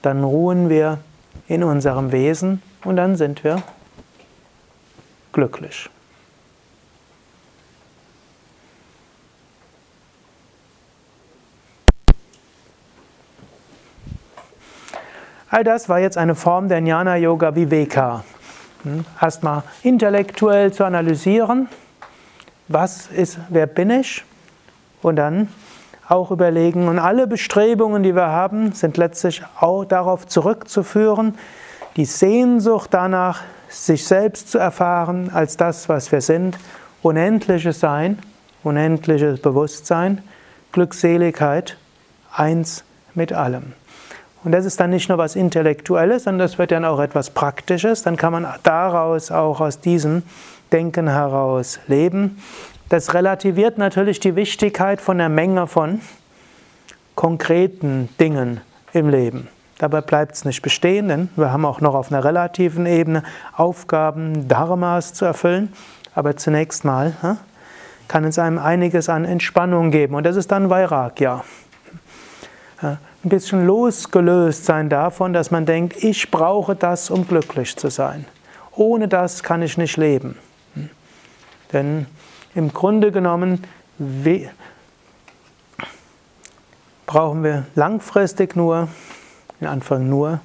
Dann 0.00 0.22
ruhen 0.22 0.68
wir 0.68 0.98
in 1.48 1.64
unserem 1.64 2.12
Wesen 2.12 2.62
und 2.84 2.94
dann 2.94 3.16
sind 3.16 3.42
wir 3.42 3.60
glücklich. 5.32 5.90
All 15.50 15.64
das 15.64 15.88
war 15.88 15.98
jetzt 15.98 16.18
eine 16.18 16.36
Form 16.36 16.68
der 16.68 16.78
Jnana 16.78 17.16
Yoga 17.16 17.56
Viveka. 17.56 18.22
Hm? 18.84 19.04
erstmal 19.20 19.62
intellektuell 19.82 20.72
zu 20.72 20.84
analysieren, 20.84 21.68
was 22.68 23.08
ist, 23.08 23.38
wer 23.48 23.66
bin 23.66 23.90
ich 23.90 24.24
Und 25.02 25.16
dann 25.16 25.48
auch 26.08 26.30
überlegen, 26.30 26.88
und 26.88 26.98
alle 26.98 27.26
Bestrebungen, 27.26 28.02
die 28.02 28.14
wir 28.14 28.26
haben, 28.26 28.72
sind 28.72 28.96
letztlich 28.96 29.42
auch 29.58 29.84
darauf 29.84 30.26
zurückzuführen, 30.26 31.36
die 31.96 32.04
Sehnsucht 32.04 32.92
danach, 32.92 33.42
sich 33.68 34.06
selbst 34.06 34.50
zu 34.50 34.58
erfahren 34.58 35.30
als 35.32 35.56
das, 35.56 35.88
was 35.88 36.12
wir 36.12 36.20
sind, 36.20 36.58
unendliches 37.02 37.80
Sein, 37.80 38.18
unendliches 38.62 39.40
Bewusstsein, 39.40 40.22
Glückseligkeit, 40.72 41.76
eins 42.32 42.84
mit 43.14 43.32
allem. 43.32 43.72
Und 44.44 44.52
das 44.52 44.66
ist 44.66 44.78
dann 44.78 44.90
nicht 44.90 45.08
nur 45.08 45.16
was 45.16 45.36
Intellektuelles, 45.36 46.24
sondern 46.24 46.40
das 46.40 46.58
wird 46.58 46.70
dann 46.70 46.84
auch 46.84 47.00
etwas 47.00 47.30
Praktisches. 47.30 48.02
Dann 48.02 48.16
kann 48.16 48.32
man 48.32 48.46
daraus 48.62 49.30
auch 49.30 49.60
aus 49.60 49.80
diesem 49.80 50.22
Denken 50.70 51.08
heraus 51.08 51.80
leben. 51.86 52.42
Das 52.90 53.14
relativiert 53.14 53.78
natürlich 53.78 54.20
die 54.20 54.36
Wichtigkeit 54.36 55.00
von 55.00 55.16
der 55.16 55.30
Menge 55.30 55.66
von 55.66 56.00
konkreten 57.14 58.10
Dingen 58.20 58.60
im 58.92 59.08
Leben. 59.08 59.48
Dabei 59.78 60.02
bleibt 60.02 60.34
es 60.34 60.44
nicht 60.44 60.60
bestehen, 60.60 61.08
denn 61.08 61.28
wir 61.36 61.50
haben 61.50 61.64
auch 61.64 61.80
noch 61.80 61.94
auf 61.94 62.12
einer 62.12 62.22
relativen 62.22 62.86
Ebene 62.86 63.22
Aufgaben, 63.56 64.46
Dharmas 64.46 65.14
zu 65.14 65.24
erfüllen. 65.24 65.72
Aber 66.14 66.36
zunächst 66.36 66.84
mal 66.84 67.38
kann 68.08 68.24
es 68.24 68.38
einem 68.38 68.58
einiges 68.58 69.08
an 69.08 69.24
Entspannung 69.24 69.90
geben. 69.90 70.14
Und 70.14 70.24
das 70.24 70.36
ist 70.36 70.52
dann 70.52 70.68
Vairagya 70.68 71.42
ein 72.80 72.98
bisschen 73.22 73.66
losgelöst 73.66 74.64
sein 74.64 74.88
davon, 74.88 75.32
dass 75.32 75.50
man 75.50 75.66
denkt, 75.66 76.02
ich 76.02 76.30
brauche 76.30 76.74
das, 76.74 77.10
um 77.10 77.26
glücklich 77.26 77.76
zu 77.76 77.88
sein. 77.88 78.24
Ohne 78.72 79.08
das 79.08 79.42
kann 79.42 79.62
ich 79.62 79.78
nicht 79.78 79.96
leben. 79.96 80.36
Denn 81.72 82.06
im 82.54 82.72
Grunde 82.72 83.12
genommen 83.12 83.64
brauchen 87.06 87.44
wir 87.44 87.64
langfristig 87.74 88.56
nur, 88.56 88.88
in 89.60 89.66
Anfang 89.66 90.08
nur, 90.08 90.40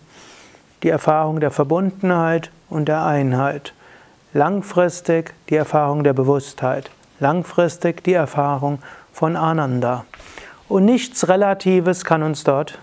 die 0.84 0.90
Erfahrung 0.90 1.40
der 1.40 1.52
Verbundenheit 1.52 2.52
und 2.70 2.88
der 2.88 3.06
Einheit. 3.06 3.74
Langfristig 4.34 5.34
die 5.50 5.56
Erfahrung 5.56 6.04
der 6.04 6.14
Bewusstheit. 6.14 6.92
Langfristig 7.20 8.04
die 8.04 8.14
Erfahrung 8.14 8.80
von 9.12 9.36
Ananda. 9.36 10.06
Und 10.70 10.86
nichts 10.86 11.28
Relatives 11.28 12.06
kann 12.06 12.24
uns 12.24 12.44
dort 12.44 12.80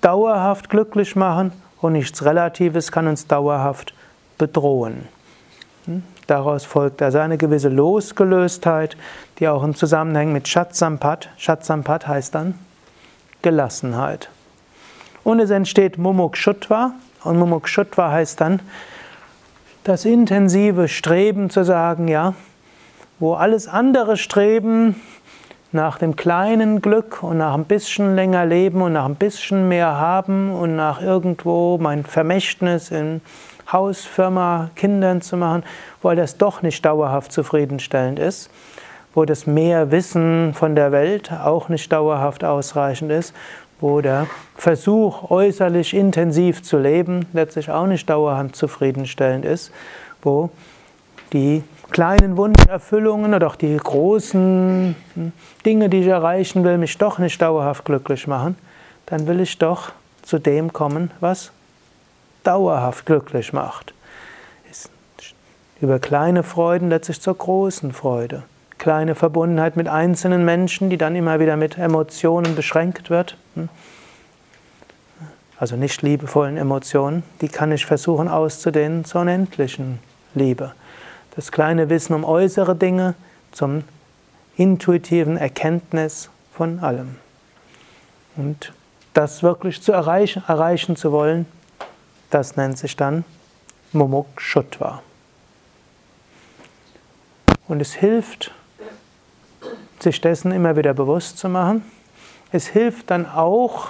dauerhaft 0.00 0.70
glücklich 0.70 1.16
machen 1.16 1.52
und 1.80 1.92
nichts 1.92 2.24
Relatives 2.24 2.92
kann 2.92 3.08
uns 3.08 3.26
dauerhaft 3.26 3.92
bedrohen. 4.38 5.08
Hm? 5.86 6.04
Daraus 6.28 6.64
folgt 6.64 7.02
also 7.02 7.18
eine 7.18 7.36
gewisse 7.36 7.68
Losgelöstheit, 7.68 8.96
die 9.38 9.48
auch 9.48 9.64
im 9.64 9.74
Zusammenhang 9.74 10.32
mit 10.32 10.46
Shatsampat, 10.46 11.28
Shatsampat 11.36 12.06
heißt 12.06 12.34
dann 12.34 12.54
Gelassenheit. 13.42 14.30
Und 15.24 15.40
es 15.40 15.50
entsteht 15.50 15.98
Mumukshutva 15.98 16.92
und 17.24 17.38
Mumukshutva 17.38 18.12
heißt 18.12 18.40
dann 18.40 18.60
das 19.82 20.04
intensive 20.04 20.86
Streben 20.86 21.50
zu 21.50 21.64
sagen, 21.64 22.06
ja, 22.06 22.34
wo 23.18 23.34
alles 23.34 23.66
andere 23.66 24.16
Streben 24.16 24.94
nach 25.72 25.98
dem 25.98 26.16
kleinen 26.16 26.82
Glück 26.82 27.22
und 27.22 27.38
nach 27.38 27.54
ein 27.54 27.64
bisschen 27.64 28.14
länger 28.16 28.44
leben 28.44 28.82
und 28.82 28.94
nach 28.94 29.04
ein 29.04 29.14
bisschen 29.14 29.68
mehr 29.68 29.98
haben 29.98 30.52
und 30.52 30.74
nach 30.74 31.00
irgendwo 31.00 31.78
mein 31.78 32.04
Vermächtnis 32.04 32.90
in 32.90 33.20
Haus, 33.70 34.04
Firma, 34.04 34.70
Kindern 34.74 35.22
zu 35.22 35.36
machen, 35.36 35.62
weil 36.02 36.16
das 36.16 36.36
doch 36.36 36.62
nicht 36.62 36.84
dauerhaft 36.84 37.30
zufriedenstellend 37.32 38.18
ist, 38.18 38.50
wo 39.14 39.24
das 39.24 39.46
mehr 39.46 39.92
Wissen 39.92 40.54
von 40.54 40.74
der 40.74 40.90
Welt 40.90 41.32
auch 41.32 41.68
nicht 41.68 41.92
dauerhaft 41.92 42.42
ausreichend 42.42 43.12
ist, 43.12 43.32
wo 43.80 44.00
der 44.00 44.26
Versuch, 44.56 45.30
äußerlich 45.30 45.94
intensiv 45.94 46.62
zu 46.62 46.78
leben, 46.78 47.26
letztlich 47.32 47.70
auch 47.70 47.86
nicht 47.86 48.10
dauerhaft 48.10 48.56
zufriedenstellend 48.56 49.44
ist, 49.44 49.72
wo 50.22 50.50
die 51.32 51.62
kleinen 51.90 52.36
Wunscherfüllungen 52.36 53.34
oder 53.34 53.46
auch 53.46 53.56
die 53.56 53.76
großen 53.76 54.94
Dinge, 55.64 55.88
die 55.88 56.00
ich 56.00 56.06
erreichen 56.06 56.64
will, 56.64 56.78
mich 56.78 56.96
doch 56.98 57.18
nicht 57.18 57.40
dauerhaft 57.40 57.84
glücklich 57.84 58.26
machen, 58.26 58.56
dann 59.06 59.26
will 59.26 59.40
ich 59.40 59.58
doch 59.58 59.92
zu 60.22 60.38
dem 60.38 60.72
kommen, 60.72 61.10
was 61.20 61.52
dauerhaft 62.44 63.06
glücklich 63.06 63.52
macht. 63.52 63.94
Über 65.80 65.98
kleine 65.98 66.42
Freuden 66.42 66.90
letztlich 66.90 67.20
zur 67.20 67.34
großen 67.34 67.92
Freude. 67.92 68.42
Kleine 68.78 69.14
Verbundenheit 69.14 69.76
mit 69.76 69.88
einzelnen 69.88 70.44
Menschen, 70.44 70.90
die 70.90 70.98
dann 70.98 71.16
immer 71.16 71.40
wieder 71.40 71.56
mit 71.56 71.78
Emotionen 71.78 72.54
beschränkt 72.54 73.08
wird. 73.10 73.36
Also 75.58 75.76
nicht 75.76 76.02
liebevollen 76.02 76.56
Emotionen, 76.56 77.22
die 77.40 77.48
kann 77.48 77.72
ich 77.72 77.84
versuchen 77.84 78.28
auszudehnen 78.28 79.04
zur 79.04 79.22
unendlichen 79.22 79.98
Liebe 80.34 80.72
das 81.40 81.52
kleine 81.52 81.88
Wissen 81.88 82.12
um 82.12 82.22
äußere 82.22 82.76
Dinge 82.76 83.14
zum 83.50 83.82
intuitiven 84.58 85.38
Erkenntnis 85.38 86.28
von 86.52 86.80
allem. 86.80 87.16
Und 88.36 88.74
das 89.14 89.42
wirklich 89.42 89.80
zu 89.80 89.90
erreichen, 89.90 90.44
erreichen 90.46 90.96
zu 90.96 91.12
wollen, 91.12 91.46
das 92.28 92.56
nennt 92.56 92.76
sich 92.76 92.94
dann 92.94 93.24
Mumukshutva. 93.92 95.00
Und 97.68 97.80
es 97.80 97.94
hilft, 97.94 98.52
sich 99.98 100.20
dessen 100.20 100.52
immer 100.52 100.76
wieder 100.76 100.92
bewusst 100.92 101.38
zu 101.38 101.48
machen. 101.48 101.90
Es 102.52 102.66
hilft 102.66 103.10
dann 103.10 103.24
auch 103.24 103.88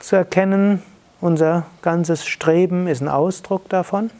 zu 0.00 0.16
erkennen, 0.16 0.82
unser 1.20 1.66
ganzes 1.82 2.26
Streben 2.26 2.88
ist 2.88 3.00
ein 3.00 3.08
Ausdruck 3.08 3.68
davon. 3.68 4.10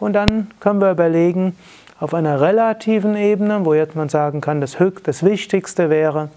Und 0.00 0.12
dann 0.12 0.50
können 0.60 0.80
wir 0.80 0.90
überlegen, 0.90 1.56
auf 2.00 2.14
einer 2.14 2.40
relativen 2.40 3.16
Ebene, 3.16 3.64
wo 3.64 3.74
jetzt 3.74 3.96
man 3.96 4.08
sagen 4.08 4.40
kann, 4.40 4.60
das, 4.60 4.76
das 5.02 5.24
Wichtigste 5.24 5.90
wäre, 5.90 6.30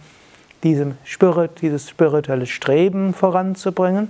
diesem 0.64 0.98
Spirit, 1.04 1.62
dieses 1.62 1.90
spirituelle 1.90 2.48
Streben 2.48 3.14
voranzubringen. 3.14 4.06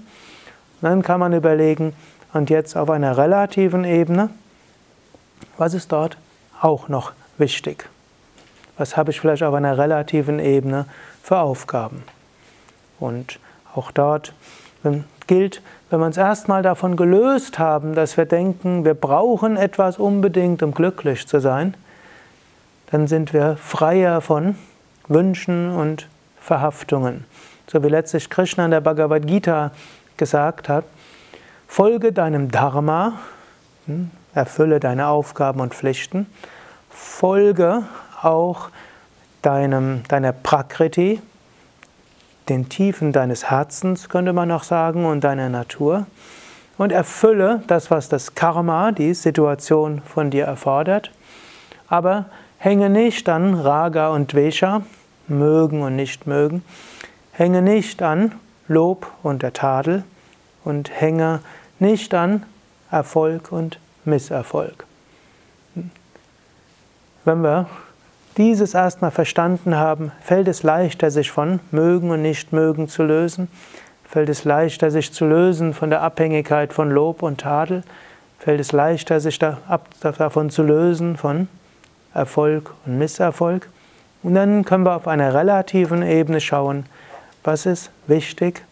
Und 0.81 0.89
dann 0.89 1.01
kann 1.01 1.19
man 1.19 1.33
überlegen, 1.33 1.93
und 2.33 2.49
jetzt 2.49 2.77
auf 2.77 2.89
einer 2.89 3.17
relativen 3.17 3.83
Ebene, 3.83 4.29
was 5.57 5.73
ist 5.73 5.91
dort 5.91 6.17
auch 6.61 6.87
noch 6.87 7.11
wichtig? 7.37 7.89
Was 8.77 8.95
habe 8.95 9.11
ich 9.11 9.19
vielleicht 9.19 9.43
auf 9.43 9.53
einer 9.53 9.77
relativen 9.77 10.39
Ebene 10.39 10.85
für 11.21 11.39
Aufgaben? 11.39 12.03
Und 12.99 13.39
auch 13.75 13.91
dort 13.91 14.33
gilt, 15.27 15.61
wenn 15.91 15.99
wir 15.99 16.05
uns 16.05 16.15
erstmal 16.15 16.63
davon 16.63 16.95
gelöst 16.95 17.59
haben, 17.59 17.95
dass 17.95 18.15
wir 18.15 18.25
denken, 18.25 18.85
wir 18.85 18.93
brauchen 18.93 19.57
etwas 19.57 19.99
unbedingt, 19.99 20.63
um 20.63 20.73
glücklich 20.73 21.27
zu 21.27 21.41
sein, 21.41 21.75
dann 22.91 23.07
sind 23.07 23.33
wir 23.33 23.57
freier 23.57 24.21
von 24.21 24.55
Wünschen 25.09 25.69
und 25.69 26.07
Verhaftungen. 26.39 27.25
So 27.67 27.83
wie 27.83 27.89
letztlich 27.89 28.29
Krishna 28.29 28.63
in 28.63 28.71
der 28.71 28.79
Bhagavad 28.79 29.27
Gita 29.27 29.71
gesagt 30.15 30.69
hat, 30.69 30.85
folge 31.67 32.13
deinem 32.13 32.49
Dharma, 32.51 33.19
hm, 33.85 34.11
erfülle 34.33 34.79
deine 34.79 35.07
Aufgaben 35.07 35.59
und 35.59 35.73
Pflichten, 35.73 36.25
folge 36.89 37.83
auch 38.21 38.69
deinem, 39.41 40.03
deiner 40.07 40.31
Prakriti, 40.31 41.21
den 42.49 42.69
Tiefen 42.69 43.11
deines 43.11 43.49
Herzens, 43.49 44.09
könnte 44.09 44.33
man 44.33 44.47
noch 44.49 44.63
sagen, 44.63 45.05
und 45.05 45.23
deiner 45.23 45.49
Natur 45.49 46.05
und 46.77 46.91
erfülle 46.91 47.61
das, 47.67 47.91
was 47.91 48.09
das 48.09 48.35
Karma, 48.35 48.91
die 48.91 49.13
Situation 49.13 50.01
von 50.01 50.31
dir 50.31 50.45
erfordert, 50.45 51.11
aber 51.87 52.25
hänge 52.57 52.89
nicht 52.89 53.29
an 53.29 53.53
Raga 53.53 54.09
und 54.09 54.33
Dvesha, 54.33 54.81
mögen 55.27 55.81
und 55.81 55.95
nicht 55.95 56.27
mögen, 56.27 56.63
hänge 57.33 57.61
nicht 57.61 58.01
an 58.01 58.33
Lob 58.67 59.11
und 59.23 59.43
der 59.43 59.53
Tadel 59.53 60.03
und 60.63 60.89
hänge 60.91 61.39
nicht 61.79 62.13
an 62.13 62.43
Erfolg 62.89 63.51
und 63.51 63.79
Misserfolg. 64.05 64.85
Wenn 67.23 67.41
wir 67.41 67.67
dieses 68.37 68.73
erstmal 68.73 69.11
verstanden 69.11 69.75
haben, 69.75 70.11
fällt 70.21 70.47
es 70.47 70.63
leichter, 70.63 71.11
sich 71.11 71.31
von 71.31 71.59
mögen 71.71 72.11
und 72.11 72.21
nicht 72.21 72.53
mögen 72.53 72.87
zu 72.87 73.03
lösen, 73.03 73.49
fällt 74.07 74.29
es 74.29 74.43
leichter, 74.43 74.91
sich 74.91 75.13
zu 75.13 75.25
lösen 75.25 75.73
von 75.73 75.89
der 75.89 76.01
Abhängigkeit 76.01 76.73
von 76.73 76.89
Lob 76.91 77.23
und 77.23 77.41
Tadel, 77.41 77.83
fällt 78.39 78.59
es 78.59 78.71
leichter, 78.71 79.19
sich 79.19 79.39
davon 79.39 80.49
zu 80.49 80.63
lösen 80.63 81.17
von 81.17 81.47
Erfolg 82.13 82.73
und 82.85 82.97
Misserfolg. 82.97 83.69
Und 84.23 84.35
dann 84.35 84.65
können 84.65 84.85
wir 84.85 84.95
auf 84.95 85.07
einer 85.07 85.33
relativen 85.33 86.03
Ebene 86.03 86.41
schauen, 86.41 86.85
was 87.43 87.65
ist 87.65 87.91
wichtig 88.07 88.63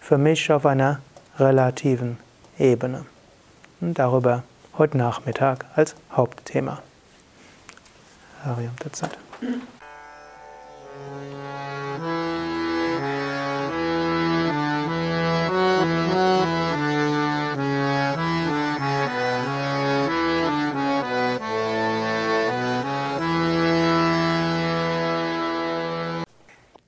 für 0.00 0.18
mich 0.18 0.50
auf 0.50 0.66
einer 0.66 1.00
relativen 1.38 2.18
Ebene. 2.58 3.04
Und 3.80 3.98
darüber 3.98 4.42
heute 4.78 4.98
Nachmittag 4.98 5.64
als 5.74 5.94
Hauptthema. 6.12 6.82
Ariam 8.44 8.74
derzeit. 8.82 9.16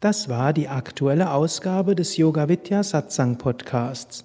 Das 0.03 0.28
war 0.28 0.53
die 0.53 0.68
aktuelle 0.68 1.30
Ausgabe 1.30 1.94
des 1.94 2.16
Yoga 2.16 2.48
Vidya 2.48 2.82
Satsang 2.82 3.38
Podcasts. 3.38 4.24